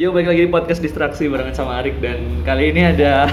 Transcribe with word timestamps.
Yuk 0.00 0.16
balik 0.16 0.32
lagi 0.32 0.48
di 0.48 0.50
podcast 0.50 0.80
distraksi 0.80 1.28
barengan 1.28 1.52
sama 1.52 1.76
Arik 1.76 2.00
dan 2.00 2.40
kali 2.40 2.72
ini 2.72 2.88
ada 2.88 3.28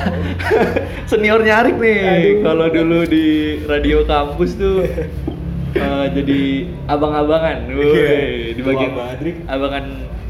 seniornya 1.11 1.63
Arik 1.63 1.79
nih. 1.79 2.43
Kalau 2.43 2.67
dulu 2.67 3.07
di 3.07 3.55
radio 3.63 4.03
kampus 4.03 4.59
tuh 4.59 4.83
eh, 5.79 6.05
jadi 6.11 6.67
abang-abangan, 6.91 7.71
Woi, 7.71 7.87
Iya. 7.87 8.11
di 8.51 8.61
bagian 8.67 8.91
abangan 9.47 9.85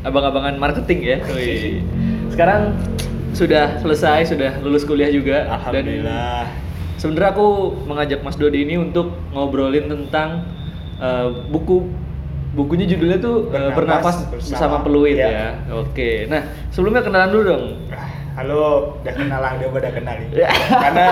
abang-abangan 0.05 0.55
marketing 0.61 0.99
ya. 1.09 1.17
Woi. 1.25 1.81
Sekarang 2.29 2.77
sudah 3.33 3.81
selesai, 3.81 4.29
sudah 4.29 4.61
lulus 4.61 4.85
kuliah 4.85 5.09
juga 5.09 5.41
dan 5.41 5.57
Alhamdulillah. 5.57 6.45
sebenarnya 7.01 7.33
aku 7.33 7.49
mengajak 7.89 8.21
Mas 8.21 8.37
Dodi 8.37 8.61
ini 8.61 8.77
untuk 8.77 9.09
ngobrolin 9.33 9.89
tentang 9.89 10.45
eh, 11.01 11.33
buku 11.49 11.89
bukunya 12.57 12.89
judulnya 12.89 13.21
tuh 13.21 13.47
eh, 13.47 13.69
Bernapas 13.69 13.77
Bernapas 13.77 14.15
Bersama. 14.33 14.51
bersama 14.51 14.77
Peluit 14.81 15.15
Ya. 15.15 15.29
ya. 15.29 15.47
Oke. 15.77 16.25
Nah, 16.25 16.41
sebelumnya 16.67 17.05
kenalan 17.05 17.29
dulu 17.29 17.43
dong. 17.45 17.65
Halo, 18.33 18.93
udah 19.01 19.13
kenal 19.13 19.39
lah, 19.39 19.57
udah 19.57 19.69
pada 19.71 19.89
kenal. 19.89 20.13
Ya. 20.29 20.45
Karena 20.69 21.07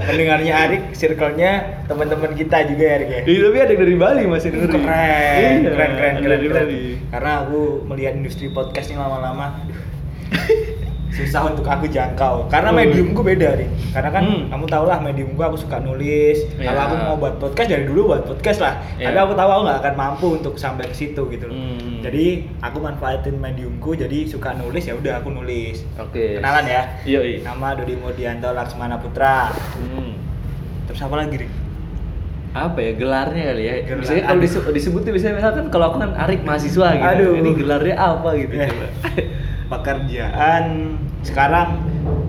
pendengarnya 0.00 0.52
Arik, 0.58 0.82
circle-nya 0.94 1.52
teman-teman 1.84 2.32
kita 2.32 2.64
juga 2.64 2.82
ya, 2.82 2.94
Arik 2.96 3.08
ya. 3.10 3.20
Iya, 3.22 3.38
tapi 3.42 3.56
ada 3.58 3.70
yang 3.70 3.80
dari 3.82 3.96
Bali 3.96 4.22
masih 4.24 4.48
dengerin. 4.48 4.80
Keren, 4.80 4.88
Iya, 4.88 5.48
keren, 5.66 5.90
keren, 5.92 5.92
keren, 5.92 6.16
dari 6.26 6.46
keren. 6.46 6.64
Bali. 6.64 6.82
Karena 7.10 7.30
aku 7.38 7.60
melihat 7.84 8.12
industri 8.14 8.48
podcast 8.48 8.88
ini 8.88 8.96
lama-lama, 8.96 9.46
susah 11.10 11.42
untuk 11.44 11.62
aku 11.64 11.84
jangkau. 11.84 12.46
Karena 12.46 12.70
mediumku 12.70 13.20
beda, 13.20 13.54
Rik. 13.54 13.66
Karena 13.90 14.10
kan 14.10 14.22
Hmm. 14.22 14.46
kamu 14.46 14.64
tau 14.66 14.84
lah 14.84 14.98
mediumku 14.98 15.38
aku 15.38 15.56
suka 15.56 15.78
nulis. 15.78 16.46
Iya. 16.54 16.70
Kalau 16.70 16.80
aku 16.82 16.94
mau 16.96 17.16
buat 17.16 17.34
podcast 17.36 17.68
dari 17.68 17.84
dulu 17.84 18.00
buat 18.08 18.22
podcast 18.24 18.58
lah. 18.60 18.74
Iya. 18.94 19.10
Tapi 19.10 19.18
aku 19.20 19.32
tahu 19.34 19.50
aku 19.50 19.62
nggak 19.64 19.78
akan 19.80 19.94
mampu 19.94 20.26
untuk 20.36 20.54
sampai 20.54 20.86
ke 20.86 20.94
situ 20.94 21.22
gitu. 21.28 21.44
loh. 21.44 21.54
Hmm. 21.54 21.98
Jadi 22.00 22.26
aku 22.58 22.78
manfaatin 22.78 23.36
mediumku, 23.36 23.92
jadi 23.92 24.24
suka 24.24 24.54
nulis 24.54 24.82
ya 24.82 24.94
udah 24.94 25.18
aku 25.18 25.28
nulis. 25.28 25.82
Oke. 25.96 26.38
Kenalan 26.38 26.64
ya. 26.64 26.82
Iya, 27.04 27.20
iya. 27.20 27.38
Nama 27.42 27.74
Dodi 27.74 27.94
Murdianto 27.94 28.48
Laksmana 28.50 28.96
Putra. 28.96 29.50
Hmm. 29.76 30.14
Terus 30.86 31.00
apa 31.00 31.16
lagi, 31.16 31.36
Rik? 31.38 31.52
Apa 32.50 32.78
ya 32.78 32.92
gelarnya 32.94 33.42
kali 33.46 33.62
ya? 33.62 33.74
Gelar. 33.84 33.98
Biasanya 34.00 34.22
kalau 34.24 34.40
disebut, 34.42 34.72
disebutnya 34.72 35.10
biasanya 35.14 35.34
misalkan 35.38 35.64
kalau 35.68 35.84
aku 35.86 35.98
kan 35.98 36.10
Arik 36.16 36.42
mahasiswa 36.42 36.88
gitu. 36.92 37.06
Aduh. 37.06 37.32
Ini 37.36 37.50
gelarnya 37.54 37.94
apa 37.94 38.28
gitu 38.34 38.54
Eh, 38.54 38.66
coba. 38.66 38.86
pekerjaan 39.70 40.64
sekarang 41.22 41.76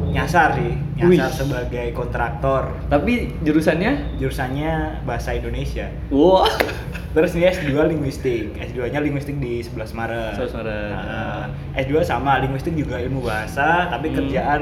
nyasar 0.08 0.54
sih 0.54 0.76
nyasar 0.94 1.08
Wih. 1.08 1.32
sebagai 1.32 1.88
kontraktor 1.92 2.76
Tapi 2.86 3.32
jurusannya 3.42 4.20
jurusannya 4.20 5.02
bahasa 5.02 5.32
Indonesia 5.32 5.88
wah. 6.10 6.44
terus 7.16 7.32
nih 7.32 7.48
S2 7.50 7.72
linguistik 7.88 8.52
S2 8.54 8.88
nya 8.88 9.00
linguistik 9.00 9.36
di 9.36 9.60
11 9.60 9.72
Maret 9.92 10.36
11 10.38 10.52
Maret. 10.54 10.92
Nah, 10.92 11.44
S2 11.74 12.04
sama 12.04 12.40
linguistik 12.40 12.72
juga 12.74 13.00
ilmu 13.00 13.22
bahasa 13.22 13.88
tapi 13.88 14.10
Hmm. 14.10 14.18
kerjaan 14.18 14.62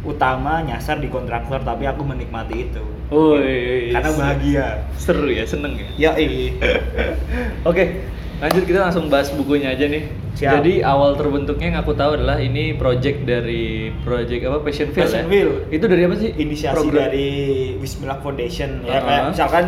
utama 0.00 0.62
nyasar 0.62 0.98
di 0.98 1.06
kontraktor 1.06 1.58
tapi 1.60 1.82
aku 1.84 2.02
menikmati 2.02 2.64
itu 2.64 2.82
Woi. 3.10 3.90
karena 3.90 4.10
bahagia 4.14 4.66
Seru 4.94 5.26
ya, 5.26 5.42
seneng 5.42 5.74
ya. 5.74 5.90
ya 5.98 6.12
iya 6.22 6.54
Oke, 7.62 8.06
lanjut 8.38 8.62
kita 8.64 8.78
langsung 8.80 9.10
bahas 9.10 9.28
bukunya 9.30 9.74
aja 9.74 9.86
nih. 9.86 10.06
Siap. 10.38 10.62
Jadi 10.62 10.86
awal 10.86 11.18
terbentuknya 11.18 11.74
yang 11.74 11.78
aku 11.82 11.98
tahu 11.98 12.14
adalah 12.14 12.38
ini 12.38 12.70
project 12.72 13.26
dari 13.26 13.90
project 14.06 14.46
apa 14.46 14.62
Passion 14.62 14.94
Field 14.94 15.10
Passion 15.10 15.26
ya? 15.26 15.50
Itu 15.68 15.84
dari 15.90 16.02
apa 16.06 16.14
sih? 16.14 16.30
inisiasi 16.30 16.78
Program. 16.78 17.10
dari 17.10 17.28
Bismillah 17.76 18.18
Foundation 18.22 18.70
ya 18.86 19.02
kayak 19.02 19.34
misalkan 19.34 19.64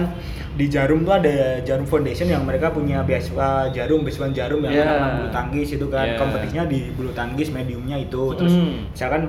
di 0.50 0.66
Jarum 0.66 1.02
tuh 1.02 1.14
ada 1.18 1.58
Jarum 1.62 1.86
Foundation 1.86 2.26
yang 2.28 2.46
mereka 2.46 2.70
punya 2.70 3.02
beasiswa 3.02 3.70
Jarum, 3.70 4.06
beasiswa 4.06 4.30
Jarum 4.30 4.62
yang 4.62 4.74
Yeah. 4.76 4.86
anak 4.92 5.10
bulu 5.16 5.28
tangkis 5.32 5.68
itu 5.74 5.86
kan 5.88 6.06
Yeah. 6.06 6.18
kompetisinya 6.20 6.64
di 6.66 6.80
bulu 6.94 7.10
tangkis 7.10 7.48
mediumnya 7.50 7.96
itu 7.98 8.22
terus 8.38 8.54
Hmm. 8.54 8.86
misalkan 8.94 9.26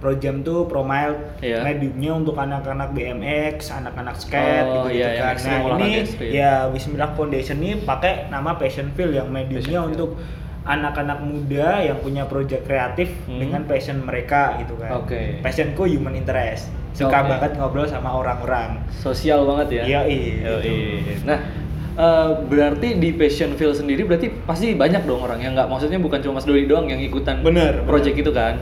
Projam 0.00 0.40
Projam 0.40 0.42
tuh 0.42 0.64
Promile 0.64 1.14
Yeah. 1.38 1.60
mediumnya 1.62 2.12
untuk 2.16 2.34
anak-anak 2.34 2.96
BMX, 2.96 3.68
anak-anak 3.70 4.16
skate 4.16 4.64
Oh, 4.66 4.88
gitu, 4.88 4.96
iya, 4.96 5.08
yang 5.14 5.36
kan. 5.36 5.36
Nah, 5.44 5.60
ini 5.78 5.90
ya 6.18 6.52
Bismillah 6.68 7.12
Foundation 7.14 7.60
ini 7.60 7.80
pakai 7.80 8.28
nama 8.28 8.56
Passion 8.56 8.88
Field 8.92 9.12
yang 9.12 9.28
mediumnya 9.28 9.80
Passion 9.80 9.92
untuk 9.92 10.10
anak-anak 10.60 11.18
muda 11.20 11.80
yang 11.80 11.98
punya 11.98 12.24
proyek 12.24 12.64
kreatif 12.64 13.08
Hmm. 13.24 13.40
dengan 13.40 13.64
passion 13.64 14.00
mereka 14.00 14.60
gitu 14.60 14.76
kan. 14.76 15.00
Oke. 15.00 15.40
Passionku 15.40 15.88
human 15.88 16.12
interest. 16.12 16.68
Suka 16.92 17.24
Oke. 17.24 17.28
banget 17.32 17.50
ngobrol 17.56 17.88
sama 17.88 18.12
orang-orang. 18.12 18.76
Sosial 18.92 19.48
banget 19.48 19.80
ya. 19.80 20.04
Yoi. 20.04 20.44
gitu. 20.44 21.24
Nah, 21.24 21.38
eh, 21.96 22.30
berarti 22.44 23.00
di 23.00 23.16
Passion 23.16 23.56
Field 23.56 23.72
sendiri 23.74 24.04
berarti 24.04 24.28
pasti 24.44 24.76
banyak 24.76 25.08
dong 25.08 25.24
orang 25.24 25.40
yang 25.40 25.56
nggak 25.56 25.64
maksudnya 25.66 25.96
bukan 25.96 26.20
cuma 26.20 26.38
Mas 26.38 26.44
Dodi 26.44 26.68
doang 26.68 26.86
yang 26.86 27.00
ikutan 27.00 27.40
Bener, 27.40 27.80
project 27.84 28.16
itu 28.16 28.30
kan. 28.30 28.60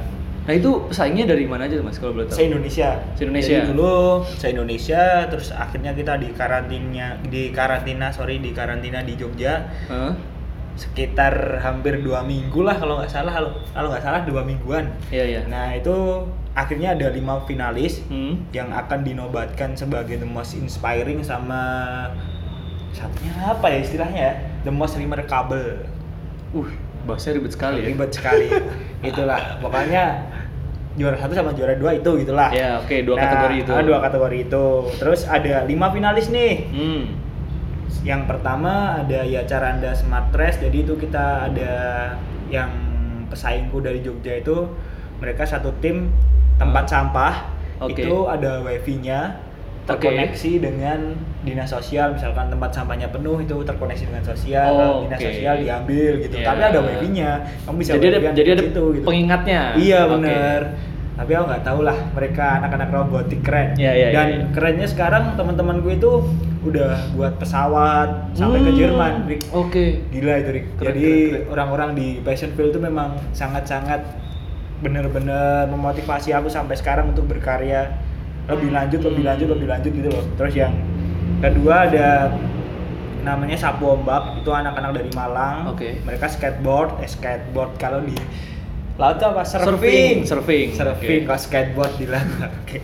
Nah, 0.48 0.56
itu 0.56 0.88
pesaingnya 0.88 1.28
dari 1.28 1.44
mana 1.44 1.68
aja 1.68 1.76
Mas 1.78 2.00
kalau 2.00 2.16
boleh 2.16 2.24
tahu? 2.24 2.40
Se 2.40 2.48
Indonesia. 2.48 2.96
Se 3.12 3.20
Indonesia. 3.22 3.52
Jadi 3.54 3.68
dulu 3.68 3.92
se 4.24 4.46
Indonesia, 4.48 5.02
terus 5.28 5.52
akhirnya 5.52 5.92
kita 5.92 6.16
di 6.16 6.32
karantina, 6.32 7.20
di 7.22 7.52
karantina, 7.52 8.08
sorry 8.08 8.40
di 8.40 8.50
karantina 8.50 9.04
di 9.04 9.12
Jogja 9.12 9.68
Hah? 9.86 10.16
sekitar 10.72 11.58
hampir 11.58 12.00
dua 12.00 12.22
minggu 12.22 12.62
lah 12.62 12.78
kalau 12.78 12.96
nggak 12.96 13.10
salah 13.10 13.34
kalau 13.34 13.50
kalau 13.68 13.90
nggak 13.90 14.00
salah 14.00 14.20
dua 14.22 14.40
mingguan. 14.40 14.88
Iya, 15.10 15.24
iya. 15.28 15.40
Nah 15.44 15.74
itu 15.74 16.24
akhirnya 16.54 16.94
ada 16.94 17.10
lima 17.10 17.42
finalis 17.44 18.00
Hmm. 18.06 18.46
yang 18.50 18.72
akan 18.72 19.02
dinobatkan 19.02 19.74
sebagai 19.74 20.16
the 20.16 20.26
most 20.26 20.54
inspiring 20.54 21.20
sama 21.20 21.60
satunya 22.88 23.34
apa 23.44 23.68
ya 23.68 23.78
istilahnya 23.78 24.20
ya 24.22 24.34
the 24.62 24.72
most 24.72 24.96
remarkable 24.96 25.84
Uh, 26.48 26.64
bahasanya 27.04 27.36
ribet 27.36 27.52
sekali 27.52 27.76
ya. 27.76 27.86
ribet 27.92 28.10
sekali 28.10 28.48
itulah 29.04 29.60
pokoknya 29.60 30.24
juara 30.98 31.14
satu 31.14 31.32
sama 31.32 31.50
juara 31.52 31.72
dua 31.72 31.94
itu 31.94 32.10
gitulah 32.18 32.50
Ya, 32.50 32.76
oke, 32.76 32.96
dua 33.00 33.14
Nah, 33.14 33.22
kategori 33.24 33.56
itu. 33.60 33.70
ah, 33.70 33.82
dua 33.82 33.98
kategori 34.00 34.38
itu 34.42 34.66
terus 34.98 35.20
ada 35.24 35.62
lima 35.62 35.88
finalis 35.88 36.26
nih 36.28 36.54
Hmm. 36.68 37.02
yang 38.02 38.24
pertama 38.24 38.98
ada 38.98 39.22
ya 39.22 39.42
Caranda 39.44 39.90
Smart 39.92 40.28
Trash 40.28 40.58
jadi 40.58 40.76
itu 40.80 40.94
kita 40.94 41.46
ada 41.46 41.72
yang 42.48 42.70
pesaingku 43.28 43.78
dari 43.78 44.00
Jogja 44.00 44.34
itu 44.34 44.66
mereka 45.16 45.44
satu 45.44 45.70
tim 45.78 46.10
tempat 46.56 46.84
Ah. 46.84 46.90
sampah 46.90 47.34
Oke. 47.80 48.00
itu 48.00 48.26
ada 48.26 48.58
wifi-nya 48.60 49.38
Terkoneksi 49.88 50.52
dengan 50.60 50.98
dinas 51.40 51.66
sosial 51.66 52.12
misalkan 52.12 52.46
tempat 52.46 52.70
sampahnya 52.70 53.08
penuh 53.08 53.38
itu 53.38 53.56
terkoneksi 53.58 54.04
dengan 54.04 54.20
sosial 54.22 54.68
Oh, 54.70 54.94
dinas 55.02 55.16
oke. 55.16 55.26
sosial 55.26 55.54
diambil 55.58 56.12
gitu 56.20 56.36
Iya. 56.36 56.46
tapi 56.46 56.60
ada 56.62 56.78
wifi-nya 56.78 57.30
kamu 57.64 57.76
bisa 57.78 57.90
jadi 57.94 58.06
ada 58.06 58.18
jadi 58.30 58.36
di 58.38 58.52
ada 58.52 58.62
situ, 58.64 58.84
gitu. 58.92 59.04
pengingatnya. 59.04 59.60
Iya 59.74 60.00
Oke. 60.02 60.12
bener. 60.14 60.60
Tapi 61.14 61.30
aku 61.32 61.44
nggak 61.46 61.64
tahu 61.64 61.80
lah 61.82 61.98
mereka 62.12 62.44
anak-anak 62.58 62.88
robotik 62.90 63.40
keren. 63.40 63.74
Iya, 63.74 63.90
iya, 63.92 64.08
Dan 64.08 64.26
iya, 64.28 64.36
iya. 64.36 64.46
kerennya 64.52 64.86
sekarang 64.86 65.34
teman-temanku 65.34 65.88
itu 65.90 66.10
udah 66.60 66.94
buat 67.12 67.34
pesawat 67.36 68.08
sampai 68.34 68.60
ke 68.60 68.70
Hmm, 68.70 68.78
Jerman. 68.78 69.12
Rick. 69.26 69.42
Oke. 69.50 70.04
Gila 70.08 70.34
itu 70.36 70.50
Rick. 70.52 70.66
Keren, 70.76 70.86
Jadi 70.86 71.10
orang-orang 71.48 71.90
di 71.92 72.08
Passion 72.20 72.52
Field 72.52 72.70
itu 72.70 72.78
memang 72.78 73.18
sangat-sangat 73.32 73.98
bener-bener 74.78 75.66
memotivasi 75.66 76.30
aku 76.30 76.46
sampai 76.46 76.74
sekarang 76.74 77.10
untuk 77.10 77.26
berkarya 77.26 77.98
lebih 78.48 78.70
lanjut, 78.70 79.00
lebih 79.02 79.22
Hmm. 79.22 79.30
lanjut, 79.30 79.48
lebih 79.50 79.68
lanjut 79.68 79.92
gitu 79.92 80.08
loh. 80.08 80.24
Terus 80.34 80.54
yang 80.56 80.74
kedua 81.38 81.86
ada 81.86 82.32
namanya 83.20 83.54
Sapu 83.54 83.84
Ombak 83.86 84.36
itu 84.36 84.48
anak-anak 84.48 84.90
dari 84.94 85.10
Malang. 85.12 85.68
Oke. 85.68 86.00
Mereka 86.00 86.26
skateboard, 86.26 86.98
eh 86.98 87.06
skateboard 87.06 87.76
kalau 87.76 88.00
di 88.00 88.16
laut 88.96 89.14
tuh 89.16 89.30
apa? 89.30 89.46
Surfing, 89.46 90.26
surfing. 90.26 90.74
surfing 90.74 91.22
Oke. 91.22 91.26
kalau 91.28 91.38
skateboard 91.38 91.92
di 91.94 92.06
laut 92.08 92.26
Oke. 92.58 92.82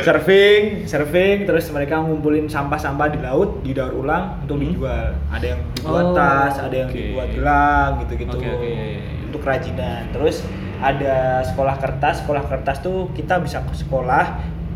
surfing 0.00 0.62
surfing 0.84 1.42
terus 1.42 1.66
mereka 1.70 1.98
ngumpulin 1.98 2.46
sampah-sampah 2.46 3.10
di 3.10 3.18
laut 3.18 3.62
didaur 3.62 3.90
ulang 3.96 4.38
untuk 4.40 4.56
Hmm. 4.56 4.64
dijual 4.64 5.06
ada 5.26 5.46
yang 5.48 5.60
dibuat 5.74 6.04
Oh, 6.04 6.14
tas 6.14 6.54
ada 6.60 6.76
yang 6.76 6.86
oke. 6.86 6.94
dibuat 6.94 7.28
gelang 7.32 7.90
gitu-gitu 7.98 8.30
Oke, 8.32 8.46
oke, 8.46 8.62
iya, 8.62 8.78
iya, 8.78 8.84
iya. 8.94 9.24
untuk 9.24 9.40
kerajinan 9.42 10.02
terus 10.12 10.36
ada 10.78 11.14
sekolah 11.42 11.74
kertas 11.76 12.14
sekolah 12.20 12.42
kertas 12.46 12.76
tuh 12.78 13.10
kita 13.10 13.34
bisa 13.40 13.58
ke 13.60 13.74
sekolah 13.74 14.24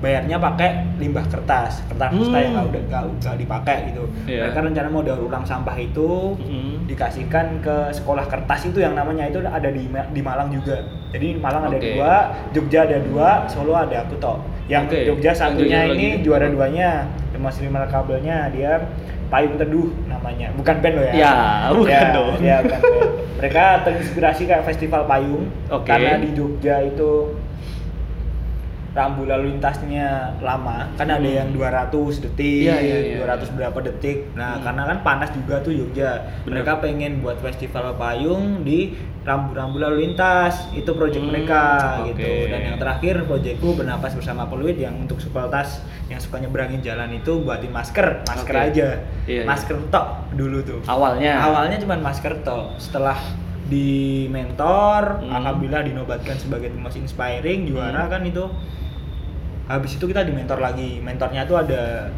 bayarnya 0.01 0.37
pakai 0.37 0.69
limbah 0.97 1.23
kertas 1.25 1.85
kertas 1.85 2.11
kertas 2.11 2.33
Hmm. 2.33 2.57
yang 2.57 2.67
udah 2.67 2.83
nggak 2.83 3.03
nggak 3.21 3.37
dipakai 3.37 3.77
gitu 3.89 4.05
Iya. 4.25 4.49
mereka 4.49 4.59
rencana 4.63 4.89
mau 4.89 5.01
daur 5.01 5.21
ulang 5.23 5.45
sampah 5.45 5.77
itu 5.77 6.35
Hmm. 6.37 6.85
dikasihkan 6.85 7.61
ke 7.61 7.77
sekolah 7.93 8.25
kertas 8.25 8.67
itu 8.67 8.81
yang 8.81 8.93
namanya 8.93 9.25
itu 9.25 9.39
ada 9.41 9.69
di 9.69 9.85
di 9.87 10.21
Malang 10.21 10.49
juga. 10.51 10.81
Jadi 11.11 11.37
di 11.37 11.41
Malang 11.41 11.67
ada 11.67 11.77
Oke. 11.77 11.91
dua, 11.93 12.15
Jogja 12.51 12.81
ada 12.83 12.99
dua, 12.99 13.29
Solo 13.45 13.75
ada 13.75 13.97
aku 14.01 14.15
toh. 14.17 14.39
Yang 14.67 14.85
Oke. 14.87 14.99
Jogja 15.05 15.33
satunya 15.33 15.83
Jogja 15.83 15.93
ini 15.93 16.07
lagi. 16.11 16.23
juara 16.23 16.47
duanya, 16.49 16.91
Mas 17.37 17.59
Lima 17.59 17.83
kabelnya 17.85 18.49
dia 18.49 18.79
Payung 19.27 19.55
Teduh 19.57 19.91
namanya. 20.05 20.51
Bukan 20.53 20.77
band 20.81 20.95
lo 20.97 21.03
ya. 21.05 21.13
Ya, 21.15 21.35
bukan 21.71 21.91
Ya, 21.93 22.11
dong. 22.11 22.35
Ya, 22.41 22.57
bukan 22.61 22.81
band. 22.81 23.11
Mereka 23.37 23.65
terinspirasi 23.85 24.43
kayak 24.45 24.65
festival 24.65 25.03
payung 25.05 25.47
Oke. 25.69 25.87
karena 25.87 26.19
di 26.19 26.31
Jogja 26.33 26.79
itu 26.81 27.35
rambu 28.91 29.23
lalu 29.23 29.55
lintasnya 29.55 30.09
lama 30.39 30.91
kan 30.95 31.07
ada 31.07 31.21
Hmm. 31.21 31.39
yang 31.39 31.49
200 31.51 32.19
detik, 32.19 32.67
Iya, 32.67 32.77
iya, 32.77 32.97
iya, 33.01 33.17
200 33.19 33.47
iya. 33.47 33.55
berapa 33.57 33.79
detik. 33.85 34.19
Nah, 34.33 34.59
Hmm. 34.59 34.65
karena 34.67 34.83
kan 34.85 34.99
panas 35.01 35.31
juga 35.31 35.59
tuh 35.59 35.71
Jogja. 35.71 36.27
Bener. 36.43 36.61
Mereka 36.61 36.73
pengen 36.79 37.13
buat 37.21 37.39
festival 37.39 37.95
payung 37.95 38.63
di 38.63 38.93
rambu-rambu 39.21 39.77
lalu 39.79 39.97
lintas 40.03 40.73
itu 40.73 40.91
project 40.91 41.21
Hmm, 41.21 41.31
mereka 41.31 41.63
oke. 42.01 42.09
gitu 42.11 42.31
dan 42.49 42.61
yang 42.65 42.77
terakhir 42.77 43.15
projectku 43.23 43.69
bernapas 43.75 44.13
bersama 44.13 44.43
peluit 44.45 44.75
yang 44.75 44.97
untuk 44.97 45.21
supeltas 45.21 45.81
yang 46.09 46.17
suka 46.17 46.41
nyeberangin 46.41 46.81
jalan 46.81 47.13
itu 47.13 47.37
buatin 47.39 47.69
masker 47.69 48.25
masker 48.25 48.51
Oke. 48.51 48.67
aja 48.73 48.89
Iya, 49.25 49.45
masker 49.45 49.77
tok 49.87 50.07
dulu 50.33 50.65
tuh 50.65 50.81
Awalnya. 50.83 51.37
awalnya 51.39 51.77
cuma 51.77 51.95
masker 51.97 52.33
tok 52.41 52.75
setelah 52.77 53.21
di 53.71 53.91
mentor 54.27 55.23
Hmm. 55.23 55.31
alhamdulillah 55.33 55.87
dinobatkan 55.87 56.35
sebagai 56.35 56.69
the 56.69 56.77
most 56.77 56.99
inspiring 56.99 57.65
juara 57.65 58.05
Hmm. 58.05 58.11
kan 58.11 58.23
itu 58.23 58.45
habis 59.67 59.95
itu 59.95 60.05
kita 60.05 60.23
di 60.23 60.33
mentor 60.33 60.59
lagi 60.59 60.99
mentornya 60.99 61.47
tuh 61.47 61.57
ada 61.57 62.11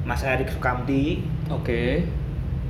Mas 0.00 0.22
Erik 0.22 0.48
Sukamti 0.48 1.20
Oke. 1.50 2.06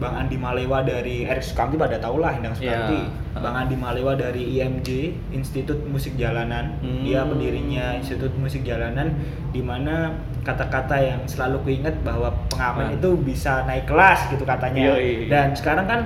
Bang 0.01 0.17
Andi 0.17 0.35
Malewa 0.35 0.81
dari 0.81 1.23
Erik 1.23 1.45
Sukamti 1.45 1.77
pada 1.77 2.01
tau 2.01 2.17
lah 2.17 2.33
Endang 2.33 2.57
Sukamti 2.57 2.97
Iya. 2.97 3.37
Bang 3.37 3.53
Andi 3.55 3.77
Malewa 3.77 4.17
dari 4.17 4.57
IMJ 4.57 4.89
Institut 5.31 5.85
Musik 5.85 6.17
Jalanan 6.17 6.81
Hmm. 6.81 7.05
dia 7.05 7.21
pendirinya 7.23 7.93
Institut 7.95 8.33
Musik 8.35 8.65
Jalanan 8.65 9.13
di 9.49 9.61
mana 9.61 10.17
kata-kata 10.41 10.97
yang 10.97 11.21
selalu 11.25 11.61
kuinget 11.63 12.01
bahwa 12.01 12.33
Ah. 12.33 12.73
pengamen 12.73 12.97
itu 12.97 13.13
bisa 13.21 13.63
naik 13.63 13.85
kelas 13.85 14.33
gitu 14.33 14.43
katanya 14.43 14.97
Yoi. 14.97 15.29
dan 15.29 15.53
sekarang 15.53 15.85
kan 15.85 16.01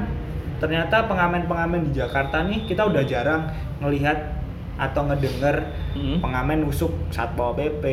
ternyata 0.65 1.05
pengamen-pengamen 1.05 1.85
di 1.85 1.93
Jakarta 1.95 2.41
nih 2.43 2.65
kita 2.65 2.83
udah 2.83 3.05
jarang 3.05 3.53
ngelihat 3.79 4.17
atau 4.75 5.05
ngedenger 5.05 5.85
Hmm. 5.95 6.19
pengamen 6.19 6.65
nusuk 6.65 6.91
satpol 7.07 7.55
pp 7.55 7.85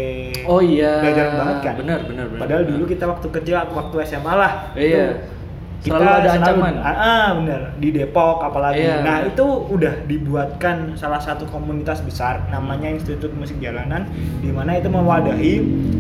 Oh 0.44 0.58
iya. 0.58 0.98
udah 0.98 1.14
jarang 1.14 1.36
banget 1.38 1.58
kan 1.62 1.74
Benar, 1.78 2.00
benar, 2.02 2.26
padahal 2.34 2.64
benar. 2.64 2.72
dulu 2.74 2.84
kita 2.88 3.06
waktu 3.06 3.28
kecil 3.30 3.56
atau 3.56 3.76
waktu 3.76 3.96
SMA 4.02 4.34
lah 4.34 4.54
Iya. 4.74 5.22
Itu 5.82 5.90
Selalu 5.90 6.14
ada 6.16 6.30
ancaman. 6.32 6.74
ah, 6.78 6.94
ah, 6.94 7.28
bener 7.36 7.62
di 7.76 7.90
Depok 7.90 8.38
apalagi 8.40 8.80
Iya. 8.80 9.02
nah 9.02 9.18
itu 9.24 9.42
udah 9.68 10.06
dibuatkan 10.06 10.94
salah 10.94 11.18
satu 11.18 11.44
komunitas 11.46 12.00
besar 12.00 12.46
namanya 12.48 12.86
Institut 12.88 13.34
Musik 13.34 13.58
Jalanan 13.58 14.06
di 14.38 14.50
mana 14.50 14.76
itu 14.76 14.88
mewadahi 14.88 15.54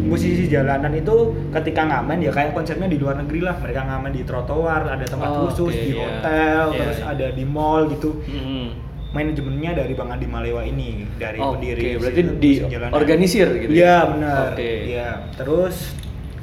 musisi 0.05 0.45
jalanan 0.45 0.91
itu 0.91 1.15
ketika 1.49 1.81
ngamen 1.83 2.19
ya 2.19 2.29
kayak 2.29 2.51
konsepnya 2.51 2.85
di 2.85 2.95
luar 2.95 3.17
negeri 3.17 3.41
lah 3.41 3.57
mereka 3.57 3.81
ngamen 3.83 4.11
di 4.11 4.21
trotoar 4.21 4.85
ada 4.87 5.01
tempat 5.03 5.27
Oh, 5.27 5.47
khusus 5.47 5.71
oke, 5.71 5.81
di 5.81 5.91
iya. 5.91 6.03
hotel 6.03 6.63
Iya, 6.67 6.77
terus 6.77 6.99
iya. 6.99 7.05
ada 7.09 7.27
di 7.31 7.43
mall 7.43 7.81
gitu 7.87 8.11
Hmm. 8.21 8.67
manajemennya 9.11 9.71
dari 9.73 9.91
Bang 9.91 10.07
Andi 10.09 10.23
Malewa 10.25 10.61
ini 10.61 11.03
dari 11.15 11.35
Oke, 11.35 11.57
pendiri 11.57 11.83
berarti 11.95 12.21
Institut 12.21 12.37
di 12.37 12.51
Musik 12.53 12.69
Jalanan. 12.69 12.93
organisir 12.93 13.47
gitu 13.57 13.71
ya? 13.71 13.75
Iya 13.75 13.97
benar. 14.07 14.45
Oke. 14.51 14.71
Iya. 14.85 15.09
Terus 15.33 15.75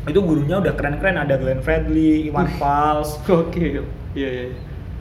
itu 0.08 0.18
gurunya 0.18 0.56
udah 0.56 0.72
keren-keren 0.72 1.16
ada 1.16 1.34
Glenn 1.34 1.60
Fredly, 1.60 2.26
Iwan 2.26 2.48
Fals, 2.54 3.20
Oke. 3.28 3.84
Iya, 4.12 4.28
iya. 4.28 4.44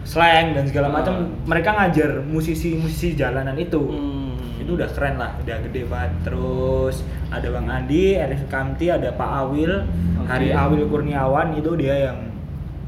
Slang 0.03 0.53
dan 0.53 0.63
segala 0.63 0.87
Ah. 0.87 0.93
macam. 0.93 1.13
Mereka 1.43 1.69
ngajar 1.69 2.21
musisi-musisi 2.21 3.11
jalanan 3.13 3.55
itu. 3.55 3.79
Hmm. 3.81 4.35
Itu 4.57 4.75
udah 4.75 4.87
keren 4.89 5.15
lah, 5.15 5.35
udah 5.37 5.57
gede 5.63 5.83
banget. 5.83 6.11
Terus 6.23 7.01
ada 7.27 7.47
Bang 7.49 7.67
Andi, 7.67 8.13
Erik 8.13 8.47
Kamti, 8.47 8.87
ada 8.87 9.11
Pak 9.11 9.31
Awil, 9.45 9.83
Oke. 10.17 10.27
Hari 10.27 10.49
Awil 10.49 10.87
Kurniawan 10.87 11.51
itu 11.53 11.75
dia 11.75 12.07
yang 12.07 12.19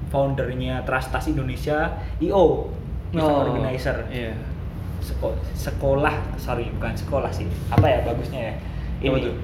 foundernya 0.08 0.82
Trust 0.84 1.10
Tas 1.10 1.26
Indonesia, 1.26 1.92
IO, 2.20 2.72
Oh, 3.12 3.42
organizer 3.42 4.06
Iya. 4.08 4.38
Seko- 5.00 5.34
sekolah 5.52 6.14
sorry 6.36 6.70
bukan 6.70 6.94
sekolah 6.94 7.32
sih 7.32 7.42
apa 7.68 7.82
ya 7.84 8.00
bagusnya 8.04 8.38
ya 8.44 8.54
Apa 9.02 9.18
ini 9.18 9.26
tuh? 9.26 9.36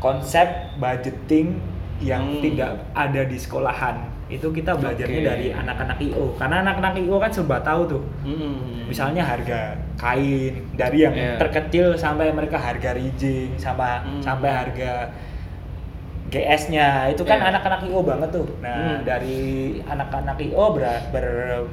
Konsep 0.00 0.48
budgeting 0.80 1.60
yang 2.00 2.24
Hmm. 2.24 2.40
tidak 2.40 2.70
ada 2.96 3.22
di 3.22 3.36
sekolahan 3.36 4.00
itu 4.30 4.46
kita 4.48 4.72
belajarnya 4.78 5.20
Oke. 5.20 5.28
dari 5.28 5.46
anak-anak 5.52 5.98
IO 6.00 6.32
karena 6.38 6.62
anak-anak 6.62 6.96
IO 6.96 7.18
kan 7.18 7.28
serba 7.28 7.60
tahu 7.60 7.82
tuh 7.84 8.02
Hmm. 8.24 8.88
misalnya 8.88 9.20
harga 9.20 9.76
kain 10.00 10.64
dari 10.72 11.04
yang 11.04 11.12
Iya. 11.12 11.36
terkecil 11.36 11.92
sampai 11.94 12.32
mereka 12.32 12.56
harga 12.56 12.96
rigging 12.96 13.52
sampai 13.60 14.00
Hmm. 14.00 14.22
sampai 14.22 14.48
harga 14.48 15.12
GS-nya 16.30 17.10
itu 17.10 17.26
kan 17.26 17.42
Iya. 17.42 17.50
anak-anak 17.50 17.80
IO 17.90 18.00
banget 18.06 18.30
tuh. 18.30 18.46
Nah, 18.62 18.70
Hmm. 18.70 18.98
dari 19.02 19.38
anak-anak 19.82 20.38
IO 20.38 20.64
ber, 20.72 20.86
ber- 21.10 21.66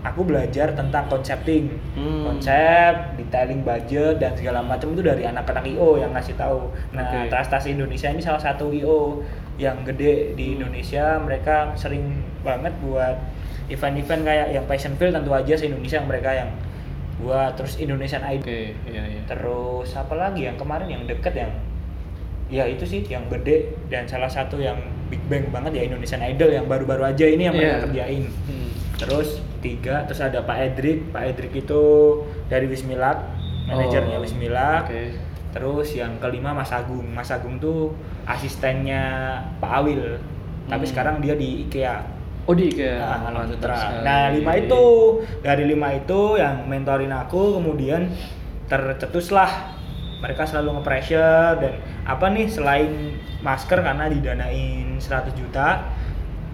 aku 0.00 0.24
belajar 0.24 0.72
tentang 0.72 1.04
konsepting, 1.06 1.68
Hmm. 1.92 2.24
konsep, 2.24 2.92
detailing 3.16 3.60
budget 3.60 4.16
dan 4.16 4.32
segala 4.32 4.60
macam 4.60 4.90
itu 4.90 5.00
dari 5.00 5.22
anak-anak 5.22 5.64
IO 5.66 5.96
yang 5.96 6.10
ngasih 6.10 6.34
tahu. 6.34 6.72
Nah, 6.90 7.04
Oke. 7.04 7.28
Trans 7.28 7.66
Indonesia 7.66 8.08
ini 8.08 8.18
salah 8.18 8.40
satu 8.40 8.72
IO 8.72 9.20
yang 9.56 9.84
gede 9.84 10.32
di 10.34 10.52
Hmm. 10.52 10.54
Indonesia. 10.56 11.20
Mereka 11.20 11.76
sering 11.76 12.16
banget 12.40 12.72
buat 12.80 13.20
event-event 13.68 14.22
kayak 14.24 14.48
yang 14.50 14.64
Passionville 14.64 15.12
tentu 15.12 15.30
aja 15.30 15.52
se 15.52 15.68
Indonesia 15.68 16.00
yang 16.00 16.08
mereka 16.08 16.30
yang 16.34 16.50
buat 17.20 17.52
terus 17.54 17.76
Indonesian 17.76 18.24
Idol. 18.24 18.48
Oke, 18.48 18.72
iya, 18.88 19.02
iya. 19.04 19.20
Terus 19.28 19.92
apa 19.92 20.16
lagi 20.16 20.48
yang 20.48 20.56
kemarin 20.56 20.88
yang 20.88 21.04
deket 21.04 21.36
yang 21.36 21.52
ya 22.48 22.64
itu 22.64 22.82
sih 22.82 23.04
yang 23.04 23.22
gede 23.28 23.70
dan 23.86 24.08
salah 24.08 24.26
satu 24.26 24.58
yang 24.58 24.74
big 25.06 25.20
bang 25.28 25.46
banget 25.52 25.76
ya 25.76 25.82
Indonesian 25.86 26.18
Idol 26.18 26.50
yang 26.50 26.66
baru-baru 26.66 27.06
aja 27.06 27.22
ini 27.22 27.46
yang 27.46 27.54
mereka 27.54 27.76
Iya. 27.76 27.84
kerjain. 27.86 28.24
Hmm. 28.48 28.69
Terus 29.00 29.28
tiga, 29.60 30.04
terus 30.04 30.20
ada 30.20 30.44
Pak 30.44 30.56
Edrik. 30.60 31.08
Pak 31.08 31.22
Edrik 31.32 31.52
itu 31.56 31.82
dari 32.46 32.68
Wismilak, 32.68 33.16
manajernya 33.64 34.16
Oh, 34.16 34.22
Wismilak. 34.22 34.86
Oke. 34.86 35.16
Terus 35.50 35.88
yang 35.96 36.20
kelima 36.20 36.52
Mas 36.52 36.70
Agung. 36.70 37.08
Mas 37.10 37.32
Agung 37.32 37.58
tuh 37.58 37.96
asistennya 38.22 39.02
Pak 39.58 39.72
Awil. 39.82 40.20
Tapi 40.68 40.84
Hmm. 40.84 40.90
sekarang 40.92 41.16
dia 41.18 41.34
di 41.34 41.66
IKEA. 41.66 41.98
Oh 42.46 42.54
di 42.54 42.70
IKEA. 42.70 43.00
Nah, 43.00 43.34
Alam. 43.34 43.50
Nah, 44.04 44.30
lima 44.30 44.52
itu 44.54 44.82
dari 45.40 45.64
lima 45.66 45.90
itu 45.90 46.38
yang 46.38 46.66
mentorin 46.66 47.10
aku 47.10 47.58
kemudian 47.58 48.06
tercetuslah 48.66 49.74
mereka 50.20 50.44
selalu 50.44 50.78
nge-pressure 50.78 51.58
dan 51.58 51.74
apa 52.04 52.28
nih 52.30 52.46
selain 52.46 53.16
masker 53.40 53.80
karena 53.80 54.06
didanain 54.06 55.00
100 55.00 55.32
juta 55.32 55.88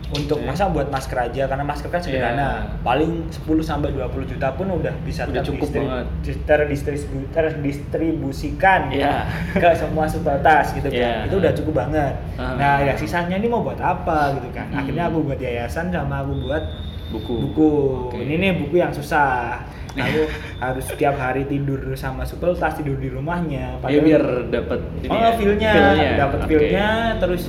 untuk 0.08 0.38
Oke. 0.38 0.46
masa 0.46 0.66
buat 0.66 0.86
masker 0.86 1.18
aja 1.20 1.42
karena 1.44 1.62
masker 1.62 1.88
kan 1.88 1.98
sederhana 1.98 2.38
Iya. 2.38 2.50
paling 2.80 3.26
10 3.26 3.58
sampai 3.60 3.90
20 3.90 4.22
juta 4.24 4.54
pun 4.54 4.70
udah 4.70 4.94
bisa 5.02 5.26
Udah 5.26 5.42
cukup 5.42 5.66
terdistribu- 5.66 6.46
terdistribu- 6.46 7.26
terdistribusikan 7.28 8.80
Iya. 8.88 9.26
ke 9.58 9.68
semua 9.74 10.06
supeltas 10.06 10.70
gitu 10.72 10.88
Iya. 10.88 11.26
kan 11.26 11.26
itu 11.26 11.36
udah 11.36 11.52
cukup 11.54 11.74
banget 11.76 12.14
Ah. 12.34 12.54
nah 12.54 12.74
ya 12.80 12.94
sisanya 12.94 13.34
ini 13.34 13.46
mau 13.46 13.60
buat 13.60 13.78
apa 13.78 14.34
gitu 14.34 14.48
kan 14.52 14.66
Hmm. 14.68 14.78
akhirnya 14.78 15.04
aku 15.06 15.18
buat 15.22 15.38
yayasan 15.38 15.90
sama 15.90 16.22
aku 16.22 16.32
buat 16.40 16.64
buku. 17.08 17.34
buku 17.44 17.70
Oke. 18.10 18.18
ini 18.20 18.34
nih 18.36 18.52
buku 18.56 18.74
yang 18.76 18.90
susah 18.90 19.62
aku 19.96 20.28
harus 20.58 20.84
setiap 20.84 21.16
hari 21.16 21.46
tidur 21.46 21.80
sama 21.94 22.22
supeltas 22.22 22.76
tidur 22.76 22.94
di 22.94 23.08
rumahnya 23.08 23.80
Ya 23.82 23.98
biar 23.98 24.22
dapat 24.46 24.80
ini 25.00 25.08
oh 25.08 25.16
ya, 25.16 25.30
feelnya 25.34 25.72
dapat 26.16 26.38
feelnya 26.44 26.88
terus 27.16 27.48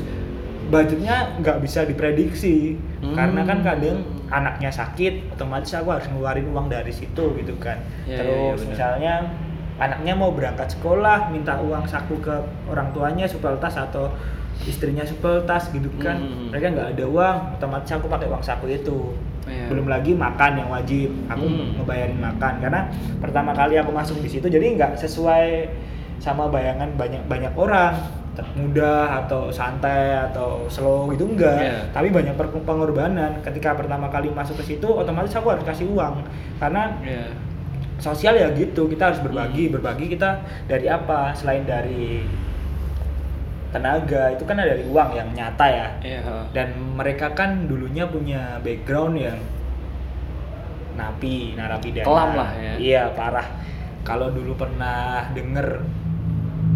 budgetnya 0.67 1.15
nggak 1.37 1.57
bisa 1.59 1.83
diprediksi 1.83 2.75
Hmm. 2.97 3.13
karena 3.13 3.41
kan 3.43 3.61
kadang 3.61 4.01
anaknya 4.27 4.67
sakit 4.67 5.31
otomatis 5.31 5.69
aku 5.71 5.89
harus 5.89 6.07
ngeluarin 6.07 6.49
uang 6.49 6.67
dari 6.67 6.89
situ 6.89 7.23
gitu 7.35 7.53
kan 7.57 7.77
Ya, 8.03 8.13
ya, 8.13 8.15
ya, 8.15 8.19
terus 8.19 8.59
benar. 8.59 8.69
misalnya 8.73 9.13
anaknya 9.77 10.13
mau 10.13 10.31
berangkat 10.31 10.67
sekolah 10.71 11.29
minta 11.29 11.55
uang 11.57 11.85
saku 11.85 12.17
ke 12.17 12.33
orang 12.65 12.89
tuanya 12.89 13.23
supeltas 13.23 13.77
atau 13.77 14.09
istrinya 14.59 15.01
supeltas 15.01 15.69
gitu 15.69 15.87
kan 15.97 16.17
Hmm. 16.17 16.49
mereka 16.49 16.73
nggak 16.73 16.89
ada 16.93 17.05
uang 17.05 17.35
otomatis 17.55 17.91
aku 17.91 18.05
pakai 18.07 18.25
uang 18.25 18.41
saku 18.41 18.65
itu 18.67 19.13
Iya. 19.45 19.71
belum 19.71 19.87
lagi 19.87 20.11
makan 20.11 20.51
yang 20.57 20.67
wajib 20.67 21.07
aku 21.25 21.45
Hmm. 21.45 21.77
ngebayarin 21.77 22.19
makan 22.19 22.53
karena 22.59 22.81
pertama 23.17 23.53
kali 23.53 23.77
aku 23.77 23.91
masuk 23.91 24.19
di 24.19 24.27
situ 24.27 24.43
jadi 24.45 24.75
nggak 24.75 24.97
sesuai 24.97 25.69
sama 26.17 26.49
bayangan 26.49 26.89
banyak 26.97 27.21
banyak 27.23 27.53
orang 27.53 27.93
mudah 28.53 29.25
atau 29.25 29.49
santai 29.49 30.13
atau 30.29 30.69
slow 30.69 31.09
gitu 31.13 31.25
enggak. 31.25 31.57
Iya. 31.57 31.79
tapi 31.89 32.13
banyak 32.13 32.37
pengorbanan. 32.37 33.41
Ketika 33.41 33.73
pertama 33.73 34.11
kali 34.13 34.29
masuk 34.29 34.61
ke 34.61 34.75
situ 34.75 34.85
otomatis 34.85 35.33
aku 35.33 35.49
harus 35.53 35.65
kasih 35.65 35.89
uang. 35.89 36.21
Karena 36.61 36.93
Iya. 37.01 37.33
sosial 37.97 38.37
ya 38.37 38.53
gitu 38.53 38.85
kita 38.85 39.09
harus 39.13 39.21
berbagi. 39.25 39.73
Berbagi 39.73 40.05
kita 40.13 40.45
dari 40.69 40.85
apa? 40.85 41.33
Selain 41.33 41.65
dari 41.65 42.21
tenaga 43.67 44.31
itu 44.31 44.47
kan 44.47 44.55
ada 44.57 44.73
dari 44.73 44.85
uang 44.87 45.09
yang 45.17 45.29
nyata 45.35 45.65
ya. 45.67 45.87
Iya. 45.99 46.19
dan 46.55 46.71
mereka 46.95 47.35
kan 47.35 47.67
dulunya 47.67 48.07
punya 48.07 48.61
background 48.63 49.19
yang 49.19 49.37
napi 50.97 51.53
narapidana. 51.53 52.07
Kelam 52.07 52.31
lah 52.33 52.49
ya. 52.57 52.73
iya 52.77 53.03
parah. 53.13 53.45
Kalau 54.01 54.31
dulu 54.31 54.55
pernah 54.55 55.27
denger 55.35 55.83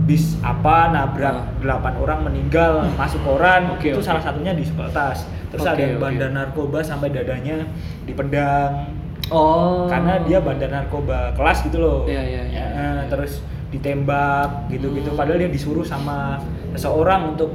bis 0.02 0.40
apa 0.40 0.90
nabrak 0.90 1.30
Ah. 1.32 1.46
delapan 1.58 1.94
orang 1.96 2.20
meninggal 2.24 2.84
masuk 2.94 3.22
koran 3.22 3.70
Oke, 3.72 3.90
itu 3.90 3.98
oke. 3.98 4.04
salah 4.04 4.20
satunya 4.20 4.52
di 4.52 4.62
Sepeltas 4.62 5.24
terus 5.48 5.62
Oke, 5.62 5.72
ada 5.72 5.82
yang 5.84 5.96
oke. 5.96 6.04
bandar 6.04 6.30
narkoba 6.32 6.80
sampai 6.80 7.10
dadanya 7.10 7.62
dipendang 8.04 8.90
Oh. 9.28 9.88
karena 9.88 10.20
dia 10.22 10.40
bandar 10.40 10.68
narkoba 10.68 11.32
kelas 11.32 11.64
gitu 11.64 11.78
loh 11.78 12.00
Iya, 12.04 12.20
iya, 12.20 12.42
iya, 12.46 12.64
Ya, 12.64 12.66
iya. 12.68 12.90
terus 13.08 13.40
ditembak 13.70 14.68
gitu-gitu 14.68 15.08
Hmm. 15.08 15.18
padahal 15.18 15.40
dia 15.40 15.48
disuruh 15.48 15.84
sama 15.84 16.36
seseorang 16.72 17.32
untuk 17.32 17.48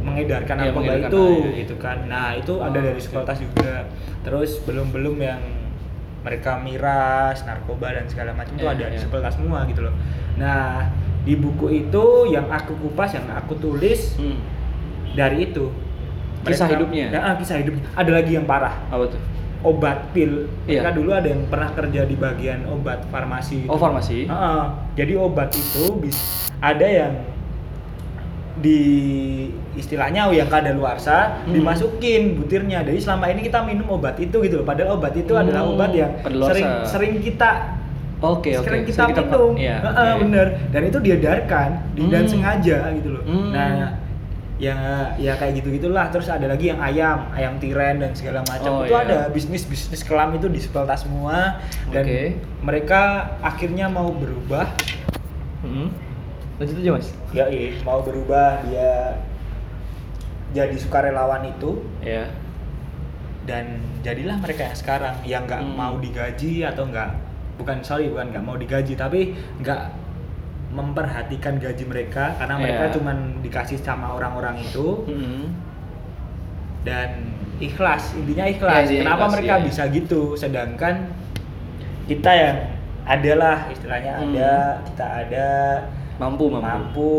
mengedarkan 0.00 0.54
Iya, 0.54 0.62
narkoba 0.66 0.80
mengedarkan, 0.86 1.10
itu 1.10 1.22
ah, 1.22 1.32
iya. 1.44 1.60
gitu 1.60 1.74
kan 1.76 1.96
nah 2.06 2.30
itu 2.32 2.52
Oh, 2.54 2.62
ada 2.62 2.78
dari 2.78 2.96
sekolah 2.98 3.34
juga 3.34 3.72
terus 4.20 4.62
belum 4.62 4.88
belum 4.90 5.16
yang 5.18 5.42
mereka 6.20 6.56
miras, 6.56 7.44
narkoba 7.44 7.92
dan 7.92 8.06
segala 8.06 8.32
macam 8.32 8.54
itu 8.54 8.64
Iya, 8.64 8.72
ada 8.72 8.84
di 8.86 8.96
iya. 8.96 9.02
sepeltas 9.02 9.36
semua 9.36 9.60
gitu 9.66 9.84
loh. 9.84 9.92
Nah, 10.34 10.88
di 11.24 11.34
buku 11.34 11.66
itu 11.72 12.04
yang 12.28 12.46
aku 12.46 12.76
kupas, 12.78 13.16
yang 13.16 13.24
aku 13.32 13.56
tulis 13.56 14.14
Hmm. 14.14 14.36
dari 15.12 15.48
itu. 15.48 15.72
Kisah 16.44 16.68
hidupnya? 16.68 17.08
Ya, 17.08 17.20
ah, 17.22 17.34
kisah 17.34 17.56
hidupnya. 17.56 17.88
Ada 17.96 18.10
lagi 18.20 18.36
yang 18.36 18.44
parah. 18.44 18.76
Apa 18.92 19.08
tuh? 19.08 19.20
Obat 19.64 20.12
pil. 20.12 20.44
Iya. 20.68 20.84
Mereka 20.84 20.90
dulu 20.92 21.10
ada 21.10 21.24
yang 21.24 21.48
pernah 21.48 21.72
kerja 21.72 22.04
di 22.04 22.12
bagian 22.14 22.68
obat 22.68 23.08
farmasi. 23.08 23.64
Oh, 23.64 23.80
farmasi. 23.80 24.28
Heeh. 24.28 24.64
jadi 24.92 25.16
obat 25.16 25.56
itu 25.56 25.88
bis, 25.96 26.20
ada 26.60 26.84
yang 26.84 27.12
di 28.54 28.78
istilahnya 29.74 30.30
yang 30.30 30.46
kadaluarsa 30.46 31.42
Hmm. 31.42 31.56
dimasukin 31.56 32.38
butirnya. 32.38 32.86
Jadi 32.86 33.00
selama 33.00 33.26
ini 33.26 33.42
kita 33.42 33.64
minum 33.64 33.88
obat 33.90 34.14
itu 34.16 34.36
gitu 34.38 34.62
loh. 34.62 34.66
Padahal 34.68 34.94
obat 34.94 35.16
itu 35.16 35.34
Hmm, 35.34 35.42
adalah 35.42 35.62
obat 35.66 35.90
yang 35.90 36.12
sering 36.22 36.68
sering 36.86 37.14
kita 37.18 37.74
Oke, 38.26 38.50
oke. 38.52 38.64
sering 38.64 38.82
kita 38.82 38.98
Sering 39.04 39.16
minum. 39.20 39.52
Iya. 39.54 39.76
Heeh, 39.82 40.10
oke. 40.10 40.20
bener. 40.22 40.46
Dan 40.68 40.82
itu 40.84 40.98
diedarkan 40.98 41.68
di- 41.92 42.08
dan 42.08 42.22
Hmm. 42.22 42.30
sengaja 42.30 42.76
gitu 42.92 43.08
loh. 43.10 43.22
Hmm. 43.22 43.50
Nah, 43.50 44.00
ya 44.54 44.76
ya 45.16 45.34
kayak 45.34 45.58
gitu 45.58 45.68
gitulah 45.72 46.06
terus 46.08 46.26
ada 46.26 46.46
lagi 46.46 46.70
yang 46.70 46.78
ayam 46.78 47.26
ayam 47.30 47.58
tiren 47.58 47.98
dan 47.98 48.14
segala 48.14 48.38
macam 48.44 48.70
Oh, 48.72 48.80
itu 48.80 48.94
iya. 48.94 49.02
ada 49.04 49.18
bisnis 49.28 49.66
bisnis 49.66 50.00
kelam 50.00 50.30
itu 50.32 50.46
di 50.46 50.56
Sepelta 50.56 50.94
semua 50.94 51.58
dan 51.90 52.02
Oke. 52.02 52.38
mereka 52.60 53.00
akhirnya 53.40 53.86
mau 53.86 54.08
berubah 54.10 54.70
Hmm. 55.58 55.90
Lanjut 56.54 56.76
aja, 56.76 56.90
Mas. 56.92 57.08
ya 57.30 57.44
iya, 57.46 57.74
mau 57.82 57.98
berubah 57.98 58.62
dia 58.62 59.18
jadi 60.52 60.76
sukarelawan 60.76 61.50
itu 61.50 61.82
Ya. 61.98 62.30
dan 63.42 63.66
jadilah 64.00 64.38
mereka 64.38 64.64
yang 64.64 64.76
sekarang 64.76 65.14
yang 65.24 65.42
nggak 65.44 65.60
Hmm. 65.60 65.74
mau 65.74 65.94
digaji 65.98 66.62
atau 66.62 66.86
nggak 66.86 67.10
bukan 67.54 67.78
sorry 67.80 68.08
bukan 68.08 68.30
nggak 68.30 68.42
mau 68.42 68.54
digaji 68.54 68.94
tapi 68.94 69.32
nggak 69.58 69.82
memperhatikan 70.70 71.56
gaji 71.56 71.84
mereka 71.84 72.34
karena 72.34 72.58
mereka 72.58 72.84
Iya. 72.84 72.92
cuman 72.92 73.16
dikasih 73.40 73.78
sama 73.78 74.10
orang-orang 74.12 74.58
itu 74.58 75.06
Hmm. 75.06 75.54
dan 76.82 77.30
ikhlas 77.56 78.12
intinya 78.14 78.44
ikhlas 78.44 78.90
iya, 78.90 79.00
kenapa 79.00 79.24
ikhlas, 79.24 79.32
mereka 79.32 79.54
iya. 79.54 79.64
bisa 79.64 79.82
gitu 79.88 80.22
sedangkan 80.34 80.94
kita 82.04 82.30
yang 82.30 82.56
adalah 83.04 83.70
istilahnya 83.70 84.12
Hmm. 84.18 84.32
ada 84.32 84.52
kita 84.84 85.06
ada 85.22 85.48
Mampu, 86.14 86.46
mampu. 86.46 86.62
mampu 86.62 87.14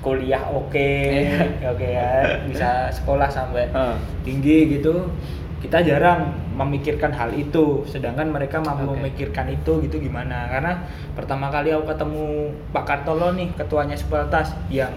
kuliah 0.00 0.40
oke 0.48 0.90
Iya. 1.12 1.68
oke 1.68 1.86
ya 1.86 2.10
bisa 2.48 2.70
sekolah 2.88 3.28
sampai 3.28 3.68
Ah. 3.70 4.00
tinggi 4.22 4.80
gitu 4.80 5.12
kita 5.60 5.84
jarang 5.84 6.32
memikirkan 6.60 7.08
hal 7.10 7.32
itu 7.32 7.80
sedangkan 7.84 8.28
mereka 8.28 8.60
mampu 8.60 8.84
Oke. 8.86 9.00
memikirkan 9.00 9.48
itu 9.48 9.80
gitu 9.80 9.96
gimana 9.98 10.44
karena 10.46 10.76
pertama 11.10 11.48
kali 11.48 11.72
aku 11.72 11.88
ketemu 11.88 12.24
Pak 12.68 12.84
Kartolo 12.84 13.32
nih 13.32 13.48
ketuanya 13.54 13.96
Sepeltas 13.96 14.52
yang 14.68 14.92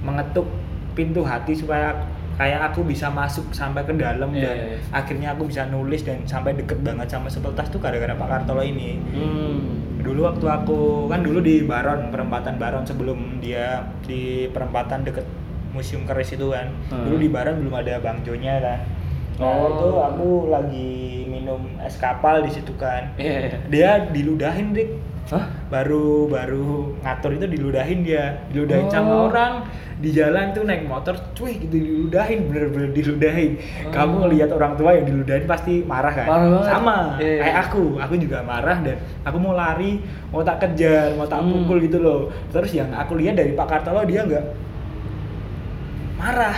mengetuk 0.00 0.44
pintu 0.92 1.22
hati 1.22 1.54
supaya 1.54 1.96
kayak 2.36 2.72
aku 2.72 2.84
bisa 2.84 3.08
masuk 3.08 3.48
sampai 3.50 3.80
ke 3.82 3.92
dalam 3.94 4.28
Iya, 4.30 4.40
dan 4.42 4.56
iya, 4.56 4.66
iya. 4.66 4.78
akhirnya 4.90 5.28
aku 5.30 5.44
bisa 5.46 5.64
nulis 5.66 6.00
dan 6.00 6.24
sampai 6.24 6.52
deket 6.52 6.80
banget 6.80 7.04
sama 7.06 7.28
Sepeltas 7.28 7.68
tuh 7.68 7.76
gara-gara 7.76 8.12
Pak 8.12 8.28
Kartolo 8.28 8.60
ini 8.60 8.96
Hmm. 9.12 9.56
dulu 10.00 10.24
waktu 10.26 10.46
aku 10.46 10.78
kan 11.06 11.20
dulu 11.20 11.40
di 11.40 11.60
Baron 11.62 12.08
perempatan 12.08 12.56
Baron 12.56 12.84
sebelum 12.84 13.16
dia 13.38 13.84
di 14.02 14.48
perempatan 14.48 15.00
deket 15.02 15.24
Museum 15.70 16.02
Keris 16.04 16.32
itu 16.34 16.48
kan 16.48 16.72
Hmm. 16.88 17.04
dulu 17.04 17.16
di 17.18 17.28
Baron 17.28 17.60
belum 17.60 17.74
ada 17.74 18.00
Bang 18.00 18.20
Jonya 18.20 18.56
kan 18.58 18.80
nah 19.40 19.48
Oh. 19.48 19.66
itu 19.70 19.88
aku 19.98 20.28
lagi 20.46 20.92
minum 21.26 21.56
es 21.80 21.96
kapal 21.96 22.40
di 22.40 22.50
situ 22.50 22.76
kan 22.76 23.08
Iya, 23.16 23.36
iya. 23.40 23.56
dia 23.66 23.90
diludahin 24.06 24.70
dik 24.70 24.90
Hah? 25.26 25.46
baru 25.68 26.26
baru 26.26 26.98
ngatur 26.98 27.32
itu 27.32 27.46
diludahin 27.48 28.02
dia 28.02 28.44
diludahin 28.48 28.84
Oh. 28.84 28.92
sama 28.92 29.12
orang 29.26 29.52
di 29.96 30.10
jalan 30.10 30.50
tuh 30.50 30.64
naik 30.64 30.84
motor 30.84 31.12
cuy 31.32 31.56
gitu 31.56 31.72
diludahin 31.72 32.48
bener-bener 32.48 32.90
diludahin 32.90 33.56
Oh. 33.80 33.90
kamu 33.90 34.14
ngelihat 34.22 34.50
orang 34.50 34.74
tua 34.74 34.90
yang 34.92 35.06
diludahin 35.06 35.44
pasti 35.46 35.80
marah 35.82 36.10
kan 36.10 36.26
Marah 36.26 36.46
banget. 36.50 36.66
sama 36.66 36.96
Iya, 37.16 37.24
iya. 37.26 37.40
kayak 37.40 37.56
aku 37.64 37.82
aku 37.96 38.14
juga 38.18 38.38
marah 38.42 38.78
dan 38.78 38.96
aku 39.22 39.36
mau 39.38 39.54
lari 39.54 40.02
mau 40.28 40.42
tak 40.42 40.56
kejar 40.60 41.14
mau 41.14 41.24
tak 41.24 41.40
Hmm. 41.40 41.64
pukul 41.64 41.78
gitu 41.80 41.98
loh 41.98 42.20
terus 42.50 42.72
yang 42.72 42.92
aku 42.92 43.16
lihat 43.16 43.34
dari 43.34 43.54
Pak 43.54 43.66
Kartolo 43.66 44.04
dia 44.04 44.20
nggak 44.22 44.44
marah 46.16 46.56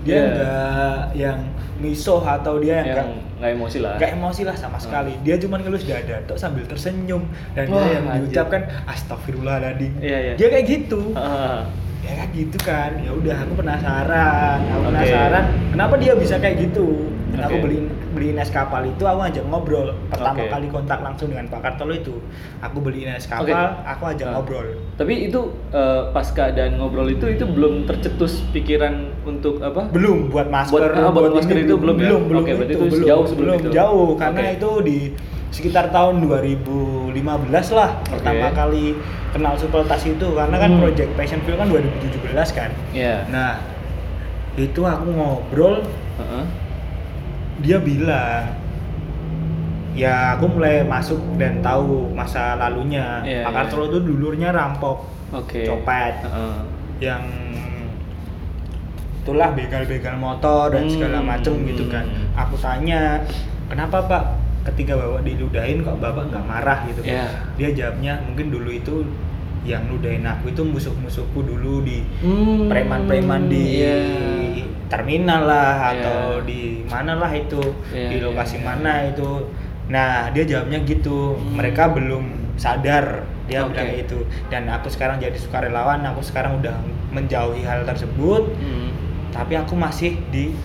dia 0.00 0.12
Iya. 0.12 0.24
nggak 0.26 1.00
yang 1.14 1.38
miso 1.80 2.22
atau 2.22 2.58
dia 2.62 2.80
yang 2.80 2.86
Yang 2.86 2.96
nggak 2.96 3.08
nggak 3.40 3.50
emosi 3.58 3.78
lah. 3.82 3.94
Gak 3.98 4.10
emosi 4.14 4.42
lah 4.46 4.56
sama 4.56 4.78
sekali. 4.78 5.12
Dia 5.26 5.36
cuma 5.40 5.58
ngelus 5.58 5.84
dada 5.84 6.16
tok 6.24 6.38
sambil 6.38 6.64
tersenyum 6.64 7.22
dan 7.52 7.66
Wah, 7.70 7.82
dia 7.82 7.90
yang 7.98 8.04
anjir. 8.06 8.20
diucapkan 8.30 8.62
astagfirullahaladzim. 8.86 9.92
Iya, 10.00 10.18
iya. 10.18 10.32
Dia 10.38 10.48
kayak 10.50 10.66
gitu. 10.70 11.00
Ah. 11.18 11.66
Ya 12.04 12.12
kayak 12.14 12.30
gitu 12.32 12.56
kan. 12.60 12.90
Ya 12.98 13.10
udah 13.10 13.36
aku 13.40 13.52
penasaran. 13.56 14.58
Aku 14.62 14.78
Oke. 14.78 14.88
penasaran 14.90 15.44
kenapa 15.70 15.94
dia 15.96 16.12
bisa 16.14 16.36
kayak 16.36 16.56
gitu. 16.62 17.08
Dan 17.26 17.40
aku 17.42 17.56
Oke. 17.56 17.64
beliin 17.64 17.86
beliin 18.14 18.38
es 18.38 18.46
kapal 18.48 18.84
itu 18.84 19.02
aku 19.02 19.20
ajak 19.24 19.42
ngobrol. 19.44 19.90
Pertama 20.06 20.38
Oke. 20.38 20.46
kali 20.48 20.66
kontak 20.68 21.00
langsung 21.00 21.28
dengan 21.28 21.48
Pak 21.48 21.60
Kartolo 21.60 21.90
itu. 21.92 22.14
Aku 22.60 22.78
beliin 22.78 23.10
es 23.10 23.24
kapal, 23.24 23.48
Oke. 23.48 23.82
aku 23.82 24.02
ajak 24.06 24.26
Ah. 24.28 24.32
ngobrol. 24.36 24.66
Tapi 24.94 25.14
itu 25.24 25.40
eh, 25.70 26.02
pas 26.12 26.28
keadaan 26.28 26.76
ngobrol 26.76 27.08
itu 27.08 27.26
itu 27.26 27.42
belum 27.42 27.84
tercetus 27.84 28.44
pikiran 28.50 28.94
untuk 29.24 29.58
apa? 29.58 29.88
belum 29.90 30.28
buat 30.28 30.46
masker 30.46 30.92
Buat- 30.92 31.00
ah, 31.00 31.10
buat 31.10 31.32
masker 31.34 31.56
ini 31.56 31.64
itu 31.64 31.74
belum 31.74 31.96
ya? 31.96 32.02
belum 32.04 32.22
belum 32.28 32.42
Oke, 32.44 32.52
berarti 32.54 32.70
itu, 32.70 32.78
itu 32.78 32.92
belum 32.92 33.08
jauh 33.08 33.24
sebelum 33.26 33.46
belum 33.48 33.58
itu. 33.58 33.70
jauh 33.72 34.10
karena 34.14 34.40
Oke. 34.40 34.54
itu 34.54 34.70
di 34.84 34.98
sekitar 35.54 35.86
tahun 35.88 36.18
2015 36.20 37.14
lah 37.70 38.02
pertama 38.02 38.50
kali 38.50 38.98
kenal 39.30 39.54
Supeltas 39.54 40.02
itu 40.02 40.26
karena 40.28 40.56
kan 40.56 40.66
Hmm. 40.68 40.82
project 40.82 41.10
Passion 41.14 41.38
Film 41.40 41.56
kan 41.56 41.70
2017 41.70 42.50
kan 42.50 42.70
Iya. 42.90 43.22
nah 43.28 43.62
itu 44.54 44.82
aku 44.82 45.06
ngobrol 45.08 45.86
Heeh. 46.18 46.44
dia 47.60 47.78
bilang 47.78 48.50
ya 49.94 50.34
aku 50.34 50.50
mulai 50.50 50.82
masuk 50.82 51.22
dan 51.36 51.58
tahu 51.60 52.10
masa 52.10 52.58
lalunya 52.58 53.22
Pak 53.22 53.30
iya. 53.30 53.46
Kartolo 53.46 53.86
itu 53.88 53.98
dulurnya 54.02 54.50
rampok 54.50 55.06
Oke. 55.30 55.62
copet 55.64 56.18
Heeh. 56.20 56.56
yang 57.00 57.22
itulah 59.22 59.50
begal-begal 59.50 60.14
motor 60.14 60.68
dan 60.68 60.84
segala 60.84 61.18
Hmm. 61.18 61.30
macem 61.30 61.54
gitu 61.64 61.86
kan 61.88 62.04
aku 62.34 62.58
tanya 62.58 63.22
kenapa 63.66 64.02
pak 64.04 64.24
ketika 64.64 64.92
bapak 64.94 65.22
diludahin 65.22 65.80
kok 65.80 65.96
bapak 65.98 66.28
nggak 66.28 66.44
marah 66.44 66.78
gitu 66.88 67.00
Iya. 67.02 67.28
dia 67.54 67.68
jawabnya 67.70 68.12
mungkin 68.22 68.48
dulu 68.48 68.70
itu 68.70 69.04
yang 69.64 69.88
ludahin 69.88 70.24
aku 70.24 70.50
itu 70.50 70.60
musuh-musuhku 70.60 71.40
dulu 71.40 71.80
di 71.80 72.04
Hmm. 72.20 72.68
preman-preman 72.68 73.48
di 73.48 73.80
Iya. 73.80 73.96
terminal 74.86 75.44
lah 75.44 75.72
Iya. 75.76 75.88
atau 76.00 76.20
di 76.42 76.84
mana 76.84 77.16
lah 77.16 77.32
itu 77.32 77.60
Iya, 77.90 78.08
di 78.08 78.16
iya, 78.18 78.24
lokasi 78.24 78.56
iya. 78.58 78.64
mana 78.64 78.92
itu 79.04 79.28
nah 79.84 80.32
dia 80.32 80.44
jawabnya 80.44 80.80
gitu 80.80 81.36
Hmm. 81.36 81.56
mereka 81.56 81.88
belum 81.88 82.24
sadar 82.56 83.24
dia 83.44 83.60
Oke. 83.60 83.76
bilang 83.76 83.92
itu 83.94 84.18
dan 84.48 84.64
aku 84.66 84.88
sekarang 84.88 85.20
jadi 85.20 85.36
sukarelawan 85.36 86.00
aku 86.02 86.24
sekarang 86.24 86.56
udah 86.58 86.72
menjauhi 87.10 87.60
hal 87.62 87.84
tersebut 87.84 88.48
Hmm. 88.54 88.88
tapi 89.28 89.54
aku 89.54 89.74
masih 89.74 90.16
di 90.28 90.56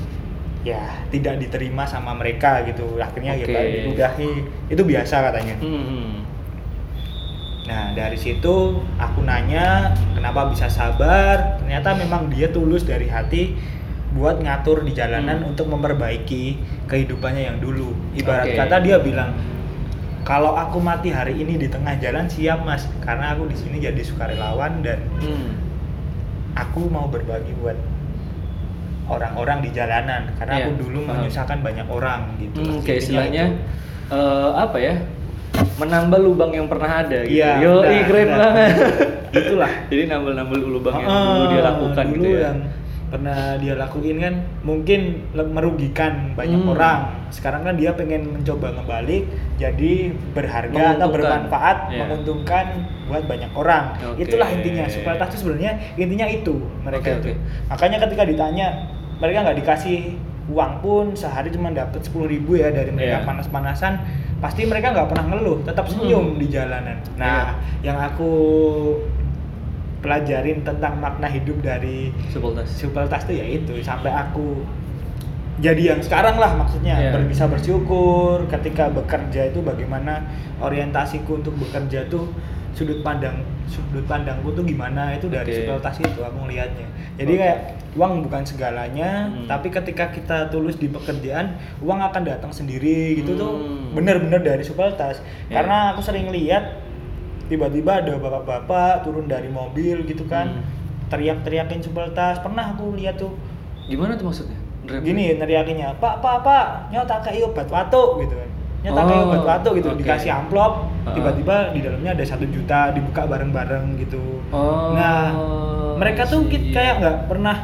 ya 0.69 0.83
tidak 1.09 1.41
diterima 1.41 1.83
sama 1.83 2.13
mereka 2.13 2.61
gitu 2.63 2.97
akhirnya 2.97 3.33
Oke. 3.33 3.49
kita 3.49 3.59
diludahi 3.59 4.31
itu 4.69 4.81
biasa 4.83 5.15
katanya 5.25 5.55
Hmm. 5.57 6.21
Nah 7.65 7.93
dari 7.93 8.17
situ 8.17 8.55
aku 8.97 9.19
nanya 9.21 9.93
kenapa 10.13 10.49
bisa 10.49 10.65
sabar. 10.65 11.61
Ternyata 11.61 11.93
memang 11.93 12.25
dia 12.25 12.49
tulus 12.49 12.81
dari 12.81 13.05
hati 13.05 13.53
buat 14.09 14.41
ngatur 14.41 14.81
di 14.81 14.97
jalanan 14.97 15.45
Hmm. 15.45 15.53
untuk 15.53 15.69
memperbaiki 15.69 16.57
kehidupannya 16.89 17.45
yang 17.45 17.57
dulu. 17.61 17.93
Ibarat 18.17 18.49
Oke. 18.49 18.57
kata 18.57 18.81
dia 18.81 18.97
bilang 18.97 19.38
kalau 20.25 20.57
aku 20.57 20.81
mati 20.81 21.13
hari 21.13 21.38
ini 21.38 21.57
di 21.57 21.69
tengah 21.69 21.93
jalan 21.97 22.25
siap 22.25 22.65
mas, 22.65 22.89
karena 23.01 23.38
aku 23.38 23.45
di 23.45 23.57
sini 23.57 23.77
jadi 23.77 24.01
sukarelawan 24.01 24.81
dan 24.81 25.05
Hmm. 25.21 25.53
aku 26.57 26.89
mau 26.89 27.05
berbagi 27.05 27.53
buat 27.61 27.77
orang-orang 29.09 29.57
di 29.59 29.69
jalanan 29.69 30.29
karena 30.35 30.53
Iya, 30.55 30.63
aku 30.63 30.71
dulu 30.79 30.99
paham. 31.03 31.11
menyusahkan 31.19 31.59
banyak 31.59 31.87
orang 31.87 32.21
gitu. 32.37 32.59
Hmm, 32.61 32.79
kayak 32.79 32.99
istilahnya 32.99 33.43
itu. 33.49 33.57
eh, 34.11 34.49
apa 34.55 34.77
ya? 34.77 34.95
Menambah 35.75 36.19
lubang 36.19 36.51
yang 36.51 36.67
pernah 36.67 37.01
ada 37.01 37.25
gitu. 37.25 37.35
Iya, 37.35 37.51
Yo, 37.59 37.73
benar, 37.81 38.05
keren 38.05 38.21
benar. 38.23 38.39
banget. 38.39 38.71
Itulah. 39.39 39.71
Jadi 39.87 40.03
nambah-nambah 40.07 40.57
lubang 40.61 40.95
yang 40.97 41.09
Ah, 41.09 41.23
dulu 41.25 41.43
dia 41.47 41.61
lakukan 41.63 42.05
dulu 42.07 42.15
gitu 42.15 42.29
ya. 42.31 42.43
yang 42.45 42.59
pernah 43.09 43.57
dia 43.57 43.73
lakuin 43.73 44.17
kan 44.21 44.33
mungkin 44.61 44.99
merugikan 45.33 46.37
banyak 46.37 46.61
Hmm. 46.61 46.73
orang 46.77 46.99
sekarang 47.29 47.65
kan 47.65 47.73
dia 47.73 47.97
pengen 47.97 48.21
mencoba 48.29 48.69
ngebalik 48.69 49.25
jadi 49.57 49.93
berharga 50.29 50.93
atau 50.93 51.09
bermanfaat 51.09 51.89
Iya. 51.89 52.05
menguntungkan 52.05 52.65
buat 53.09 53.25
banyak 53.25 53.49
orang 53.51 53.97
Oke. 54.05 54.29
itulah 54.29 54.45
intinya 54.45 54.85
itu 54.85 55.01
sebenarnya 55.33 55.71
intinya 55.97 56.29
itu 56.29 56.53
mereka 56.79 57.17
Oke, 57.17 57.17
itu 57.17 57.29
oke. 57.33 57.33
makanya 57.65 57.97
ketika 58.05 58.23
ditanya 58.29 58.67
mereka 59.19 59.38
nggak 59.43 59.57
dikasih 59.59 59.99
uang 60.49 60.73
pun 60.79 61.05
sehari 61.13 61.47
cuma 61.47 61.69
dapat 61.69 62.01
sepuluh 62.01 62.25
ribu 62.25 62.55
ya 62.55 62.69
dari 62.69 62.89
mereka 62.89 63.21
Iya. 63.21 63.27
panas-panasan 63.27 63.93
pasti 64.39 64.65
mereka 64.65 64.89
nggak 64.89 65.07
pernah 65.07 65.25
ngeluh 65.29 65.61
tetap 65.61 65.85
senyum 65.85 66.33
Hmm. 66.33 66.39
di 66.39 66.47
jalanan 66.47 66.97
nah 67.15 67.53
yang 67.79 67.95
aku 67.95 68.31
pelajarin 69.99 70.63
tentang 70.63 70.95
makna 70.95 71.27
hidup 71.27 71.59
dari 71.59 72.15
Supeltas. 72.31 72.71
Supeltas 72.71 73.21
tuh 73.21 73.35
ya 73.35 73.43
itu 73.43 73.83
sampai 73.83 74.09
aku 74.09 74.63
jadi 75.59 75.93
yang 75.93 75.99
sekarang 75.99 76.39
lah 76.39 76.55
maksudnya 76.55 76.95
Iya. 76.97 77.11
ber- 77.11 77.27
bisa 77.27 77.43
bersyukur 77.45 78.47
ketika 78.47 78.88
bekerja 78.88 79.51
itu 79.51 79.59
bagaimana 79.59 80.23
orientasiku 80.57 81.35
untuk 81.35 81.59
bekerja 81.59 82.07
tuh 82.07 82.31
sudut 82.71 83.03
pandang 83.03 83.43
sudut 83.67 84.07
pandangku 84.07 84.49
tuh 84.49 84.63
gimana 84.63 85.11
itu 85.13 85.27
dari 85.27 85.51
Oke. 85.51 85.59
Supeltas 85.61 85.95
itu 85.99 86.19
aku 86.23 86.38
ngelihatnya 86.41 86.88
jadi 87.19 87.27
Oke. 87.29 87.41
kayak 87.43 87.59
uang 87.91 88.22
bukan 88.22 88.43
segalanya 88.43 89.25
Hmm. 89.25 89.46
tapi 89.46 89.67
ketika 89.67 90.08
kita 90.08 90.48
tulus 90.48 90.75
di 90.75 90.88
pekerjaan 90.88 91.53
uang 91.79 92.00
akan 92.03 92.22
datang 92.24 92.50
sendiri 92.50 93.17
gitu 93.17 93.34
tuh 93.34 93.53
Hmm. 93.55 93.93
bener-bener 93.93 94.39
dari 94.39 94.62
Supeltas 94.62 95.19
Iya. 95.48 95.58
karena 95.58 95.77
aku 95.91 96.01
sering 96.01 96.29
lihat 96.29 96.86
tiba-tiba 97.46 98.00
ada 98.00 98.13
bapak-bapak 98.15 99.01
turun 99.01 99.25
dari 99.25 99.48
mobil 99.48 100.03
gitu 100.03 100.25
kan 100.25 100.48
Hmm. 100.51 100.63
teriak-teriakin 101.08 101.81
Supeltas 101.81 102.38
pernah 102.39 102.69
aku 102.69 102.93
lihat 102.93 103.17
tuh 103.17 103.34
Gimana 103.86 104.13
tuh 104.13 104.29
maksudnya? 104.29 104.53
Rap- 104.86 105.01
gini 105.01 105.34
neriakinnya 105.34 105.98
pak 105.98 106.17
pak 106.17 106.41
pak 106.41 106.65
nyota 106.89 107.17
kayak 107.19 107.46
obat 107.48 107.65
batuk 107.65 108.22
gitu 108.22 108.34
kan 108.34 108.50
nyota 108.79 109.01
kayak 109.03 109.17
Oh, 109.19 109.27
obat 109.27 109.41
batuk 109.43 109.74
gitu 109.75 109.89
oke. 109.91 109.98
dikasih 109.98 110.29
amplop 110.31 110.74
tiba-tiba 111.08 111.55
di 111.69 111.79
dalamnya 111.79 112.12
ada 112.13 112.22
satu 112.24 112.46
juta 112.46 112.89
dibuka 112.89 113.22
bareng-bareng 113.24 113.98
gitu 113.98 114.22
Oh, 114.50 114.93
nah 114.93 115.34
mereka 115.96 116.22
tuh 116.24 116.41
kayak 116.48 117.01
nggak 117.01 117.17
pernah 117.25 117.58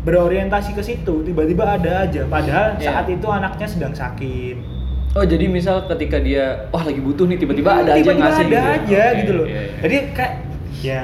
berorientasi 0.00 0.72
ke 0.72 0.80
situ 0.80 1.20
tiba-tiba 1.22 1.64
ada 1.70 2.04
aja. 2.04 2.24
Padahal 2.24 2.76
Iya. 2.76 2.84
saat 2.86 3.06
itu 3.06 3.26
anaknya 3.26 3.66
sedang 3.66 3.92
sakit. 3.92 4.56
Oh 5.10 5.26
jadi 5.26 5.44
misal 5.44 5.84
ketika 5.86 6.16
dia 6.16 6.70
wah 6.70 6.80
lagi 6.80 6.98
butuh 6.98 7.26
nih 7.26 7.36
tiba-tiba 7.36 7.82
ada 7.82 7.92
aja 7.92 7.98
yang 7.98 8.14
tiba-tiba 8.14 8.22
ngasih 8.22 8.44
ada 8.44 8.54
gitu. 8.54 8.70
aja 8.70 9.02
Oke, 9.02 9.18
gitu 9.18 9.32
loh. 9.34 9.46
iya, 9.46 9.60
iya. 9.60 9.74
jadi 9.82 9.96
kayak 10.14 10.34
ya 10.80 11.02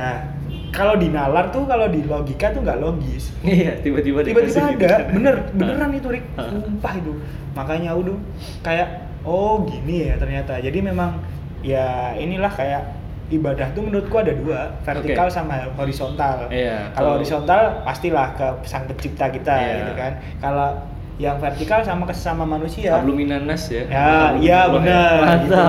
kalau 0.71 0.95
di 0.95 1.09
nalar 1.09 1.45
tuh 1.51 1.65
kalau 1.65 1.87
di 1.89 2.01
logika 2.05 2.53
tuh 2.53 2.61
nggak 2.63 2.79
logis. 2.79 3.33
Iya, 3.43 3.81
tiba-tiba 3.81 4.21
tiba-tiba 4.23 4.63
gitu. 4.73 4.85
ada. 4.85 5.11
Bener 5.11 5.35
beneran 5.59 5.91
itu 5.91 6.09
Rik. 6.09 6.25
Ah. 6.37 6.47
sumpah 6.47 6.93
itu. 6.95 7.13
Makanya 7.53 7.91
udah 7.93 8.17
kayak 8.63 8.89
oh 9.23 9.65
gini 9.65 10.07
ya 10.07 10.15
ternyata. 10.17 10.55
Jadi 10.57 10.79
memang 10.81 11.19
ya 11.61 12.15
inilah 12.15 12.53
kayak 12.53 12.83
ibadah 13.29 13.67
tuh 13.71 13.83
menurutku 13.83 14.15
ada 14.15 14.33
dua 14.33 14.61
vertikal 14.81 15.27
Oke. 15.27 15.35
sama 15.35 15.67
horizontal 15.75 16.47
Iya, 16.47 16.91
kalau 16.93 17.17
horizontal 17.17 17.83
pastilah 17.83 18.33
ke 18.33 18.47
sang 18.63 18.87
pencipta 18.87 19.27
kita 19.29 19.51
Iya. 19.53 19.73
gitu 19.77 19.93
kan 19.95 20.13
kalau 20.39 20.69
yang 21.17 21.37
vertikal 21.37 21.81
sama 21.81 22.05
ke 22.05 22.13
sesama 22.13 22.45
manusia 22.45 22.93
Habluminanas 22.93 23.67
ya. 23.67 23.83
Ya, 23.87 24.37
iya 24.37 24.61
minallah 24.69 24.77
ya. 25.25 25.37
benar. 25.41 25.41
gitu. 25.41 25.65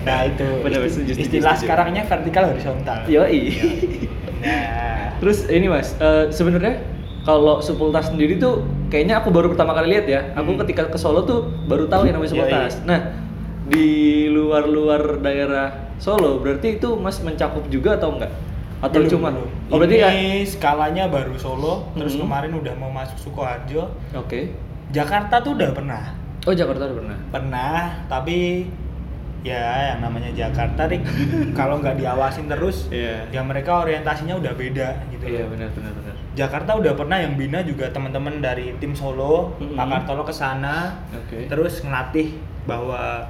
Nah, 0.00 0.20
itu 0.24 0.46
Benar, 0.64 0.80
istilah 0.86 1.18
setuju. 1.52 1.60
sekarangnya 1.60 2.02
vertikal 2.04 2.44
horizontal. 2.46 2.98
Yoi. 3.04 3.42
Nah, 4.38 5.18
Terus 5.18 5.44
ini 5.48 5.66
Mas, 5.66 5.92
eh, 5.96 6.30
sebenarnya 6.30 6.80
kalau 7.20 7.60
Supultas 7.60 8.08
sendiri 8.08 8.38
tuh 8.38 8.62
kayaknya 8.88 9.18
aku 9.18 9.28
baru 9.28 9.50
pertama 9.50 9.74
kali 9.74 9.92
lihat 9.92 10.06
ya. 10.06 10.20
Aku 10.32 10.54
Hmm. 10.54 10.60
ketika 10.62 10.86
ke 10.86 10.96
Solo 10.96 11.20
tuh 11.22 11.44
baru 11.66 11.84
tahu 11.84 12.06
yang 12.06 12.16
namanya 12.16 12.30
Yoi. 12.30 12.38
Supultas. 12.40 12.74
Nah, 12.86 13.00
di 13.70 13.88
luar-luar 14.26 15.22
daerah 15.22 15.94
Solo 15.96 16.40
berarti 16.40 16.76
itu 16.76 16.96
Mas 16.96 17.20
mencakup 17.20 17.68
juga 17.68 17.94
atau 17.94 18.16
enggak? 18.16 18.32
Atau 18.80 19.04
belum, 19.04 19.12
cuma? 19.12 19.28
belum. 19.30 19.50
Oh, 19.68 19.76
berarti 19.76 19.94
ini 19.94 20.02
kan? 20.02 20.14
skalanya 20.48 21.04
baru 21.06 21.36
Solo, 21.36 21.84
terus 21.92 22.16
Mhm. 22.16 22.20
kemarin 22.24 22.52
udah 22.56 22.74
mau 22.74 22.88
masuk 22.88 23.20
Sukoharjo. 23.20 23.92
Oke. 24.14 24.56
Jakarta 24.88 25.38
tuh 25.38 25.52
udah 25.52 25.70
pernah. 25.70 26.02
Oh, 26.48 26.56
Jakarta 26.56 26.88
udah 26.88 26.96
pernah. 26.96 27.18
Pernah, 27.30 27.74
tapi 28.08 28.64
ya 29.40 29.92
yang 29.92 30.00
namanya 30.02 30.32
Jakarta 30.34 30.84
Rik 30.84 31.00
kalau 31.58 31.80
nggak 31.80 31.96
diawasin 31.96 32.44
terus 32.44 32.88
Iya. 32.88 33.24
ya 33.30 33.40
mereka 33.40 33.80
orientasinya 33.80 34.36
udah 34.36 34.52
beda 34.52 34.88
gitu 35.10 35.24
Iya, 35.26 35.44
loh. 35.44 35.56
benar 35.56 35.68
benar 35.70 35.92
benar. 35.94 36.14
Jakarta 36.32 36.70
udah 36.76 36.92
pernah 36.92 37.16
yang 37.16 37.36
bina 37.36 37.60
juga 37.60 37.88
teman-teman 37.88 38.40
dari 38.40 38.72
tim 38.76 38.92
Solo, 38.92 39.52
Mhm. 39.56 39.76
Pak 39.76 39.86
Kartolo 39.86 40.24
ke 40.24 40.32
sana, 40.32 41.04
Oke. 41.12 41.44
terus 41.46 41.80
ngelatih 41.80 42.36
bahwa 42.64 43.28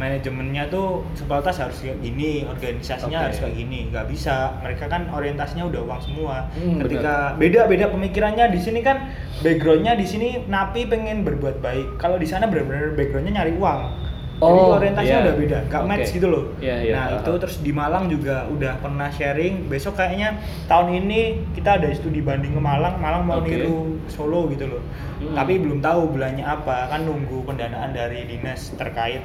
manajemennya 0.00 0.72
tuh 0.72 1.04
Supeltas 1.12 1.60
harus 1.60 1.76
kayak 1.76 2.00
gini, 2.00 2.48
organisasinya 2.48 3.20
Oke. 3.20 3.24
harus 3.28 3.38
kayak 3.38 3.54
gini, 3.54 3.78
nggak 3.92 4.06
bisa. 4.08 4.56
Mereka 4.64 4.88
kan 4.88 5.12
orientasinya 5.12 5.68
udah 5.68 5.80
uang 5.84 6.00
semua. 6.00 6.48
Hmm, 6.56 6.80
Ketika 6.80 7.36
beda-beda 7.36 7.92
pemikirannya 7.92 8.48
di 8.48 8.56
sini 8.56 8.80
kan 8.80 9.12
backgroundnya 9.44 9.92
di 9.92 10.06
sini 10.08 10.28
Napi 10.48 10.88
pengen 10.88 11.20
berbuat 11.22 11.60
baik, 11.60 12.00
kalau 12.00 12.16
di 12.16 12.24
sana 12.24 12.48
benar-benar 12.48 12.96
backgroundnya 12.96 13.36
nyari 13.36 13.52
uang. 13.54 14.08
Jadi 14.40 14.56
Oh, 14.56 14.72
orientasinya 14.72 15.20
iya. 15.20 15.24
udah 15.28 15.36
beda, 15.36 15.58
nggak 15.68 15.82
Oke. 15.84 15.90
match 15.92 16.08
gitu 16.16 16.28
loh. 16.32 16.44
Iya, 16.64 16.76
iya. 16.80 16.92
Nah 16.96 17.04
Ah, 17.04 17.20
itu 17.20 17.32
terus 17.36 17.56
di 17.60 17.72
Malang 17.76 18.08
juga 18.08 18.48
udah 18.48 18.72
pernah 18.80 19.12
sharing. 19.12 19.68
Besok 19.68 20.00
kayaknya 20.00 20.40
tahun 20.64 20.96
ini 20.96 21.20
kita 21.52 21.76
ada 21.76 21.92
studi 21.92 22.24
banding 22.24 22.56
ke 22.56 22.62
Malang. 22.64 22.96
Malang 22.96 23.28
mau 23.28 23.44
Oke. 23.44 23.52
niru 23.52 24.00
Solo 24.08 24.48
gitu 24.48 24.64
loh. 24.64 24.80
Hmm. 25.20 25.36
Tapi 25.36 25.60
belum 25.60 25.84
tahu 25.84 26.16
bulannya 26.16 26.40
apa. 26.40 26.88
Kan 26.88 27.04
nunggu 27.04 27.44
pendanaan 27.44 27.92
dari 27.92 28.24
dinas 28.24 28.72
terkait. 28.80 29.20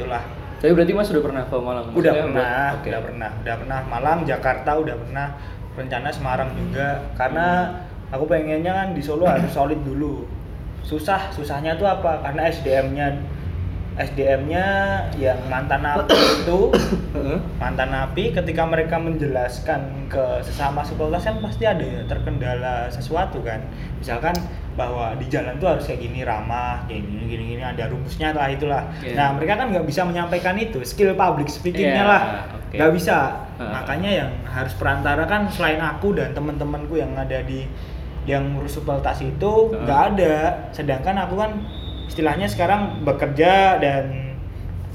Itulah. 0.00 0.22
Tapi 0.60 0.72
berarti 0.76 0.92
Mas 0.92 1.08
sudah 1.08 1.22
pernah 1.24 1.42
ke 1.44 1.56
Malang? 1.56 1.84
Udah 1.92 1.96
Maksudnya 1.96 2.24
pernah, 2.24 2.64
Oke. 2.76 2.88
udah 2.88 3.00
pernah, 3.04 3.30
udah 3.40 3.54
pernah 3.60 3.78
Malang, 3.88 4.18
Jakarta 4.24 4.70
udah 4.76 4.96
pernah. 4.96 5.26
Rencana 5.70 6.08
Semarang 6.12 6.50
juga. 6.56 6.88
Karena 7.16 7.46
aku 8.12 8.24
pengennya 8.28 8.72
kan 8.74 8.88
di 8.92 9.00
Solo 9.00 9.24
harus 9.24 9.48
solid 9.48 9.80
dulu. 9.80 10.28
Susah, 10.84 11.32
susahnya 11.32 11.76
tuh 11.76 11.88
apa? 11.88 12.20
Karena 12.20 12.48
SDM-nya 12.50 13.06
SDM-nya 14.00 14.66
yang 15.20 15.36
mantan 15.52 15.84
napi 15.84 16.16
itu 16.16 16.72
mantan 17.60 17.92
napi 17.92 18.32
ketika 18.32 18.64
mereka 18.64 18.96
menjelaskan 18.96 20.08
ke 20.08 20.40
sesama 20.40 20.80
supporters 20.80 21.22
kan 21.22 21.36
pasti 21.38 21.68
ada 21.68 21.84
ya 21.84 22.00
terkendala 22.08 22.88
sesuatu 22.88 23.44
kan. 23.44 23.60
Misalkan 24.00 24.32
bahwa 24.72 25.12
di 25.20 25.28
jalan 25.28 25.60
tuh 25.60 25.76
harus 25.76 25.84
kayak 25.84 26.00
gini 26.00 26.24
ramah 26.24 26.88
kayak 26.88 27.04
gini 27.04 27.22
gini 27.28 27.42
gini 27.52 27.62
ada 27.62 27.84
rumusnya 27.92 28.32
lah 28.32 28.48
itulah. 28.48 28.88
Iya. 29.04 29.12
nah 29.12 29.28
mereka 29.36 29.60
kan 29.60 29.68
nggak 29.68 29.84
bisa 29.84 30.08
menyampaikan 30.08 30.56
itu 30.56 30.80
skill 30.80 31.12
public 31.12 31.52
speakingnya 31.52 32.00
Iya, 32.00 32.08
lah. 32.08 32.22
nggak 32.72 32.92
bisa. 32.96 33.18
Ah. 33.60 33.82
makanya 33.82 34.08
yang 34.24 34.30
harus 34.48 34.72
perantara 34.72 35.28
kan 35.28 35.44
selain 35.52 35.82
aku 35.84 36.16
dan 36.16 36.32
teman-temanku 36.32 36.96
yang 36.96 37.12
ada 37.12 37.44
di 37.44 37.68
yang 38.24 38.56
ngurus 38.56 38.80
supeltas 38.80 39.20
itu 39.20 39.52
nggak 39.76 40.00
ada. 40.16 40.36
Sedangkan 40.72 41.18
aku 41.28 41.34
kan 41.36 41.60
istilahnya 42.10 42.44
sekarang 42.44 43.00
bekerja 43.00 43.78
dan 43.78 44.34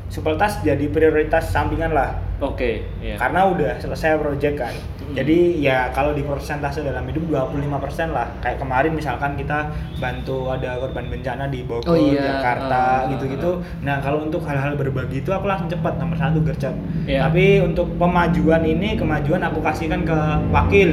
supeltas 0.05 0.59
jadi 0.61 0.85
prioritas 0.87 1.49
sampingan 1.49 1.89
lah 1.89 2.19
Oke, 2.37 2.83
iya. 2.99 3.15
karena 3.15 3.47
udah 3.47 3.71
selesai 3.79 4.19
project 4.19 4.57
kan 4.59 4.75
Hmm. 5.05 5.13
jadi 5.13 5.37
ya 5.61 5.77
kalau 5.93 6.11
di 6.11 6.25
persentase 6.25 6.81
dalam 6.81 7.05
hidup 7.05 7.29
25% 7.29 8.09
lah 8.09 8.25
kayak 8.41 8.57
kemarin 8.57 8.89
misalkan 8.89 9.37
kita 9.37 9.69
bantu 10.01 10.49
ada 10.49 10.81
korban 10.81 11.05
bencana 11.05 11.45
di 11.45 11.61
Bogor, 11.61 11.85
Oh 11.85 11.93
iya, 11.93 12.41
Jakarta 12.41 13.05
ah, 13.05 13.09
gitu-gitu 13.13 13.61
nah 13.85 14.01
kalau 14.01 14.25
untuk 14.25 14.41
hal-hal 14.41 14.73
berbagi 14.73 15.21
itu 15.21 15.29
aku 15.29 15.45
langsung 15.45 15.69
cepat 15.69 16.01
nomor 16.01 16.17
satu 16.17 16.41
gercep 16.41 16.73
Iya. 17.05 17.21
tapi 17.21 17.61
untuk 17.61 17.85
pemajuan 17.95 18.65
ini 18.65 18.97
kemajuan 18.97 19.45
aku 19.45 19.61
kasihkan 19.61 20.01
ke 20.01 20.17
wakil 20.49 20.89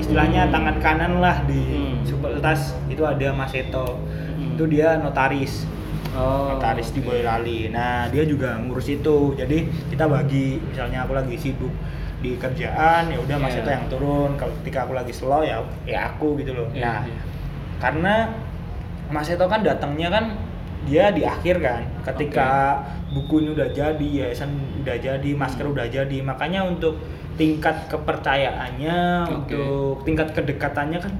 istilahnya 0.00 0.48
tangan 0.48 0.80
kanan 0.80 1.20
lah 1.20 1.44
di 1.44 1.60
Hmm. 1.60 2.00
Supeltas 2.02 2.72
itu 2.88 3.04
ada 3.04 3.30
Mas 3.30 3.52
Eto. 3.52 4.00
Itu 4.62 4.78
dia 4.78 4.94
notaris 5.02 5.66
Oh, 6.12 6.52
notaris 6.52 6.92
di 6.92 7.00
oke. 7.00 7.08
Boyolali. 7.08 7.72
Nah, 7.72 8.04
dia 8.12 8.28
juga 8.28 8.60
ngurus 8.60 8.84
itu. 8.92 9.32
Jadi 9.32 9.64
kita 9.88 10.04
bagi, 10.04 10.60
misalnya 10.60 11.08
aku 11.08 11.16
lagi 11.16 11.40
sibuk 11.40 11.72
di 12.20 12.36
kerjaan, 12.36 13.08
ya 13.08 13.16
udah 13.16 13.36
Mas 13.40 13.56
Iya. 13.56 13.64
Eto 13.64 13.70
yang 13.72 13.86
turun. 13.88 14.30
Kalau 14.36 14.52
ketika 14.60 14.84
aku 14.84 14.92
lagi 14.92 15.08
slow 15.08 15.40
ya 15.40 15.64
ya 15.88 16.12
aku 16.12 16.36
gitu 16.36 16.52
loh. 16.52 16.68
Iya, 16.76 16.84
nah, 16.84 17.00
iya. 17.08 17.20
karena 17.80 18.14
Mas 19.08 19.32
Eto 19.32 19.48
kan 19.48 19.64
datangnya 19.64 20.12
kan 20.12 20.24
dia 20.84 21.08
di 21.16 21.24
akhir 21.24 21.64
kan. 21.64 21.80
Ketika 22.04 22.84
bukunya 23.08 23.56
udah 23.56 23.72
jadi, 23.72 24.04
yayasan 24.28 24.52
udah 24.84 24.96
jadi, 25.00 25.30
masker 25.32 25.64
Hmm. 25.64 25.72
udah 25.72 25.88
jadi. 25.88 26.18
Makanya 26.20 26.60
untuk 26.68 27.00
tingkat 27.40 27.88
kepercayaannya, 27.88 28.98
Oke. 29.32 29.56
untuk 29.56 30.04
tingkat 30.04 30.28
kedekatannya 30.36 31.00
kan 31.00 31.12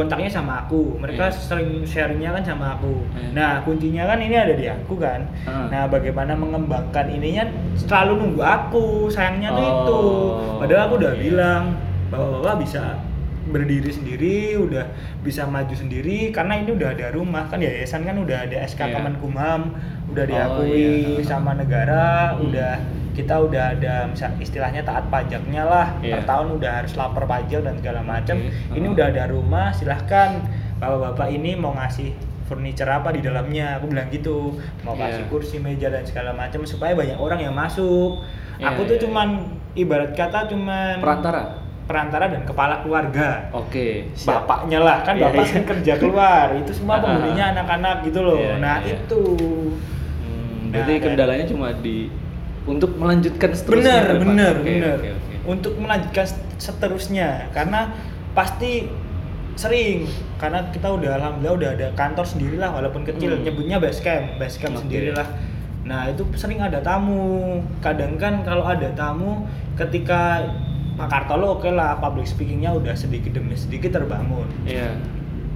kontaknya 0.00 0.30
sama 0.30 0.64
aku. 0.64 0.96
Mereka 0.96 1.28
Iya. 1.28 1.36
sering 1.36 1.70
sharingnya 1.82 2.32
kan 2.32 2.42
sama 2.42 2.74
aku. 2.74 3.04
Iya. 3.12 3.30
Nah, 3.32 3.52
kuncinya 3.60 4.04
kan 4.06 4.18
ini 4.18 4.32
ada 4.32 4.54
di 4.54 4.64
aku 4.64 4.96
kan. 4.96 5.28
Ah. 5.44 5.68
Nah, 5.68 5.84
bagaimana 5.86 6.32
mengembangkan 6.32 7.06
ininya 7.06 7.44
selalu 7.76 8.12
nunggu 8.16 8.40
aku. 8.40 8.84
Sayangnya 9.06 9.52
tuh 9.52 9.60
Oh, 9.60 9.70
itu. 9.70 10.00
Padahal 10.58 10.82
aku 10.86 10.94
udah 10.98 11.12
iya. 11.12 11.20
bilang 11.20 11.62
bahwa 12.08 12.40
Bapak 12.40 12.56
bisa 12.60 12.82
berdiri 13.42 13.90
sendiri, 13.90 14.36
udah 14.56 14.84
bisa 15.20 15.42
maju 15.44 15.74
sendiri 15.74 16.30
karena 16.30 16.54
ini 16.54 16.70
udah 16.70 16.94
ada 16.94 17.10
rumah 17.10 17.44
kan 17.44 17.58
yayasan 17.58 18.02
kan 18.02 18.14
udah 18.14 18.46
ada 18.46 18.56
SK 18.62 18.80
Iya. 18.80 18.94
Kemenkumham, 18.96 19.74
udah 20.08 20.22
Oh, 20.22 20.28
diakui 20.28 21.18
iya. 21.18 21.24
sama 21.24 21.52
negara, 21.52 22.32
Hmm. 22.32 22.46
udah 22.46 22.72
kita 23.20 23.34
udah 23.38 23.64
ada 23.72 23.94
misal 24.06 24.32
istilahnya 24.36 24.80
taat 24.80 25.04
pajaknya 25.06 25.62
lah 25.62 25.86
Iya. 25.98 26.16
per 26.16 26.22
tahun 26.26 26.56
udah 26.56 26.70
harus 26.74 26.92
lapor 26.94 27.24
pajak 27.24 27.60
dan 27.60 27.76
segala 27.76 28.00
macam 28.02 28.36
Oke. 28.38 28.74
ini 28.74 28.86
Ah. 28.86 28.92
udah 28.92 29.06
ada 29.06 29.22
rumah 29.26 29.68
silahkan 29.70 30.40
bapak-bapak 30.76 31.28
ini 31.30 31.52
mau 31.54 31.72
ngasih 31.72 32.16
furniture 32.42 32.88
apa 32.88 33.10
di 33.10 33.20
dalamnya 33.20 33.76
aku 33.76 33.86
bilang 33.86 34.08
gitu 34.08 34.56
mau 34.82 34.94
Iya. 34.94 35.12
kasih 35.12 35.24
kursi 35.28 35.56
meja 35.58 35.86
dan 35.86 36.02
segala 36.02 36.32
macam 36.32 36.64
supaya 36.64 36.92
banyak 36.92 37.14
orang 37.14 37.40
yang 37.40 37.52
masuk 37.52 38.24
Iya, 38.56 38.66
aku 38.68 38.84
tuh 38.84 38.96
iya, 38.96 39.02
cuman 39.02 39.28
ibarat 39.74 40.12
kata 40.12 40.44
cuman 40.46 40.98
Perantara. 40.98 41.42
perantara 41.82 42.28
dan 42.28 42.42
kepala 42.42 42.80
keluarga 42.80 43.48
Oke, 43.50 44.04
siap. 44.12 44.44
bapaknya 44.44 44.78
lah 44.78 44.98
kan 45.00 45.14
Iya, 45.14 45.24
bapak 45.26 45.42
iya. 45.42 45.52
kan 45.52 45.64
kerja 45.66 45.92
keluar 45.96 46.46
itu 46.54 46.70
semua 46.70 46.98
pembelinya 46.98 47.44
anak-anak 47.52 47.96
gitu 48.02 48.20
loh 48.20 48.36
Iya, 48.36 48.56
nah 48.56 48.76
iya, 48.78 48.88
iya. 48.90 48.96
itu 49.00 49.20
Hmm, 50.20 50.70
Nah, 50.70 50.76
berarti 50.76 50.92
dan- 50.92 51.02
kendalanya 51.04 51.46
cuma 51.46 51.66
di 51.74 52.06
untuk 52.70 52.90
melanjutkan 52.94 53.50
seterusnya. 53.50 53.96
depan. 54.06 54.18
bener 54.24 54.54
Oke, 54.56 54.70
bener 54.70 54.96
oke, 54.96 55.10
oke. 55.10 55.34
untuk 55.46 55.72
melanjutkan 55.76 56.24
set- 56.24 56.46
seterusnya 56.60 57.28
karena 57.50 57.90
pasti 58.30 58.86
sering 59.54 60.08
karena 60.36 60.64
kita 60.68 60.88
udah 60.88 61.10
alhamdulillah 61.14 61.54
udah 61.54 61.70
ada 61.74 61.86
kantor 61.92 62.24
sendiri 62.24 62.56
lah 62.56 62.70
walaupun 62.70 63.04
kecil 63.04 63.34
Hmm. 63.34 63.42
nyebutnya 63.42 63.76
base 63.76 64.00
camp 64.00 64.38
base 64.38 64.56
camp 64.56 64.72
Oke. 64.74 64.86
sendiri 64.86 65.12
lah 65.12 65.28
nah 65.82 66.06
itu 66.06 66.22
sering 66.34 66.58
ada 66.58 66.78
tamu 66.78 67.20
kadang 67.78 68.14
kan 68.14 68.40
kalau 68.40 68.62
ada 68.62 68.88
tamu 68.90 69.44
ketika 69.74 70.44
Pak 70.92 71.08
Kartolo 71.08 71.56
oke 71.56 71.68
lah 71.68 71.96
public 71.96 72.24
speakingnya 72.24 72.70
udah 72.70 72.92
sedikit 72.92 73.32
demi 73.32 73.52
sedikit 73.54 73.90
terbangun 73.94 74.44
Iya. 74.62 74.92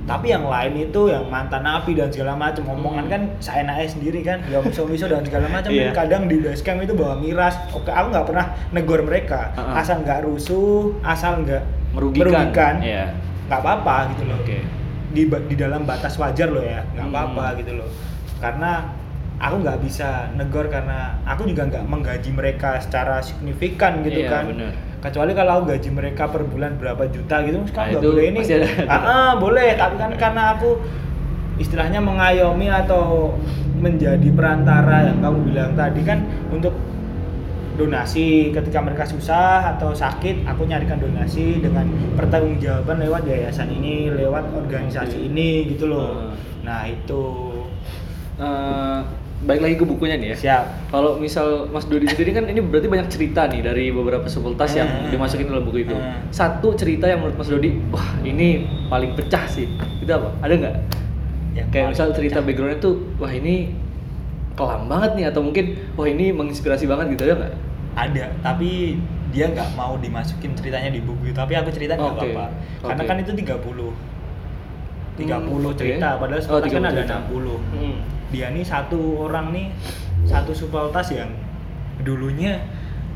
Tapi 0.05 0.29
yang 0.29 0.45
lain 0.45 0.85
itu 0.85 1.09
yang 1.09 1.25
mantan 1.27 1.61
napi 1.61 1.93
dan 1.93 2.09
segala 2.09 2.33
macam 2.35 2.69
omongan 2.69 3.07
kan 3.07 3.23
seenaknya 3.38 3.88
sendiri 3.88 4.21
kan 4.21 4.45
ya 4.45 4.61
miso-miso 4.61 5.05
dan 5.05 5.25
segala 5.25 5.49
macam 5.49 5.71
Iya. 5.71 5.90
kadang 5.90 6.29
di 6.29 6.38
basecamp 6.38 6.81
itu 6.81 6.93
bawa 6.93 7.17
miras 7.17 7.57
oke 7.71 7.88
aku 7.88 8.12
nggak 8.12 8.27
pernah 8.27 8.47
negor 8.71 9.01
mereka 9.01 9.49
Uh-uh. 9.55 9.75
asal 9.75 10.01
nggak 10.01 10.21
rusuh 10.23 10.93
asal 11.01 11.40
nggak 11.40 11.64
Merugikan. 11.95 12.81
Iya. 12.81 13.17
nggak 13.47 13.61
apa-apa 13.61 13.97
gitu 14.11 14.23
loh 14.25 14.37
Oke. 14.38 14.59
di 15.11 15.23
di 15.25 15.55
dalam 15.55 15.85
batas 15.85 16.14
wajar 16.14 16.49
loh 16.49 16.61
ya 16.61 16.85
nggak 16.90 17.01
Hmm. 17.03 17.14
apa-apa 17.14 17.47
gitu 17.57 17.73
loh 17.75 17.88
karena 18.37 18.73
aku 19.37 19.57
nggak 19.61 19.79
bisa 19.81 20.09
negor 20.33 20.69
karena 20.69 21.17
aku 21.25 21.45
juga 21.45 21.64
nggak 21.64 21.85
menggaji 21.85 22.31
mereka 22.31 22.77
secara 22.77 23.19
signifikan 23.19 24.03
gitu 24.03 24.21
Iya, 24.21 24.29
kan 24.29 24.45
bener. 24.49 24.73
Kecuali 25.05 25.37
kalau 25.37 25.69
gaji 25.69 25.88
mereka 25.93 26.33
per 26.33 26.49
bulan 26.49 26.81
berapa 26.81 27.05
juta 27.12 27.45
gitu 27.45 27.61
kan 27.77 27.93
nggak 27.93 28.01
boleh 28.01 28.25
ini 28.33 28.40
ada. 28.40 28.69
Ah, 28.88 28.97
ah, 28.97 29.31
boleh 29.37 29.77
tapi 29.77 30.01
kan 30.01 30.11
karena 30.17 30.57
aku 30.57 30.81
istilahnya 31.61 32.01
mengayomi 32.01 32.73
atau 32.73 33.37
menjadi 33.77 34.29
perantara 34.33 35.12
yang 35.12 35.21
kamu 35.21 35.38
bilang 35.53 35.71
tadi 35.77 36.01
kan 36.01 36.25
untuk 36.49 36.73
donasi 37.75 38.55
ketika 38.55 38.79
mereka 38.81 39.05
susah 39.05 39.77
atau 39.77 39.90
sakit 39.93 40.47
aku 40.47 40.64
nyarikan 40.64 40.97
donasi 40.97 41.59
dengan 41.61 41.90
pertanggungjawaban 42.14 43.03
lewat 43.03 43.27
yayasan 43.27 43.69
ini 43.69 44.09
lewat 44.14 44.47
organisasi 44.57 45.29
ini 45.29 45.69
gitu 45.75 45.90
loh 45.93 46.33
Ah. 46.33 46.33
nah 46.64 46.81
itu 46.88 47.23
Eh, 48.35 49.01
balik 49.44 49.61
lagi 49.61 49.76
ke 49.76 49.85
bukunya 49.85 50.16
nih 50.16 50.28
ya. 50.30 50.37
siap 50.37 50.64
Kalau 50.88 51.16
misal 51.16 51.68
Mas 51.68 51.85
Dodi 51.85 52.07
sendiri 52.07 52.33
kan 52.33 52.44
ini 52.44 52.59
berarti 52.59 52.87
banyak 52.87 53.09
cerita 53.09 53.44
nih 53.44 53.61
dari 53.61 53.88
beberapa 53.88 54.24
sepultas 54.24 54.72
yang 54.72 54.88
Hmm. 54.88 55.11
dimasukin 55.11 55.46
dalam 55.46 55.62
buku 55.62 55.83
itu. 55.83 55.92
Hmm. 55.92 56.24
Satu 56.28 56.72
cerita 56.72 57.04
yang 57.04 57.20
menurut 57.20 57.37
Mas 57.37 57.46
Dodi, 57.46 57.70
wah 57.88 58.16
ini 58.22 58.48
paling 58.87 59.12
pecah 59.12 59.44
sih. 59.44 59.68
Itu 59.96 60.11
apa? 60.11 60.33
Ada 60.40 60.54
nggak? 60.54 60.76
Yang 61.54 61.66
Kayak 61.70 61.87
misal 61.88 62.07
cerita 62.11 62.35
pecah. 62.35 62.46
backgroundnya 62.46 62.78
tuh, 62.78 62.94
wah 63.14 63.28
ini 63.28 63.70
kelam 64.54 64.87
banget 64.87 65.11
nih 65.14 65.24
atau 65.26 65.40
mungkin 65.40 65.64
wah 65.92 66.07
ini 66.07 66.30
menginspirasi 66.30 66.85
banget 66.85 67.12
gitu 67.12 67.26
ada 67.26 67.35
nggak? 67.37 67.54
ada 67.94 68.26
tapi 68.40 68.98
dia 69.28 69.46
nggak 69.48 69.74
mau 69.74 69.94
dimasukin 69.96 70.50
ceritanya 70.52 70.90
di 70.90 70.98
buku 70.98 71.30
tapi 71.30 71.54
aku 71.54 71.70
cerita 71.70 71.94
nggak 71.94 72.11
Oke, 72.12 72.30
apa-apa 72.30 72.46
karena 72.85 73.02
oke. 73.02 73.09
kan 73.09 73.16
itu 73.20 73.33
30 73.35 73.90
30 75.14 75.30
Hmm, 75.46 75.74
cerita 75.74 76.09
padahal 76.16 76.38
Oh, 76.38 76.44
sepuluh 76.44 76.62
kan 76.64 76.70
30 76.70 76.83
ada 76.85 76.94
cerita. 76.96 77.16
60 77.24 77.59
Hmm. 77.72 77.96
Dia 78.28 78.48
nih 78.48 78.62
satu 78.62 78.96
orang 79.20 79.50
nih 79.50 79.66
satu 80.24 80.52
supeltas 80.52 81.10
yang 81.10 81.28
dulunya 81.98 82.60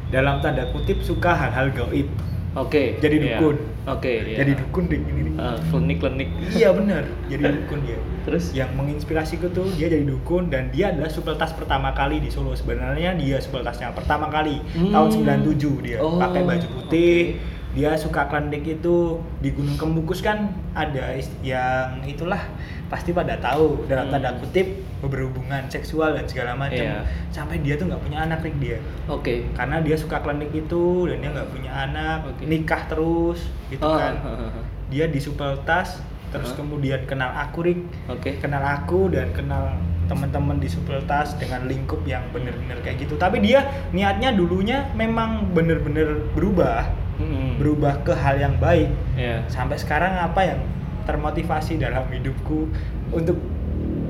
dalam 0.08 0.40
tanda 0.40 0.68
kutip 0.70 1.00
suka 1.00 1.32
hal-hal 1.32 1.68
gaib 1.70 2.08
Oke. 2.56 2.96
Jadi 2.98 3.16
iya. 3.20 3.38
dukun. 3.38 3.56
Oke. 3.86 4.12
iya. 4.24 4.36
jadi 4.38 4.52
dukun 4.56 4.84
deh 4.84 4.98
ini 4.98 5.20
nih 5.22 5.34
Eh, 5.38 5.58
klinik-klinik. 5.64 6.28
iya 6.50 6.68
bener 6.70 7.04
jadi 7.24 7.44
dukun 7.54 7.78
dia 7.82 7.98
Terus? 8.22 8.44
yang 8.52 8.68
menginspirasiku 8.74 9.48
tuh 9.48 9.68
dia 9.72 9.86
jadi 9.86 10.02
dukun 10.02 10.48
dan 10.48 10.68
dia 10.68 10.90
adalah 10.90 11.06
supeltas 11.06 11.52
pertama 11.52 11.92
kali 11.92 12.18
di 12.18 12.28
Solo 12.28 12.52
sebenarnya 12.52 13.14
dia 13.14 13.38
supeltasnya 13.38 13.92
pertama 13.92 14.26
kali 14.26 14.58
Hmm. 14.70 14.90
tahun 14.90 15.08
97 15.46 15.80
dia 15.80 15.98
Oh, 15.98 16.18
pakai 16.18 16.42
baju 16.42 16.66
putih 16.74 17.16
oke. 17.30 17.40
dia 17.70 17.90
suka 17.94 18.26
klinik 18.26 18.64
itu 18.66 18.96
di 19.38 19.48
Gunung 19.50 19.76
Kembukus 19.76 20.18
kan 20.18 20.48
ada 20.72 21.14
yang 21.40 22.02
itulah 22.02 22.42
pasti 22.88 23.12
pada 23.12 23.36
tahu 23.36 23.84
dalam 23.84 24.08
Hmm. 24.08 24.14
tanda 24.14 24.32
kutip 24.36 24.66
berhubungan 24.98 25.62
seksual 25.66 26.12
dan 26.12 26.24
segala 26.24 26.52
macam 26.52 26.80
Iya. 26.80 27.04
sampai 27.28 27.60
dia 27.60 27.76
tuh 27.76 27.86
nggak 27.86 28.00
punya 28.00 28.18
anak 28.20 28.40
Rik 28.40 28.56
dia 28.58 28.78
Oke. 29.06 29.46
karena 29.52 29.78
dia 29.78 29.94
suka 29.94 30.18
klinik 30.18 30.50
itu 30.50 30.84
dan 31.06 31.16
dia 31.18 31.30
nggak 31.30 31.48
punya 31.48 31.70
anak 31.70 32.18
Oke. 32.26 32.42
nikah 32.44 32.82
terus 32.86 33.40
gitu 33.68 33.80
Oh, 33.80 33.94
kan 33.94 34.18
hehehe. 34.18 34.60
dia 34.88 35.04
di 35.06 35.18
supeltas 35.18 36.00
terus 36.28 36.50
Hah? 36.50 36.56
kemudian 36.56 37.04
kenal 37.04 37.30
aku 37.30 37.62
Rik 37.62 37.80
Oke. 38.06 38.36
kenal 38.36 38.60
aku 38.60 39.08
dan 39.08 39.30
kenal 39.30 39.76
teman-teman 40.04 40.56
di 40.56 40.66
supeltas 40.66 41.36
dengan 41.36 41.64
lingkup 41.64 42.00
yang 42.02 42.24
bener-bener 42.28 42.80
kayak 42.80 42.96
gitu 42.98 43.14
tapi 43.14 43.38
dia 43.38 43.62
niatnya 43.90 44.32
dulunya 44.32 44.88
memang 44.92 45.52
bener-bener 45.52 46.24
berubah 46.32 46.88
Hmm. 47.18 47.58
berubah 47.58 48.02
ke 48.02 48.14
hal 48.14 48.38
yang 48.38 48.54
baik 48.56 48.86
Iya. 49.12 49.42
sampai 49.46 49.74
sekarang 49.74 50.14
apa 50.16 50.40
yang 50.44 50.60
termotivasi 51.08 51.80
dalam 51.80 52.04
hidupku 52.06 52.68
untuk 53.08 53.40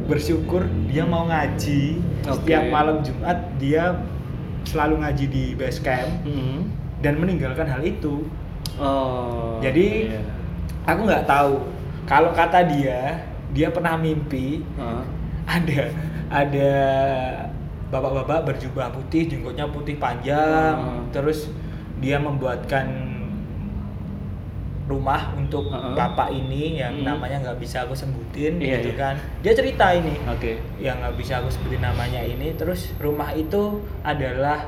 bersyukur 0.04 0.66
dia 0.84 1.06
mau 1.06 1.24
ngaji 1.24 2.02
Oke. 2.26 2.42
setiap 2.42 2.64
malam 2.68 2.98
Jumat 3.00 3.38
dia 3.54 4.02
selalu 4.64 4.98
ngaji 4.98 5.24
di 5.26 5.44
base 5.54 5.78
camp 5.78 6.26
Hmm. 6.26 6.66
dan 6.98 7.14
meninggalkan 7.16 7.64
hal 7.64 7.78
itu 7.80 8.26
Oh. 8.74 9.58
Jadi- 9.58 10.06
iya. 10.08 10.22
aku 10.84 11.02
nggak 11.04 11.24
tahu 11.24 11.62
kalau 12.04 12.30
kata 12.30 12.62
dia 12.64 13.22
dia 13.48 13.68
pernah 13.68 13.94
mimpi 13.94 14.62
Heeh. 14.76 15.02
ada 15.44 15.80
ada 16.28 16.72
bapak-bapak 17.88 18.44
berjubah 18.44 18.92
putih 18.92 19.26
jenggotnya 19.26 19.66
putih 19.66 19.96
panjang 19.96 20.74
Hmm. 20.74 21.02
terus 21.10 21.48
dia 21.98 22.16
membuatkan 22.16 22.86
rumah 24.88 25.36
untuk 25.36 25.68
Hmm. 25.68 25.92
bapak 25.92 26.32
ini 26.32 26.80
yang 26.80 26.96
Hmm. 26.96 27.04
namanya 27.06 27.44
nggak 27.44 27.58
bisa 27.58 27.84
aku 27.84 27.92
sebutin 27.92 28.56
Iya, 28.56 28.80
gitu 28.80 28.90
iya. 28.90 28.98
kan 28.98 29.14
dia 29.38 29.52
cerita 29.52 29.92
ini 29.92 30.16
Oke. 30.26 30.56
yang 30.78 30.96
nggak 30.98 31.14
bisa 31.14 31.38
aku 31.38 31.48
sebutin 31.48 31.80
namanya 31.80 32.18
ini 32.18 32.50
terus 32.54 32.90
rumah 32.96 33.30
itu 33.30 33.78
adalah 34.00 34.64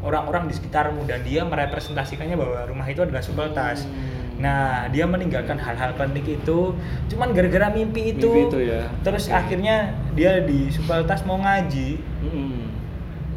orang-orang 0.00 0.48
di 0.48 0.56
sekitarmu 0.56 1.04
dan 1.04 1.20
dia 1.20 1.44
merepresentasikannya 1.44 2.32
bahwa 2.34 2.64
rumah 2.64 2.88
itu 2.88 3.00
adalah 3.00 3.20
supeltas 3.20 3.84
Hmm. 3.84 4.40
nah 4.40 4.88
dia 4.88 5.04
meninggalkan 5.04 5.54
hal-hal 5.54 5.92
klinik 5.92 6.24
itu 6.34 6.72
cuman 7.06 7.28
gara-gara 7.30 7.68
mimpi 7.68 8.16
itu, 8.16 8.24
Mimpi 8.26 8.48
itu 8.48 8.58
ya. 8.66 8.88
terus 9.00 9.28
Oke. 9.28 9.36
akhirnya 9.36 9.76
dia 10.10 10.40
di 10.40 10.72
supeltas 10.72 11.20
mau 11.22 11.36
ngaji 11.36 12.00
Hmm. 12.24 12.72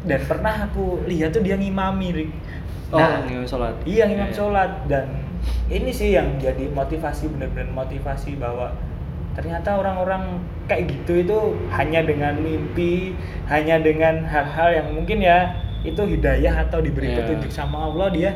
dan 0.02 0.20
pernah 0.22 0.64
aku 0.64 1.04
lihat 1.04 1.32
tuh 1.32 1.40
dia 1.40 1.56
ngimami. 1.56 2.32
Oh, 2.88 2.96
nah 2.96 3.20
ngimam 3.20 3.42
sholat. 3.42 3.74
iya 3.84 4.04
ngimam 4.04 4.28
Iya. 4.28 4.36
sholat 4.36 4.70
dan 4.86 5.04
ini 5.66 5.90
sih 5.90 6.12
yang 6.12 6.36
jadi 6.36 6.68
motivasi 6.68 7.28
bener-bener 7.28 7.68
motivasi 7.68 8.36
bahwa 8.36 8.72
ternyata 9.34 9.74
orang-orang 9.74 10.38
kayak 10.64 10.86
gitu 10.88 11.12
itu 11.20 11.38
hanya 11.70 12.00
dengan 12.00 12.36
mimpi 12.36 13.18
hanya 13.46 13.78
dengan 13.78 14.22
hal-hal 14.22 14.70
yang 14.72 14.88
mungkin 14.92 15.18
ya 15.18 15.50
itu 15.82 16.00
hidayah 16.00 16.64
atau 16.64 16.78
diberi 16.78 17.10
Iya. 17.10 17.16
petunjuk 17.20 17.50
sama 17.50 17.84
Allah 17.84 18.08
dia 18.08 18.30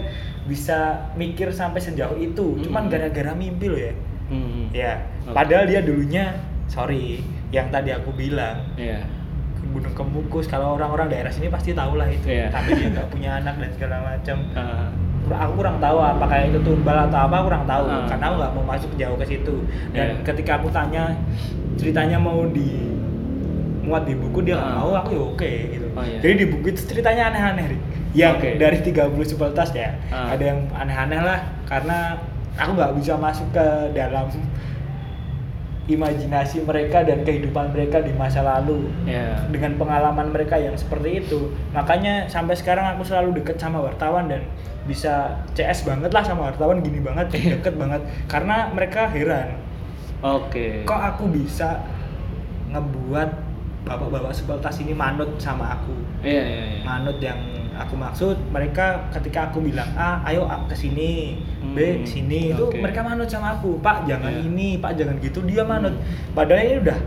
bisa 0.44 1.08
mikir 1.14 1.48
sampai 1.48 1.78
sejauh 1.78 2.16
itu 2.16 2.58
cuman 2.60 2.86
Mm. 2.86 2.90
gara-gara 2.90 3.32
mimpi 3.32 3.66
loh 3.66 3.78
ya 3.78 3.94
Hmm. 4.28 4.68
ya 4.70 4.92
Oke. 5.22 5.32
padahal 5.32 5.64
dia 5.64 5.80
dulunya 5.80 6.36
sorry 6.66 7.24
yang 7.48 7.68
tadi 7.68 7.88
aku 7.90 8.12
bilang 8.12 8.60
ke 9.54 9.64
Gunung 9.66 9.94
Kemukus 9.94 10.44
kalau 10.44 10.74
orang-orang 10.74 11.08
daerah 11.08 11.28
sini 11.28 11.48
pasti 11.48 11.72
tahu 11.72 11.96
lah 11.96 12.04
itu 12.06 12.26
Iya. 12.26 12.50
tapi 12.50 12.74
dia 12.74 12.88
nggak 12.90 13.08
punya 13.14 13.38
anak 13.38 13.54
dan 13.56 13.70
segala 13.72 13.96
macam 14.04 14.36
Ah. 14.52 14.88
Aku 15.30 15.52
kurang 15.56 15.76
tahu 15.78 15.96
apakah 15.98 16.38
itu 16.42 16.58
tumbal 16.60 16.96
atau 17.04 17.18
apa 17.24 17.36
kurang 17.42 17.64
tahu 17.64 17.84
Ah. 17.84 18.06
karena 18.06 18.24
aku 18.26 18.36
nggak 18.38 18.52
mau 18.54 18.64
masuk 18.66 18.90
jauh 18.94 19.16
ke 19.16 19.26
situ 19.26 19.56
dan 19.90 20.08
Iya. 20.14 20.24
ketika 20.24 20.56
aku 20.56 20.68
tanya 20.68 21.12
ceritanya 21.74 22.16
mau 22.16 22.46
di 22.46 22.88
muat 23.82 24.04
di 24.04 24.14
buku 24.14 24.42
dia 24.42 24.54
nggak 24.54 24.68
Ah. 24.68 24.78
mau 24.78 24.92
aku 24.94 25.10
ya 25.10 25.22
oke 25.26 25.50
gitu 25.70 25.86
Oh, 25.92 26.04
iya. 26.04 26.18
jadi 26.20 26.34
di 26.36 26.46
buku 26.46 26.66
itu 26.70 26.80
ceritanya 26.84 27.22
aneh-aneh 27.28 27.66
yang 28.12 28.36
Oke. 28.36 28.56
dari 28.56 28.78
30 28.80 29.24
sepeltas 29.24 29.68
ya 29.72 29.92
Ah. 30.08 30.32
ada 30.32 30.44
yang 30.44 30.60
aneh-aneh 30.70 31.20
lah 31.20 31.38
karena 31.64 32.16
aku 32.54 32.70
nggak 32.74 32.92
bisa 32.96 33.12
masuk 33.14 33.48
ke 33.50 33.66
dalam 33.92 34.26
imajinasi 35.88 36.62
mereka 36.62 37.00
dan 37.00 37.24
kehidupan 37.24 37.72
mereka 37.72 37.98
di 37.98 38.12
masa 38.12 38.44
lalu 38.44 38.92
Iya. 39.02 39.48
dengan 39.48 39.74
pengalaman 39.74 40.28
mereka 40.28 40.54
yang 40.54 40.76
seperti 40.76 41.24
itu 41.24 41.48
makanya 41.72 42.28
sampai 42.28 42.52
sekarang 42.52 42.84
aku 42.92 43.02
selalu 43.02 43.40
deket 43.40 43.56
sama 43.56 43.80
wartawan 43.80 44.28
dan 44.28 44.44
bisa 44.84 45.32
CS 45.52 45.84
banget 45.84 46.12
lah 46.12 46.20
sama 46.20 46.52
wartawan 46.52 46.80
gini 46.80 47.00
banget 47.00 47.32
deket 47.56 47.74
banget 47.74 48.00
karena 48.28 48.68
mereka 48.70 49.08
heran 49.08 49.56
Oke. 50.20 50.84
kok 50.84 51.00
aku 51.16 51.24
bisa 51.28 51.80
ngebuat 52.68 53.30
bapak-bapak 53.84 54.32
sepeltas 54.32 54.76
ini 54.78 54.92
manut 54.92 55.40
sama 55.40 55.72
aku 55.72 55.96
Iya 56.20 56.42
iya 56.44 56.62
iya. 56.68 56.80
manut 56.84 57.16
yang 57.16 57.40
aku 57.78 57.94
maksud 57.94 58.36
mereka 58.48 58.84
ketika 59.10 59.46
aku 59.46 59.62
bilang 59.62 59.86
A 59.94 60.18
ayo 60.24 60.44
A 60.44 60.58
ke 60.64 60.74
sini 60.74 61.38
B 61.68 61.78
Hmm, 61.78 62.02
ke 62.02 62.08
sini 62.08 62.40
itu 62.50 62.64
oke. 62.64 62.76
mereka 62.76 63.00
manut 63.00 63.26
sama 63.26 63.54
aku 63.54 63.78
Pak 63.78 64.04
jangan 64.04 64.30
Iya. 64.30 64.44
ini 64.44 64.68
Pak 64.76 64.92
jangan 64.94 65.16
gitu 65.18 65.40
dia 65.42 65.62
manut 65.62 65.92
Hmm. 65.92 66.34
padahal 66.34 66.60
ini 66.60 66.76
udah 66.80 66.98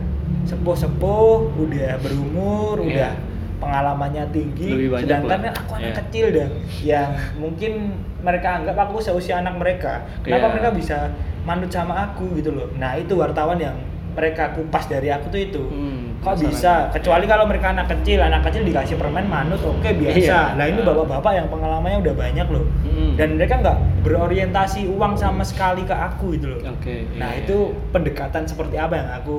sepuh-sepuh 0.46 1.34
udah 1.58 1.92
berumur 1.98 2.76
Iya. 2.80 2.88
udah 2.88 3.12
pengalamannya 3.58 4.26
tinggi 4.32 4.90
sedangkan 4.92 5.40
lah. 5.44 5.54
aku 5.54 5.72
anak 5.76 5.86
Iya. 5.88 5.98
kecil 6.02 6.26
dan 6.32 6.50
yang 6.82 7.10
mungkin 7.36 7.72
mereka 8.20 8.58
anggap 8.58 8.78
aku 8.80 8.98
seusia 8.98 9.38
anak 9.38 9.54
mereka 9.56 10.02
kenapa 10.20 10.46
Iya. 10.46 10.52
mereka 10.52 10.70
bisa 10.74 10.98
manut 11.42 11.70
sama 11.70 11.94
aku 12.06 12.36
gitu 12.36 12.52
loh 12.52 12.68
nah 12.76 12.94
itu 12.94 13.14
wartawan 13.14 13.58
yang 13.58 13.78
mereka 14.12 14.52
kupas 14.52 14.86
dari 14.86 15.08
aku 15.08 15.30
tuh 15.30 15.42
itu 15.42 15.64
Hmm, 15.64 16.01
kok 16.22 16.38
bisa 16.38 16.74
kecuali 16.90 17.26
kalau 17.26 17.44
mereka 17.44 17.74
anak 17.74 17.90
kecil 17.90 18.22
anak 18.22 18.46
kecil 18.46 18.62
dikasih 18.62 18.94
permen 18.94 19.26
manut 19.26 19.58
oke 19.58 19.90
biasa 19.92 20.22
Iya. 20.22 20.42
nah 20.54 20.66
ini 20.66 20.80
bapak-bapak 20.80 21.34
yang 21.34 21.48
pengalamannya 21.48 21.98
udah 22.00 22.16
banyak 22.16 22.48
loh 22.48 22.66
Hmm. 22.86 23.16
dan 23.16 23.34
mereka 23.34 23.58
nggak 23.58 23.78
berorientasi 24.04 24.86
uang 24.86 25.16
sama 25.16 25.42
sekali 25.42 25.82
ke 25.82 25.92
aku 25.92 26.36
gitu 26.36 26.52
loh 26.52 26.60
Oke. 26.70 27.08
nah 27.16 27.32
iya, 27.32 27.42
itu 27.42 27.58
iya. 27.72 27.90
pendekatan 27.90 28.44
seperti 28.44 28.76
apa 28.76 28.94
yang 28.96 29.10
aku 29.12 29.38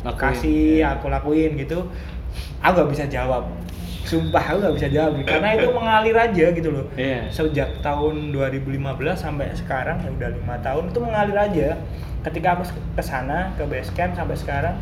Lakuin, 0.00 0.16
kasih 0.16 0.64
iya. 0.78 0.94
aku 0.94 1.06
lakuin 1.08 1.50
gitu 1.56 1.90
aku 2.58 2.72
nggak 2.74 2.90
bisa 2.90 3.04
jawab 3.06 3.44
sumpah 4.04 4.44
aku 4.46 4.56
nggak 4.62 4.76
bisa 4.78 4.88
jawab 4.90 5.12
karena 5.22 5.48
itu 5.54 5.68
mengalir 5.70 6.16
aja 6.16 6.46
gitu 6.50 6.68
loh 6.70 6.86
Iya. 6.94 7.28
sejak 7.28 7.68
tahun 7.80 8.30
2015 8.30 8.80
sampai 9.12 9.52
sekarang 9.52 10.00
ya 10.00 10.08
udah 10.10 10.30
lima 10.32 10.56
tahun 10.58 10.88
itu 10.88 10.98
mengalir 10.98 11.36
aja 11.36 11.68
ketika 12.22 12.48
aku 12.54 12.64
ke 12.70 13.02
sana 13.02 13.52
ke 13.54 13.64
base 13.64 13.92
camp 13.92 14.14
sampai 14.14 14.32
sekarang 14.34 14.76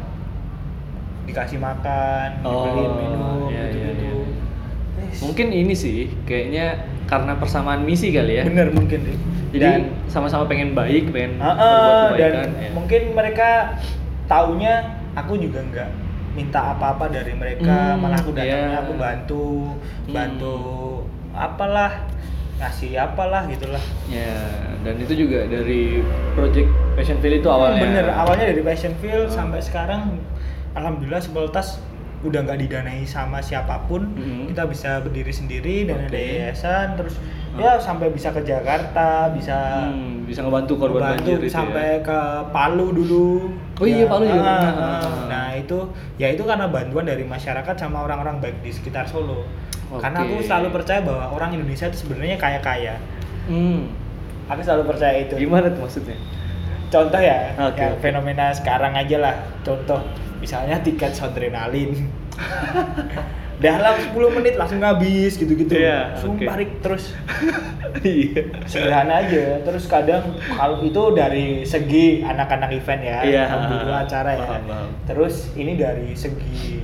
dikasih 1.25 1.57
makan 1.57 2.29
Oh, 2.43 2.67
dibeliin 2.67 2.93
minum 2.97 3.47
iya, 3.47 3.63
gitu 3.65 3.77
iya, 3.77 3.91
gitu 3.93 4.05
iya. 4.05 5.21
Mungkin 5.21 5.47
ini 5.49 5.75
sih 5.75 5.99
kayaknya 6.23 6.67
karena 7.05 7.33
persamaan 7.35 7.83
misi 7.83 8.11
kali 8.11 8.41
ya. 8.41 8.45
bener 8.45 8.71
mungkin 8.71 9.01
sih 9.03 9.17
Jadi 9.53 9.61
dan 9.61 9.81
sama-sama 10.07 10.47
pengen 10.47 10.73
baik, 10.73 11.11
pengen 11.11 11.37
Ah, 11.37 11.53
ah, 11.53 11.53
berbuat 11.53 12.17
dan 12.17 12.33
kebaikan. 12.33 12.49
ya. 12.57 12.71
mungkin 12.73 13.03
mereka 13.13 13.49
taunya 14.25 14.75
aku 15.13 15.37
juga 15.37 15.61
nggak 15.63 15.91
minta 16.33 16.73
apa-apa 16.73 17.07
dari 17.07 17.33
mereka 17.33 17.93
Hmm, 17.93 18.01
malah 18.01 18.17
aku 18.17 18.33
datangnya 18.33 18.57
iya. 18.67 18.81
aku 18.81 18.93
bantu 18.97 19.47
Hmm. 20.03 20.11
bantu 20.11 20.57
apalah 21.31 22.09
ngasih 22.55 22.97
apalah 22.97 23.45
gitulah 23.47 23.85
Ya, 24.07 24.33
dan 24.81 24.95
itu 24.97 25.13
juga 25.19 25.45
dari 25.45 26.01
project 26.33 26.69
Passionville 26.93 27.39
itu 27.39 27.49
awalnya. 27.49 27.77
Hmm, 27.79 27.87
bener 27.91 28.07
awalnya 28.11 28.47
dari 28.47 28.63
passion 28.63 28.93
field 28.97 29.29
sampai 29.29 29.61
sekarang 29.61 30.17
alhamdulillah 30.73 31.19
sepeltas 31.19 31.81
udah 32.23 32.39
nggak 32.41 32.59
didanai 32.61 33.03
sama 33.03 33.39
siapa 33.39 33.83
pun 33.85 34.07
Mhm. 34.09 34.55
kita 34.55 34.63
bisa 34.65 35.03
berdiri 35.03 35.31
sendiri 35.31 35.77
dan 35.85 36.07
ada 36.07 36.15
Oke. 36.15 36.23
yayasan 36.39 36.95
terus 36.95 37.19
Hmm. 37.19 37.59
ya 37.59 37.75
sampai 37.77 38.09
bisa 38.09 38.31
ke 38.31 38.41
Jakarta 38.41 39.27
bisa 39.29 39.85
Hmm, 39.85 40.23
bisa 40.23 40.41
ngebantu 40.41 40.79
korban 40.79 41.19
banjir 41.19 41.37
itu 41.37 41.51
sampai 41.51 41.99
ya. 41.99 42.07
ke 42.07 42.19
Palu 42.49 42.95
dulu. 42.95 43.51
Oh 43.75 43.85
iya, 43.85 44.07
Palu 44.07 44.25
juga 44.25 44.39
ah, 44.41 44.61
pernah. 44.63 45.01
ah. 45.03 45.25
Nah 45.27 45.49
itu, 45.53 45.77
ya 46.17 46.31
itu 46.31 46.41
karena 46.43 46.65
bantuan 46.65 47.05
dari 47.05 47.27
masyarakat 47.27 47.75
sama 47.75 48.01
orang-orang 48.01 48.39
baik 48.39 48.57
di 48.63 48.71
sekitar 48.71 49.05
Solo. 49.05 49.45
Karena 49.93 50.25
aku 50.25 50.41
selalu 50.41 50.73
percaya 50.73 51.05
bahwa 51.05 51.29
orang 51.29 51.53
Indonesia 51.53 51.85
itu 51.85 51.99
sebenarnya 51.99 52.39
kaya-kaya. 52.39 52.97
Hmm. 53.45 53.93
Aku 54.49 54.63
selalu 54.63 54.87
percaya 54.87 55.21
itu. 55.21 55.37
Gimana 55.37 55.69
tuh 55.69 55.85
maksudnya? 55.85 56.17
contoh 56.93 57.21
ya, 57.21 57.57
okay, 57.57 57.89
ya 57.89 57.97
fenomena 58.05 58.53
sekarang 58.53 58.93
aja 58.93 59.17
lah. 59.17 59.35
Contoh, 59.65 60.05
misalnya 60.45 60.77
tiket 60.85 61.17
adrenalin, 61.17 62.13
dalam 63.63 63.95
10 63.95 64.37
menit 64.37 64.55
langsung 64.59 64.83
habis 64.83 65.39
gitu-gitu. 65.39 65.71
Yeah, 65.71 66.19
Sumpah 66.19 66.59
okay. 66.59 66.69
Terus. 66.83 67.05
Iya. 68.03 68.51
Sederhana 68.67 69.23
aja. 69.23 69.63
Terus 69.63 69.85
kadang 69.87 70.35
kalau 70.59 70.83
itu 70.83 71.13
dari 71.15 71.63
segi 71.63 72.25
anak-anak 72.25 72.75
event 72.75 73.03
ya, 73.05 73.19
iya, 73.23 73.45
yeah, 73.47 73.87
uh, 73.87 74.03
acara 74.03 74.35
ya. 74.35 74.49
Paham. 74.49 74.91
Terus 75.07 75.55
ini 75.55 75.79
dari 75.79 76.11
segi 76.19 76.83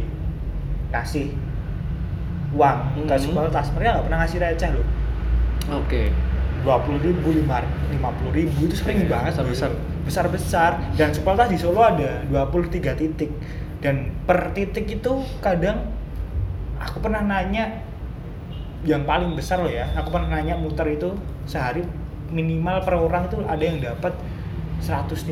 kasih 0.94 1.34
uang 2.54 2.78
mm 3.02 3.08
-hmm. 3.08 3.34
ke 3.34 3.68
mereka 3.74 3.88
nggak 3.98 4.04
pernah 4.06 4.18
ngasih 4.22 4.38
receh 4.38 4.70
loh. 4.70 4.86
Oke. 5.74 5.88
Okay. 5.88 6.06
20 6.64 7.06
ribu, 7.06 7.28
50 7.30 8.38
ribu 8.38 8.58
itu 8.66 8.74
sering 8.74 9.06
yeah, 9.06 9.12
banget. 9.12 9.32
besar-besar. 9.38 9.70
Besar-besar. 10.04 10.70
Dan 10.98 11.10
sekolah 11.14 11.46
di 11.46 11.56
Solo 11.60 11.84
ada 11.84 12.24
23 12.26 12.98
titik. 12.98 13.30
Dan 13.78 14.10
per 14.26 14.52
titik 14.52 14.90
itu 14.90 15.22
kadang 15.38 15.94
aku 16.78 16.98
pernah 17.02 17.22
nanya 17.22 17.82
yang 18.86 19.02
paling 19.02 19.34
besar 19.34 19.58
loh 19.58 19.70
ya 19.70 19.90
aku 19.98 20.14
pernah 20.14 20.38
nanya 20.38 20.54
muter 20.54 20.86
itu 20.86 21.10
sehari 21.50 21.82
minimal 22.30 22.78
per 22.86 22.94
orang 22.94 23.26
itu 23.26 23.42
ada 23.42 23.64
yang 23.64 23.82
dapat 23.82 24.14
150 24.78 25.26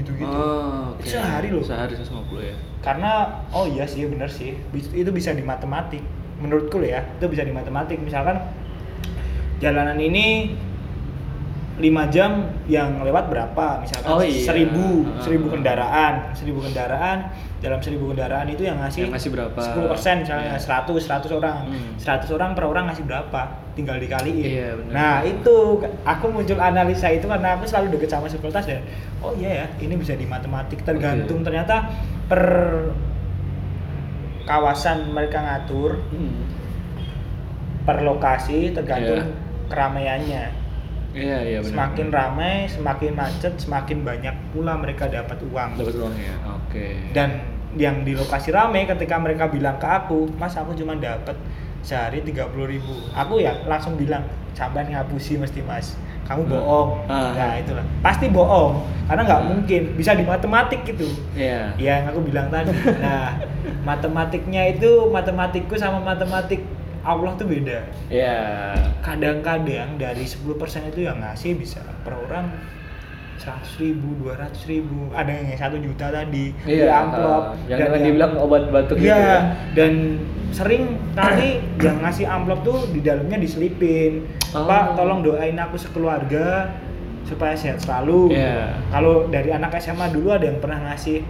gitu-gitu. 0.00 0.24
Oh, 0.24 0.96
okay. 0.96 1.20
sehari 1.20 1.52
loh. 1.52 1.60
Sehari 1.60 2.00
150 2.00 2.40
ya. 2.40 2.56
Karena 2.80 3.44
oh 3.52 3.68
iya 3.68 3.84
sih 3.84 4.08
bener 4.08 4.32
sih. 4.32 4.56
Itu 4.72 5.12
bisa 5.12 5.36
di 5.36 5.44
matematik. 5.44 6.00
Menurutku 6.40 6.80
loh 6.80 6.88
ya 6.88 7.04
itu 7.04 7.28
bisa 7.28 7.44
di 7.44 7.52
matematik. 7.52 8.00
Misalkan 8.00 8.40
jalanan 9.58 9.96
ini 9.96 10.56
5 11.74 11.82
jam 12.06 12.38
yang 12.70 13.02
lewat 13.02 13.26
berapa 13.26 13.82
misalkan 13.82 14.06
Oh 14.06 14.22
iya. 14.22 14.46
seribu 14.46 15.02
seribu 15.18 15.50
kendaraan 15.50 16.30
seribu 16.30 16.62
kendaraan 16.62 17.26
dalam 17.58 17.82
seribu 17.82 18.14
kendaraan 18.14 18.46
itu 18.46 18.62
yang 18.62 18.78
ngasih 18.78 19.10
Yang 19.10 19.18
ngasih 19.18 19.30
berapa? 19.34 19.62
10% 19.90 20.22
misalnya 20.22 20.54
Iya. 20.54 20.62
100 20.86 21.02
100 21.02 21.34
orang 21.34 21.66
Hmm. 21.66 21.98
100 21.98 22.30
orang 22.30 22.54
per 22.54 22.64
orang 22.64 22.84
ngasih 22.86 23.02
berapa 23.02 23.40
tinggal 23.74 23.98
dikaliin 23.98 24.46
Iya, 24.46 24.68
bener. 24.78 24.92
nah 24.94 25.16
itu 25.26 25.54
aku 26.06 26.24
muncul 26.30 26.54
analisa 26.56 27.10
itu 27.10 27.26
karena 27.26 27.58
aku 27.58 27.66
selalu 27.66 27.98
deket 27.98 28.06
sama 28.08 28.30
fakultas 28.30 28.64
dan 28.64 28.86
oh 29.18 29.34
iya 29.34 29.50
ya 29.50 29.66
ini 29.80 29.98
bisa 29.98 30.14
di 30.14 30.30
matematik 30.30 30.78
tergantung 30.80 31.42
Oke. 31.42 31.46
ternyata 31.50 31.90
per 32.24 32.42
kawasan 34.44 35.10
mereka 35.10 35.42
ngatur 35.42 35.98
Hmm. 36.06 36.46
per 37.82 37.98
lokasi 38.00 38.70
tergantung 38.70 39.26
Iya. 39.26 39.42
Keramaiannya 39.74 40.62
Iya, 41.14 41.38
iya 41.44 41.58
benar. 41.60 41.70
semakin 41.70 42.06
ramai 42.10 42.54
semakin 42.66 43.12
macet 43.12 43.54
semakin 43.56 44.02
banyak 44.02 44.34
pula 44.50 44.74
mereka 44.74 45.06
dapat 45.06 45.38
uang 45.44 45.70
dapat 45.76 45.94
uang 45.96 46.14
ya. 46.16 46.34
Oke. 46.48 46.86
dan 47.10 47.38
yang 47.74 48.02
di 48.02 48.14
lokasi 48.14 48.50
ramai 48.50 48.82
ketika 48.84 49.18
mereka 49.18 49.46
bilang 49.46 49.74
ke 49.76 49.86
aku 49.86 50.26
mas 50.32 50.54
aku 50.54 50.74
cuma 50.74 50.94
dapat 50.94 51.34
sehari 51.82 52.18
30.000 52.18 52.50
ribu 52.66 52.94
aku 53.10 53.38
ya 53.38 53.54
langsung 53.64 53.94
bilang 53.94 54.22
sampai 54.54 54.86
ngapusi 54.88 55.36
mesti 55.36 55.58
mas 55.60 55.94
kamu 56.24 56.42
Hmm. 56.42 56.52
bohong 56.52 56.90
Ah. 57.06 57.30
nah 57.30 57.52
itulah 57.54 57.84
pasti 58.00 58.26
bohong 58.26 58.82
karena 59.04 59.22
nggak 59.22 59.38
Ah. 59.38 59.46
mungkin 59.46 59.82
bisa 59.94 60.14
di 60.14 60.24
matematik 60.24 60.82
gitu 60.84 61.06
Iya. 61.36 61.78
ya 61.78 61.92
yang 62.00 62.10
aku 62.10 62.24
bilang 62.24 62.50
tadi 62.50 62.74
nah 62.98 63.38
matematiknya 63.84 64.66
itu 64.68 64.90
matematikku 65.08 65.74
sama 65.74 66.02
matematik 66.02 66.58
Allah 67.04 67.32
tuh 67.36 67.46
beda 67.46 67.84
Iya. 68.08 68.72
kadang-kadang 69.04 70.00
dari 70.00 70.24
10% 70.24 70.40
itu 70.88 71.04
yang 71.04 71.20
ngasih 71.20 71.54
bisa 71.54 71.84
per 72.00 72.16
orang 72.16 72.48
100 73.36 73.76
ribu, 73.76 74.24
200 74.24 74.56
ribu, 74.64 75.12
ada 75.12 75.28
yang 75.28 75.52
satu 75.52 75.76
juta 75.76 76.08
tadi 76.08 76.56
di 76.64 76.80
Iya. 76.80 76.88
amplop 77.04 77.52
ah, 77.52 77.68
yang 77.68 77.92
tadi 77.92 78.04
dibilang 78.08 78.32
obat 78.40 78.72
batuk 78.72 78.96
gitu 78.96 79.12
Iya, 79.12 79.20
ya. 79.20 79.38
dan 79.76 79.92
sering 80.48 80.96
kali 81.12 81.60
yang 81.76 82.00
ngasih 82.00 82.24
amplop 82.24 82.64
tuh 82.64 82.88
di 82.88 83.04
dalamnya 83.04 83.36
diselipin. 83.36 84.24
Oh. 84.56 84.64
Pak, 84.64 84.96
tolong 84.96 85.20
doain 85.20 85.58
aku 85.58 85.76
sekeluarga 85.76 86.72
supaya 87.26 87.52
sehat 87.52 87.82
selalu. 87.82 88.32
Iya. 88.32 88.80
Kalau 88.88 89.28
dari 89.28 89.50
anak 89.52 89.76
SMA 89.76 90.08
dulu 90.08 90.32
ada 90.32 90.46
yang 90.46 90.62
pernah 90.62 90.80
ngasih 90.88 91.20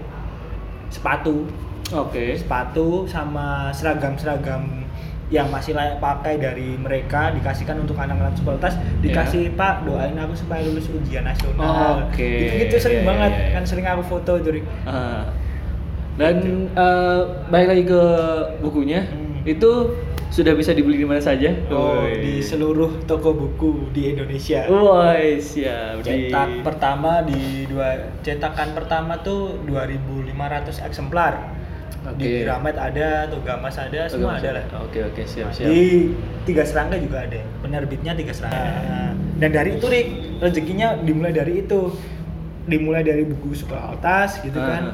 sepatu, 0.92 1.48
Oke. 1.90 2.37
sepatu 2.38 3.08
sama 3.08 3.72
seragam-seragam 3.72 4.83
yang 5.28 5.48
masih 5.48 5.72
layak 5.72 5.96
pakai 5.98 6.37
dari 6.37 6.76
mereka 6.76 7.32
dikasihkan 7.32 7.80
untuk 7.80 7.96
anak-anak 7.96 8.34
sepuluh-tas 8.34 8.76
dikasih 9.00 9.52
Pak 9.52 9.82
doain 9.82 10.12
aku 10.14 10.37
supaya 10.37 10.60
lulus 10.62 10.84
ujian 10.87 11.24
nasional 11.24 12.04
Oke. 12.06 12.28
gitu-gitu 12.44 12.76
sering 12.78 13.00
Iya, 13.00 13.08
banget 13.08 13.32
iya, 13.32 13.40
iya. 13.40 13.52
kan 13.52 13.62
sering 13.64 13.87
aku 13.87 14.02
foto 14.04 14.37
itu 14.37 14.48
Rik. 14.52 14.66
Ah. 14.84 15.24
Dan 16.14 16.34
eh, 16.70 17.20
balik 17.48 17.68
lagi 17.68 17.84
ke 17.84 18.02
bukunya, 18.60 19.02
Hmm. 19.02 19.42
itu 19.42 19.70
sudah 20.28 20.50
bisa 20.52 20.70
dibeli 20.70 20.98
di 20.98 21.06
mana 21.06 21.18
saja? 21.18 21.46
Oh, 21.68 22.02
di 22.02 22.38
seluruh 22.38 23.02
toko 23.02 23.30
buku 23.30 23.90
di 23.90 24.10
Indonesia. 24.10 24.66
Woi, 24.66 25.38
siap. 25.38 26.02
Di- 26.02 26.26
Cetak 26.30 26.62
pertama 26.62 27.22
di 27.22 27.64
dua 27.64 27.94
cetakan 28.20 28.74
pertama 28.74 29.18
tuh 29.20 29.62
2.500 29.64 30.82
eksemplar. 30.82 31.53
Di 32.04 32.10
Oke. 32.10 32.44
Gramet 32.44 32.76
ada, 32.76 33.24
tuh 33.26 33.40
Gamas 33.40 33.74
ada, 33.74 34.04
semua 34.04 34.36
ada 34.36 34.60
lah. 34.60 34.64
Oke, 34.84 35.00
oke, 35.00 35.24
siap, 35.24 35.48
siap. 35.50 35.66
Di 35.66 36.12
Tiga 36.44 36.60
Serangga 36.62 37.00
juga 37.00 37.24
ada. 37.24 37.40
Penerbitnya 37.64 38.12
Tiga 38.12 38.36
Serangga. 38.36 39.16
Dan 39.40 39.50
dari 39.50 39.70
itu 39.74 39.86
Rik, 39.88 40.08
rezekinya 40.38 41.00
dimulai 41.00 41.32
dari 41.32 41.64
itu. 41.64 41.92
dimulai 42.64 43.04
dari 43.04 43.28
buku 43.28 43.52
sekolah 43.52 43.92
atas 43.92 44.40
gitu 44.40 44.56
Ah. 44.56 44.64
kan 44.64 44.84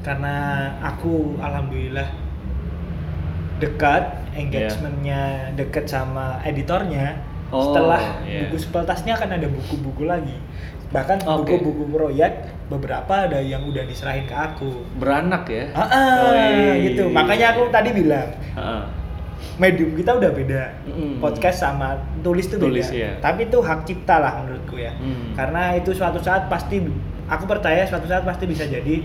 karena 0.00 0.34
aku 0.80 1.36
alhamdulillah 1.36 2.08
dekat 3.60 4.16
engagementnya 4.32 5.52
dekat 5.52 5.86
sama 5.86 6.40
editornya 6.42 7.20
Oh, 7.52 7.68
setelah 7.68 8.00
iya. 8.24 8.42
buku 8.42 8.56
sepeltasnya 8.56 9.14
kan 9.14 9.28
ada 9.28 9.44
buku-buku 9.44 10.04
lagi 10.04 10.40
bahkan 10.88 11.20
Oke. 11.22 11.56
buku-buku 11.56 11.84
proyek 11.90 12.32
beberapa 12.66 13.12
ada 13.22 13.36
yang 13.38 13.60
udah 13.62 13.84
diserahin 13.84 14.24
ke 14.24 14.32
aku 14.32 14.84
Beranak 14.96 15.44
ya. 15.46 15.68
ah, 15.72 15.84
ah, 15.84 16.72
gitu 16.78 17.08
makanya 17.08 17.52
aku 17.52 17.68
tadi 17.68 17.92
bilang 17.92 18.28
Heeh. 18.52 18.82
medium 19.54 19.92
kita 19.92 20.12
udah 20.14 20.30
beda 20.30 20.62
Mm. 20.84 21.16
podcast 21.18 21.60
sama 21.60 21.92
tulis 22.20 22.44
tuh 22.46 22.56
Tulis, 22.58 22.84
beda 22.84 22.92
iya. 22.94 23.10
tapi 23.18 23.44
itu 23.46 23.58
hak 23.58 23.84
cipta 23.84 24.16
lah 24.16 24.32
menurutku 24.38 24.76
ya 24.76 24.92
Hmm. 24.94 25.32
karena 25.32 25.72
itu 25.74 25.92
suatu 25.92 26.16
saat 26.18 26.48
pasti 26.48 26.80
aku 27.26 27.44
percaya 27.44 27.84
suatu 27.84 28.04
saat 28.04 28.22
pasti 28.22 28.44
bisa 28.44 28.64
jadi 28.64 29.04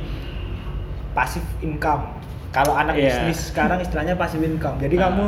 passive 1.13 1.43
income 1.59 2.15
kalau 2.49 2.73
anak 2.73 2.95
Iya. 2.95 3.11
bisnis 3.25 3.51
sekarang 3.51 3.79
istilahnya 3.79 4.15
passive 4.15 4.41
income 4.41 4.75
jadi 4.77 4.95
Ah. 4.97 5.01
kamu 5.05 5.25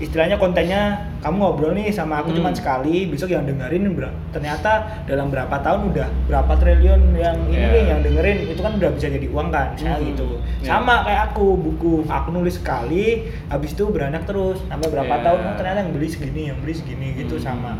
istilahnya 0.00 0.34
kontennya 0.34 0.80
kamu 1.20 1.36
ngobrol 1.36 1.72
nih 1.72 1.92
sama 1.92 2.18
aku 2.18 2.32
Hmm. 2.32 2.40
cuman 2.40 2.54
sekali 2.56 3.04
besok 3.06 3.28
yang 3.28 3.44
dengerin 3.44 3.84
ternyata 4.32 5.04
dalam 5.04 5.28
berapa 5.28 5.52
tahun 5.54 5.92
udah 5.92 6.08
berapa 6.24 6.52
triliun 6.56 7.12
yang 7.14 7.36
ini 7.44 7.54
Iya. 7.54 7.68
nih 7.68 7.84
yang 7.86 8.00
dengerin 8.00 8.38
itu 8.48 8.58
kan 8.58 8.72
udah 8.74 8.90
bisa 8.90 9.06
jadi 9.06 9.28
uang 9.28 9.48
kan 9.48 9.68
saya 9.74 9.94
Hmm. 9.94 10.08
gitu 10.08 10.28
Iya. 10.58 10.66
sama 10.66 11.04
kayak 11.04 11.22
aku 11.30 11.46
buku 11.54 11.92
aku 12.06 12.28
nulis 12.32 12.56
sekali 12.56 13.28
habis 13.46 13.70
itu 13.70 13.84
beranak 13.86 14.24
terus 14.24 14.56
sampai 14.64 14.88
berapa 14.88 15.14
Iya. 15.14 15.22
tahun 15.22 15.40
oh, 15.42 15.54
ternyata 15.54 15.78
yang 15.80 15.92
beli 15.92 16.08
segini 16.08 16.42
yang 16.48 16.58
beli 16.58 16.72
segini 16.72 17.08
gitu 17.14 17.36
Hmm. 17.36 17.44
sama 17.44 17.72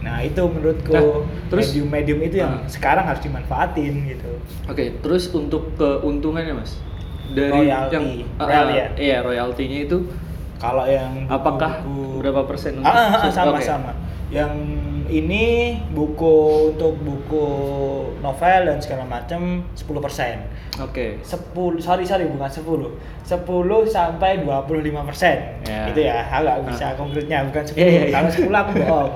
nah 0.00 0.16
itu 0.18 0.40
menurutku 0.40 0.96
Nah, 0.96 1.28
terus- 1.52 1.76
medium-medium 1.76 2.18
itu 2.24 2.36
yang 2.38 2.52
Ah. 2.56 2.64
sekarang 2.66 3.04
harus 3.04 3.20
dimanfaatin 3.20 4.08
gitu 4.08 4.32
Oke, 4.64 4.96
terus 4.98 5.28
untuk 5.30 5.76
keuntungannya 5.76 6.56
mas 6.56 6.80
dari 7.30 7.68
Royalty. 7.68 7.92
yang 7.92 8.06
ah, 8.40 8.48
Royal 8.48 8.68
ya? 8.70 8.86
iya 8.96 9.16
royaltinya 9.20 9.78
itu 9.78 10.08
kalau 10.60 10.84
yang 10.84 11.24
buku- 11.24 11.32
apakah 11.32 11.72
buku- 11.80 12.20
berapa 12.20 12.40
persen? 12.44 12.84
Ah, 12.84 12.92
ah, 12.92 13.26
ah, 13.26 13.30
sama 13.32 13.56
Oke. 13.56 13.64
sama 13.64 13.92
yang 14.28 14.52
ini 15.12 15.44
buku 15.90 16.36
untuk 16.70 16.94
buku 16.96 17.46
novel 18.18 18.60
dan 18.64 18.78
segala 18.78 19.02
macam 19.04 19.66
10% 19.74 19.82
Oke. 20.80 21.18
10 21.20 21.26
sorry 21.78 22.04
sorry 22.04 22.24
bukan 22.24 22.46
10 22.46 22.64
10 23.20 23.36
sampai 23.86 24.40
25 24.40 24.70
persen 25.04 25.36
Ya. 25.62 25.86
itu 25.86 26.02
ya 26.02 26.24
agak 26.26 26.66
bisa 26.66 26.96
konkretnya 26.96 27.44
bukan 27.44 27.62
10 27.62 27.76
Iya, 27.76 27.86
iya, 27.86 28.02
iya. 28.02 28.12
kalau 28.12 28.28
10 28.28 28.50
aku 28.50 28.70
bohong 28.80 29.10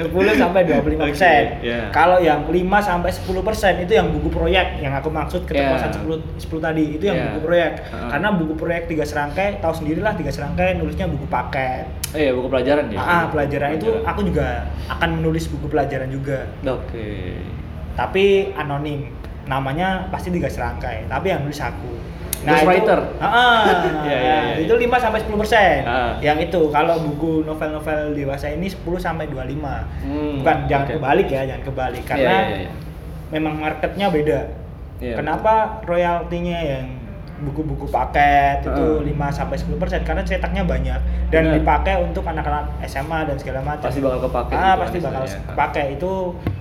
10 0.32 0.38
sampai 0.38 0.60
25 0.64 0.96
persen 1.04 1.42
Oke, 1.52 1.66
ya. 1.66 1.80
kalau 1.90 2.18
yang 2.18 2.40
5 2.42 2.56
sampai 2.80 3.10
10 3.10 3.20
persen 3.42 3.72
itu 3.78 3.92
yang 3.92 4.08
buku 4.08 4.28
proyek 4.30 4.78
yang 4.78 4.94
aku 4.94 5.10
maksud 5.10 5.44
keterpuasan 5.44 5.90
Ya. 5.90 5.98
10 5.98 6.40
10 6.40 6.56
tadi 6.62 6.84
itu 6.94 7.04
yang 7.04 7.18
Ya. 7.18 7.24
buku 7.28 7.38
proyek 7.42 7.72
Ha-ha. 7.86 8.08
karena 8.08 8.28
buku 8.32 8.54
proyek 8.54 8.82
tiga 8.86 9.04
serangkai 9.04 9.58
tahu 9.58 9.72
sendirilah 9.74 10.12
tiga 10.14 10.30
serangkai 10.30 10.76
nulisnya 10.76 11.04
buku 11.06 11.26
paket 11.26 11.84
Eh, 12.10 12.30
buku 12.30 12.48
pelajaran 12.48 12.88
ya? 12.88 12.98
ah 12.98 13.24
pelajaran 13.28 13.70
itu 13.76 14.02
aku 14.02 14.20
juga 14.24 14.66
akan 14.88 15.08
menulis 15.16 15.29
buku 15.32 15.66
pelajaran 15.66 16.08
juga 16.08 16.48
Oke. 16.62 17.38
tapi 17.94 18.50
anonim 18.52 19.06
namanya 19.44 20.08
pasti 20.08 20.30
tiga 20.30 20.46
serangkai 20.46 21.06
tapi 21.06 21.26
yang 21.28 21.42
nulis 21.42 21.58
aku 21.58 21.90
Ghostwriter? 22.40 22.96
itu, 23.04 23.20
Ah, 23.20 23.68
Iya, 24.08 24.16
iya, 24.16 24.36
iya. 24.48 24.54
itu 24.64 24.72
5 24.72 24.88
sampai 24.96 25.20
10 25.20 25.36
persen. 25.36 25.84
Ah. 25.84 26.16
Yang 26.24 26.48
itu 26.48 26.72
kalau 26.72 26.96
buku 26.96 27.44
novel-novel 27.44 28.16
dewasa 28.16 28.48
ini 28.48 28.64
10 28.64 28.80
sampai 28.96 29.28
25. 29.28 29.60
Hmm, 30.00 30.40
Bukan 30.40 30.56
jangan 30.64 30.86
oke. 30.88 30.94
kebalik 30.96 31.28
ya, 31.28 31.44
jangan 31.44 31.64
kebalik 31.68 32.04
karena 32.08 32.24
Iya, 32.24 32.40
iya, 32.40 32.58
iya. 32.64 32.70
memang 33.28 33.60
marketnya 33.60 34.08
beda. 34.08 34.40
Iya, 35.04 35.14
Kenapa 35.20 35.84
royaltinya 35.84 36.58
yang 36.64 36.86
buku-buku 37.40 37.86
paket 37.86 38.60
itu 38.62 38.84
Ah. 38.94 39.00
5 39.00 39.28
sampai 39.30 39.56
10 39.56 39.76
persen 39.76 40.00
karena 40.00 40.20
cetaknya 40.20 40.62
banyak 40.62 41.00
dan 41.28 41.42
Benar. 41.42 41.54
dipakai 41.56 41.94
untuk 41.98 42.22
anak-anak 42.22 42.68
SMA 42.82 43.24
dan 43.24 43.36
segala 43.36 43.60
macam. 43.60 43.84
Pasti 43.84 44.00
bakal 44.00 44.20
kepake 44.22 44.52
Ah, 44.52 44.60
gitu 44.70 44.80
pasti 44.80 44.98
bakal 44.98 45.20
anisnya, 45.20 45.38
ya. 45.38 45.48
kepake. 45.48 45.82
Itu 45.94 46.10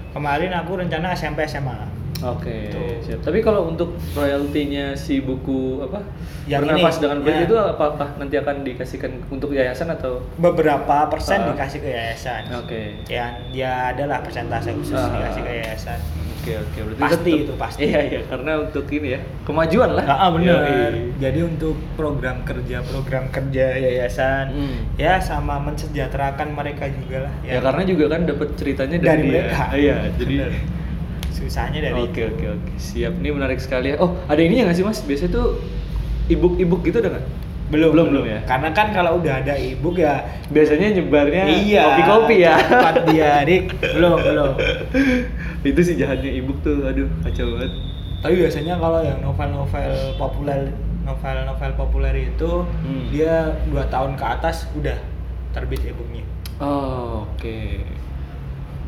kemarin 0.09 0.51
aku 0.53 0.71
rencana 0.75 1.07
SMP 1.11 1.43
SMA. 1.43 1.77
Oke, 2.19 2.67
Gitu. 2.67 2.79
siap. 3.05 3.19
Tapi 3.21 3.39
kalau 3.39 3.65
untuk 3.65 3.95
royaltinya 4.11 4.91
si 4.93 5.19
buku 5.19 5.79
apa? 5.81 6.03
Yang 6.45 6.61
Bernafas 6.65 6.91
ini, 6.91 7.01
dengan 7.01 7.17
baik 7.21 7.31
ya. 7.31 7.41
itu 7.45 7.55
apakah 7.57 8.09
nanti 8.15 8.35
akan 8.35 8.55
dikasihkan 8.61 9.11
untuk 9.29 9.49
yayasan 9.51 9.87
atau? 9.89 10.19
beberapa 10.35 11.07
persen 11.07 11.39
Ah. 11.41 11.47
dikasih 11.49 11.79
ke 11.79 11.89
yayasan. 11.89 12.41
Oke. 12.55 12.81
Ya, 13.05 13.39
ya 13.49 13.73
adalah 13.89 14.19
persentase 14.19 14.73
khusus 14.73 14.93
Ah. 14.93 15.07
dikasih 15.09 15.41
ke 15.41 15.51
yayasan. 15.55 15.99
Oke 16.39 16.55
oke 16.55 16.77
berarti 16.81 17.01
Pasti 17.01 17.19
tetap- 17.29 17.41
itu, 17.41 17.53
pasti. 17.53 17.79
Iya 17.85 17.99
iya 18.01 18.21
karena 18.25 18.51
untuk 18.61 18.85
ini 18.89 19.07
ya 19.09 19.19
kemajuan 19.43 19.89
lah. 19.93 20.05
Ah, 20.09 20.29
benar. 20.29 20.59
Yoi. 20.63 21.11
Jadi 21.17 21.39
untuk 21.41 21.75
program 21.93 22.41
kerja 22.41 22.79
program 22.81 23.27
kerja 23.29 23.65
yayasan 23.75 24.45
Hmm. 24.49 24.77
ya 24.95 25.19
sama 25.19 25.59
mensejahterakan 25.59 26.51
mereka 26.53 26.87
juga 26.89 27.27
lah. 27.27 27.33
Ya, 27.43 27.59
karena 27.59 27.83
juga 27.85 28.05
kan 28.09 28.23
dapat 28.23 28.55
ceritanya 28.55 28.97
dari, 28.97 29.07
Dari 29.07 29.23
mereka. 29.29 29.63
Iya 29.73 29.95
jadi. 30.15 30.35
Benar. 30.41 30.51
Susahnya 31.39 31.79
dari 31.81 31.95
Oke 31.97 32.27
oke 32.27 32.45
oke 32.51 32.71
siap 32.75 33.15
ini 33.15 33.31
menarik 33.31 33.57
sekali 33.57 33.91
ya. 33.91 33.97
Oh 33.97 34.19
ada 34.25 34.37
ininya 34.37 34.67
nggak 34.67 34.75
sih 34.75 34.83
mas? 34.83 34.99
Biasanya 34.99 35.31
tuh 35.33 35.63
ebook-ebook 36.27 36.83
gitu 36.83 36.99
ada 36.99 37.11
nggak? 37.11 37.27
belum 37.69 37.93
belum 37.93 38.05
belum 38.09 38.25
ya. 38.25 38.39
Karena 38.43 38.69
kan 38.71 38.89
kalau 38.89 39.17
udah 39.17 39.39
ada 39.39 39.53
ebook 39.53 39.95
ya 39.95 40.25
Biasanya 40.49 40.89
nyebarnya 40.91 41.45
iya 41.45 41.85
kopi-kopi 41.93 42.35
ya. 42.41 42.57
cepat 42.59 42.95
dia 43.07 43.31
dik 43.43 43.63
belum 43.93 44.17
belum 44.19 44.51
itu 45.69 45.79
sih 45.79 45.95
jahatnya 45.95 46.33
ebook 46.33 46.57
tuh 46.59 46.81
aduh 46.83 47.05
kacau 47.21 47.45
banget. 47.53 47.71
tapi 48.19 48.33
biasanya 48.35 48.73
kalau 48.75 48.99
yang 48.99 49.21
novel-novel 49.21 49.91
populer 50.17 50.73
novel-novel 51.01 51.71
populer 51.77 52.13
itu 52.25 52.51
Hmm. 52.81 53.05
dia 53.07 53.33
dua 53.63 53.85
tahun 53.85 54.13
ke 54.13 54.25
atas 54.25 54.65
udah 54.73 54.97
terbit 55.51 55.85
ebooknya 55.85 56.25
Oh, 56.57 57.29
oke. 57.29 57.85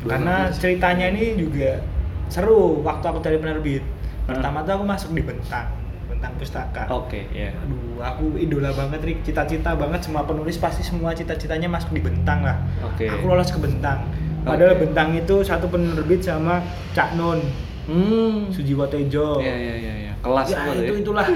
karena 0.02 0.50
ceritanya 0.50 1.06
ini 1.08 1.38
juga 1.38 1.78
seru 2.32 2.60
waktu 2.80 3.04
aku 3.04 3.20
cari 3.20 3.36
penerbit 3.36 3.84
pertama 4.24 4.62
tuh 4.62 4.72
aku 4.74 4.84
masuk 4.84 5.10
di 5.12 5.20
bentang 5.20 5.68
bentang 6.06 6.32
pustaka 6.34 6.86
Oke, 6.88 7.26
ya. 7.30 7.52
aduh 7.52 8.00
aku 8.00 8.36
idola 8.36 8.70
banget 8.70 9.00
Rik 9.02 9.18
cita-cita 9.22 9.74
banget 9.74 10.00
semua 10.00 10.22
penulis 10.22 10.56
pasti 10.56 10.80
semua 10.80 11.12
cita-citanya 11.12 11.68
masuk 11.68 11.90
di 11.90 12.00
bentang 12.00 12.40
lah 12.40 12.56
Oke. 12.82 13.04
aku 13.04 13.24
lolos 13.26 13.48
ke 13.48 13.58
bentang 13.58 14.06
padahal 14.42 14.72
Oke. 14.72 14.82
bentang 14.82 15.12
itu 15.12 15.42
satu 15.42 15.66
penerbit 15.66 16.20
sama 16.20 16.64
Cak 16.90 17.14
Nun 17.14 17.40
Hmm. 17.82 18.46
Sujiwo 18.46 18.86
Tejo 18.86 19.42
Iya 19.42 19.50
iya 19.52 19.74
iya 19.76 19.92
iya. 20.00 20.12
Kelas 20.16 20.46
ya 20.48 20.70
itu 20.72 20.94
ya. 20.94 21.02
itulah 21.02 21.26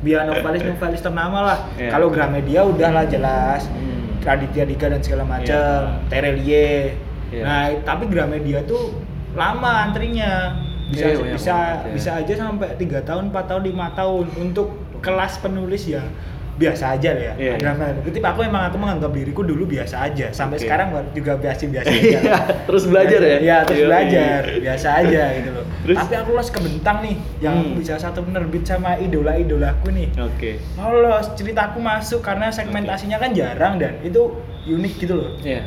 biar 0.00 0.24
novelis 0.24 0.64
novelis 0.64 0.98
ternama 0.98 1.38
lah 1.44 1.58
Iya. 1.74 1.92
kalau 1.92 2.08
Gramedia 2.08 2.64
udahlah 2.64 3.04
jelas 3.04 3.68
Hmm. 3.68 4.16
Raditya 4.18 4.64
Dika 4.64 4.88
dan 4.88 4.98
segala 4.98 5.28
macam 5.28 5.44
Iya. 5.44 6.08
Terelie 6.08 6.96
Iya. 7.28 7.42
nah 7.42 7.62
tapi 7.84 8.08
Gramedia 8.08 8.64
tuh 8.64 8.96
lama 9.34 9.70
antrinya 9.84 10.54
bisa 10.84 11.04
Iya, 11.04 11.16
banyak 11.16 11.34
bisa 11.34 11.54
ya. 11.54 11.90
bisa 11.90 12.10
aja 12.16 12.32
sampai 12.36 12.68
tiga 12.74 13.00
tahun 13.00 13.28
4 13.28 13.46
tahun 13.46 13.62
lima 13.64 13.86
tahun 13.92 14.26
untuk 14.38 14.68
kelas 15.00 15.38
penulis 15.38 15.84
yang 15.86 16.06
biasa 16.54 16.94
aja 16.94 17.10
lah 17.10 17.24
ya 17.24 17.34
Iya, 17.34 17.52
Dalam 17.58 17.76
tanda 17.76 17.98
kutip 18.00 18.22
aku 18.22 18.40
emang 18.40 18.62
aku 18.64 18.78
menganggap 18.78 19.10
diriku 19.10 19.42
dulu 19.42 19.66
biasa 19.66 20.06
aja 20.06 20.30
sampai 20.30 20.54
Oke. 20.54 20.62
sekarang 20.62 20.86
juga 21.10 21.34
biasa 21.34 21.66
biasa 21.66 21.90
aja 21.90 22.08
Iya, 22.14 22.34
terus 22.62 22.84
belajar 22.86 23.20
ya? 23.20 23.38
Iya, 23.42 23.56
terus 23.64 23.80
Yoi. 23.80 23.88
belajar 23.90 24.40
biasa 24.62 24.88
aja 24.96 25.22
gitu 25.34 25.50
loh 25.50 25.64
Terus? 25.84 25.96
tapi 25.98 26.14
aku 26.14 26.28
lolos 26.30 26.48
ke 26.48 26.60
bentang 26.60 26.98
nih 27.00 27.16
yang 27.40 27.56
Hmm. 27.58 27.74
bisa 27.74 27.94
satu 27.96 28.22
penerbit 28.22 28.62
sama 28.62 28.94
idola 28.96 29.34
idolaku 29.34 29.90
nih 29.90 30.08
Oke. 30.14 30.62
lolos 30.78 31.26
ceritaku 31.34 31.82
masuk 31.82 32.22
karena 32.22 32.46
segmentasinya 32.48 33.18
kan 33.18 33.34
jarang 33.34 33.74
dan 33.76 33.98
itu 34.00 34.22
unik 34.64 34.94
gitu 34.96 35.14
loh 35.16 35.34
Iya. 35.40 35.66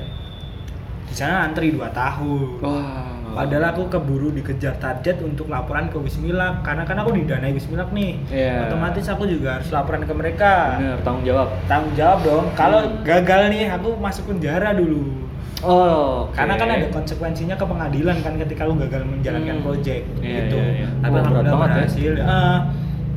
di 1.03 1.13
sana 1.13 1.43
antri 1.43 1.67
2 1.69 1.83
tahun 1.91 2.63
Wah. 2.63 3.06
Padahal 3.29 3.65
aku 3.67 3.83
keburu 3.87 4.29
dikejar 4.29 4.75
target 4.75 5.19
untuk 5.19 5.47
laporan 5.47 5.87
ke 5.87 5.97
Wismilak 5.97 6.61
karena 6.61 6.83
kan 6.83 6.97
aku 6.97 7.11
didanai 7.13 7.51
Wismilak 7.51 7.89
nih 7.89 8.19
Iya. 8.27 8.67
otomatis 8.67 9.05
aku 9.05 9.25
juga 9.25 9.57
harus 9.57 9.69
laporan 9.69 10.01
ke 10.01 10.11
mereka 10.11 10.77
Bener, 10.77 10.97
tanggung 11.01 11.23
jawab. 11.23 11.47
tanggung 11.65 11.93
jawab 11.93 12.19
dong 12.21 12.45
kalau 12.53 12.79
Hmm. 12.79 13.01
gagal 13.01 13.41
nih 13.47 13.63
aku 13.69 13.89
masuk 13.97 14.23
penjara 14.27 14.71
dulu 14.71 15.25
Oh, 15.59 16.29
karena 16.31 16.53
kan 16.53 16.69
ada 16.69 16.85
konsekuensinya 16.87 17.57
ke 17.57 17.65
pengadilan 17.65 18.21
kan 18.21 18.37
ketika 18.37 18.61
lu 18.61 18.77
gagal 18.77 19.01
menjalankan 19.03 19.57
Hmm. 19.57 19.65
project 19.65 20.05
Iya, 20.19 20.45
gitu 20.45 20.55
iya, 20.55 20.69
iya. 20.77 20.87
tapi 20.99 21.09
Oh, 21.09 21.19
alhamdulillah 21.19 21.57
ya. 21.57 21.73
berhasil 21.73 22.11
Eh, 22.13 22.57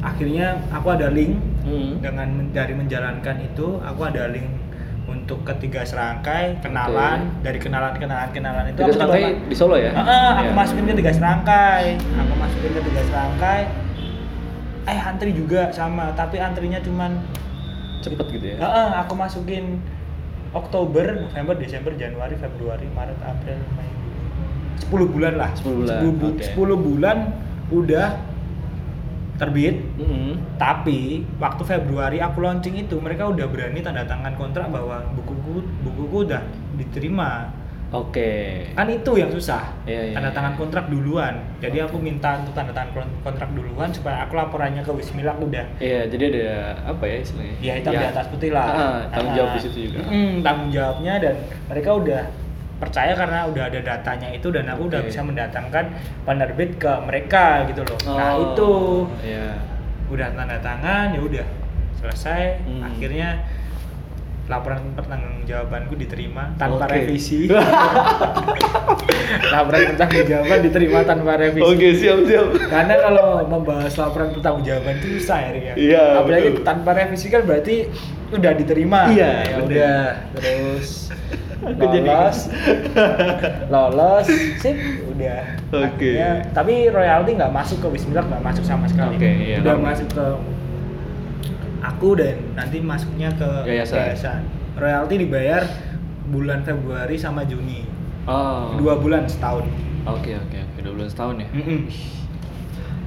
akhirnya 0.01 0.47
aku 0.71 0.89
ada 0.91 1.09
link 1.11 1.37
Hmm. 1.61 2.01
dengan 2.01 2.29
men- 2.31 2.49
dari 2.51 2.73
menjalankan 2.73 3.37
itu 3.45 3.77
aku 3.79 4.01
ada 4.03 4.33
link 4.33 4.49
untuk 5.11 5.43
ketiga 5.43 5.83
serangkai 5.83 6.59
kenalan 6.59 7.27
dari 7.41 7.59
kenalan 7.59 7.93
kenalan 7.95 8.31
kenalan 8.31 8.65
itu 8.67 8.79
Tiga 8.79 8.95
serangkai 8.95 9.23
coba- 9.27 9.43
di 9.45 9.55
Solo 9.55 9.77
ya? 9.77 9.91
Heeh, 9.91 10.29
aku 10.33 10.47
Iya. 10.47 10.55
masukin 10.55 10.85
ke 10.85 10.95
tiga 10.95 11.13
serangkai 11.13 11.85
aku 11.99 12.35
masukin 12.37 12.71
ke 12.71 12.83
tiga 12.83 13.03
serangkai 13.05 13.61
eh 14.83 14.99
antri 14.99 15.31
juga 15.33 15.71
sama 15.71 16.15
tapi 16.15 16.39
antrinya 16.39 16.79
cuman 16.79 17.19
Cepet 18.01 18.27
gitu 18.31 18.47
ya. 18.49 18.57
Heeh, 18.57 18.89
aku 18.97 19.13
masukin 19.13 19.77
Oktober, 20.51 21.05
November, 21.21 21.55
Desember, 21.55 21.93
Januari, 21.93 22.33
Februari, 22.35 22.89
Maret, 22.89 23.21
April, 23.21 23.61
Mei. 23.71 23.87
10 24.81 25.07
bulan 25.07 25.35
lah. 25.37 25.51
10 25.53 25.77
bulan, 25.77 26.01
10, 26.01 26.11
bu- 26.11 26.33
oke. 26.33 26.43
10 26.43 26.79
bulan 26.81 27.17
udah 27.71 28.09
terbit 29.41 29.81
Mm-mm. 29.97 30.37
tapi 30.55 31.01
waktu 31.37 31.63
Februari 31.65 32.21
aku 32.21 32.39
launching 32.39 32.77
itu 32.77 32.95
mereka 32.97 33.25
udah 33.25 33.49
berani 33.49 33.81
tanda 33.81 34.05
tangan 34.05 34.37
kontrak 34.37 34.69
bahwa 34.69 35.01
bukuku 35.11 35.65
bukuku 35.81 36.29
udah 36.29 36.45
diterima 36.77 37.49
Oke. 37.91 38.71
kan 38.71 38.87
itu 38.87 39.19
yang 39.19 39.27
susah 39.29 39.67
Iya, 39.83 40.01
iya, 40.07 40.15
tanda 40.15 40.29
iya. 40.29 40.37
tangan 40.37 40.55
kontrak 40.55 40.87
duluan 40.87 41.43
jadi 41.59 41.83
aku 41.83 41.99
minta 41.99 42.39
untuk 42.39 42.53
tanda 42.53 42.71
tangan 42.71 42.95
kon- 42.95 43.17
kontrak 43.25 43.51
duluan 43.51 43.91
supaya 43.91 44.23
aku 44.23 44.37
laporannya 44.37 44.79
ke 44.79 44.93
Wismilak 44.93 45.35
udah 45.37 45.67
Iya, 45.81 46.07
jadi 46.07 46.25
ada 46.29 46.47
apa 46.87 47.03
ya 47.03 47.17
istilahnya? 47.19 47.55
ya 47.59 47.73
hitam 47.75 47.93
di 47.93 48.07
atas 48.07 48.27
putih 48.29 48.51
lah 48.53 48.67
Ah, 48.69 48.99
tanggung 49.11 49.35
jawab 49.35 49.51
di 49.53 49.61
situ 49.61 49.79
juga. 49.89 50.07
mm, 50.07 50.33
tanggung 50.39 50.71
jawabnya 50.71 51.15
dan 51.19 51.35
mereka 51.67 51.91
udah 51.93 52.23
percaya 52.81 53.13
karena 53.13 53.45
udah 53.45 53.67
ada 53.67 53.79
datanya 53.79 54.29
itu 54.29 54.49
dan 54.49 54.67
aku 54.67 54.87
udah 54.87 54.99
Oke. 54.99 55.07
bisa 55.07 55.21
mendatangkan 55.21 55.85
penerbit 56.25 56.75
ke 56.75 56.91
mereka 57.01 57.65
gitu 57.69 57.83
loh 57.83 57.99
nah 58.09 58.33
Oh, 58.33 58.37
itu 58.47 58.71
Iya. 59.23 59.47
udah 60.09 60.27
tanda 60.33 60.57
tangan 60.59 61.11
ya 61.11 61.21
udah 61.21 61.47
selesai 61.95 62.43
Hmm. 62.63 62.83
akhirnya 62.83 63.29
laporan 64.47 64.93
pertanggungjawabanku 64.93 65.95
diterima 65.95 66.51
tanpa 66.57 66.85
Oke. 66.85 66.93
revisi 66.99 67.47
laporan 69.47 69.81
pertanggungjawaban 69.87 70.59
diterima 70.61 70.99
tanpa 71.05 71.31
revisi 71.37 71.63
Oke, 71.63 71.87
siap 71.95 72.19
siap. 72.25 72.47
karena 72.67 72.95
kalau 72.99 73.27
membahas 73.45 73.93
laporan 73.95 74.29
pertanggungjawaban 74.33 74.95
itu 74.99 75.07
susah 75.19 75.39
ya 75.45 75.51
ya 75.53 75.73
Iya, 75.77 76.03
apalagi 76.19 76.49
betul. 76.53 76.65
tanpa 76.65 76.91
revisi 76.93 77.27
kan 77.29 77.43
berarti 77.43 77.77
udah 78.31 78.53
diterima 78.55 79.01
Iya, 79.09 79.33
ya 79.45 79.57
udah 79.61 80.01
terus 80.33 80.89
Aku 81.61 81.93
lolos 81.93 82.49
lolos 83.69 84.27
sip 84.57 84.77
udah 85.07 85.41
Oke. 85.71 86.17
Akhirnya- 86.17 86.41
tapi 86.51 86.89
royalti 86.89 87.37
nggak 87.37 87.53
masuk 87.53 87.79
ke 87.79 87.89
Wismilak 87.91 88.27
nggak 88.27 88.41
masuk 88.43 88.65
sama 88.65 88.87
sekali 88.87 89.15
Oke, 89.15 89.29
iya, 89.29 89.57
udah 89.61 89.75
normal. 89.75 89.93
masuk 89.93 90.09
ke 90.11 90.27
aku 91.81 92.09
dan 92.15 92.37
nanti 92.55 92.79
masuknya 92.79 93.29
ke 93.33 93.49
Yayasan. 93.67 94.41
royalti 94.75 95.15
dibayar 95.19 95.63
bulan 96.27 96.63
Februari 96.63 97.17
sama 97.17 97.45
Juni 97.45 97.85
Oh. 98.25 98.77
dua 98.77 98.97
bulan 98.97 99.25
setahun 99.25 99.65
Oke 100.03 100.33
oke 100.35 100.57
oke, 100.57 100.79
dua 100.81 100.93
bulan 100.95 101.09
setahun 101.09 101.35
ya. 101.37 101.49
Mm-mm. 101.51 101.81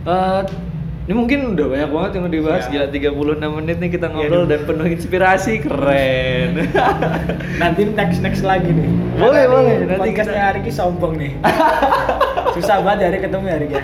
Eh, 0.04 0.42
ini 1.04 1.14
mungkin 1.14 1.52
udah 1.52 1.66
banyak 1.68 1.90
banget 1.90 2.12
yang 2.14 2.24
dibahas. 2.30 2.64
Siap. 2.64 2.72
Gila 2.72 2.88
36 2.88 3.58
menit 3.58 3.78
nih 3.78 3.90
kita 3.92 4.08
ngobrol 4.08 4.44
Duh. 4.44 4.50
dan 4.50 4.60
penuh 4.64 4.88
inspirasi, 4.88 5.54
keren. 5.60 6.64
nanti 7.62 7.82
next 7.86 8.20
next 8.20 8.42
lagi 8.42 8.68
nih 8.68 8.88
Boleh, 9.14 9.44
Karena 9.44 9.52
boleh. 9.52 9.76
nih 9.76 9.88
Nanti 9.90 10.10
kita- 10.12 10.32
hari 10.34 10.60
ini 10.60 10.72
sombong 10.72 11.14
nih 11.16 11.32
susah 12.56 12.80
banget 12.80 13.10
hari 13.10 13.20
ketemu 13.20 13.46
hari 13.48 13.68
ya 13.70 13.84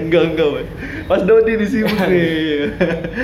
enggak 0.00 0.22
enggak, 0.28 0.48
Boy. 0.48 0.64
Pas 1.04 1.20
Dodi 1.20 1.52
di 1.54 1.66
sini 1.66 1.90
nih. 1.90 2.58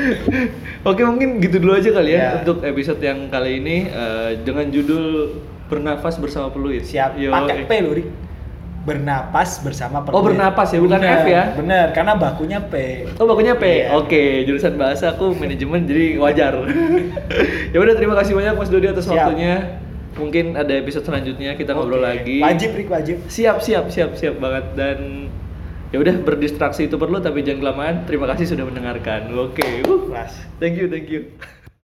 Oke, 0.88 1.02
mungkin 1.02 1.38
gitu 1.38 1.58
dulu 1.58 1.74
aja 1.74 1.90
kali 1.90 2.10
ya, 2.10 2.18
Ya. 2.18 2.30
untuk 2.38 2.62
episode 2.62 2.98
yang 2.98 3.28
kali 3.28 3.58
ini 3.58 3.86
eh, 3.86 4.30
dengan 4.40 4.66
judul 4.66 5.34
Bernafas 5.66 6.16
bersama 6.16 6.48
Peluit. 6.48 6.82
siap 6.82 7.14
Yo, 7.14 7.30
pakai. 7.30 7.64
P 7.64 7.72
loh 7.80 7.92
Rik 7.92 8.08
bernapas 8.80 9.60
bersama 9.60 10.00
Oh, 10.00 10.24
peluit. 10.24 10.32
bernapas 10.32 10.72
ya, 10.72 10.80
bukan 10.80 10.98
Bener, 10.98 11.20
F 11.20 11.26
ya? 11.26 11.44
bener 11.52 11.86
karena 11.92 12.12
bakunya 12.16 12.58
P 12.58 12.72
Oh 13.16 13.28
bakunya 13.28 13.52
P. 13.52 13.64
Iya. 13.84 13.92
Oke, 13.94 14.22
jurusan 14.42 14.74
bahasa 14.74 15.12
aku 15.12 15.32
manajemen 15.32 15.84
jadi 15.84 16.16
wajar. 16.16 16.64
ya 17.72 17.78
udah 17.78 17.94
terima 17.94 18.16
kasih 18.16 18.32
banyak 18.32 18.54
Mas 18.54 18.68
Dodi 18.68 18.88
atas 18.88 19.04
Siap. 19.04 19.14
waktunya. 19.14 19.84
Mungkin 20.10 20.52
ada 20.54 20.72
episode 20.72 21.04
selanjutnya 21.04 21.54
kita 21.54 21.70
ngobrol 21.70 22.00
Oke. 22.00 22.08
lagi. 22.10 22.36
wajib 22.40 22.70
Rik 22.74 22.88
wajib 22.88 23.16
Siap, 23.26 23.60
siap, 23.60 23.88
siap, 23.88 24.10
siap 24.16 24.34
banget 24.36 24.64
dan 24.74 25.28
ya 25.90 25.98
udah 25.98 26.16
berdistraksi 26.18 26.88
itu 26.88 26.96
perlu 26.96 27.20
tapi 27.20 27.44
jangan 27.44 27.60
kelamaan. 27.62 27.94
Terima 28.04 28.24
kasih 28.26 28.48
sudah 28.48 28.64
mendengarkan. 28.64 29.28
Oke. 29.30 29.84
Uh, 29.84 30.08
kelas 30.08 30.32
thank 30.56 30.74
you, 30.74 30.88
thank 30.88 31.06
you. 31.06 31.28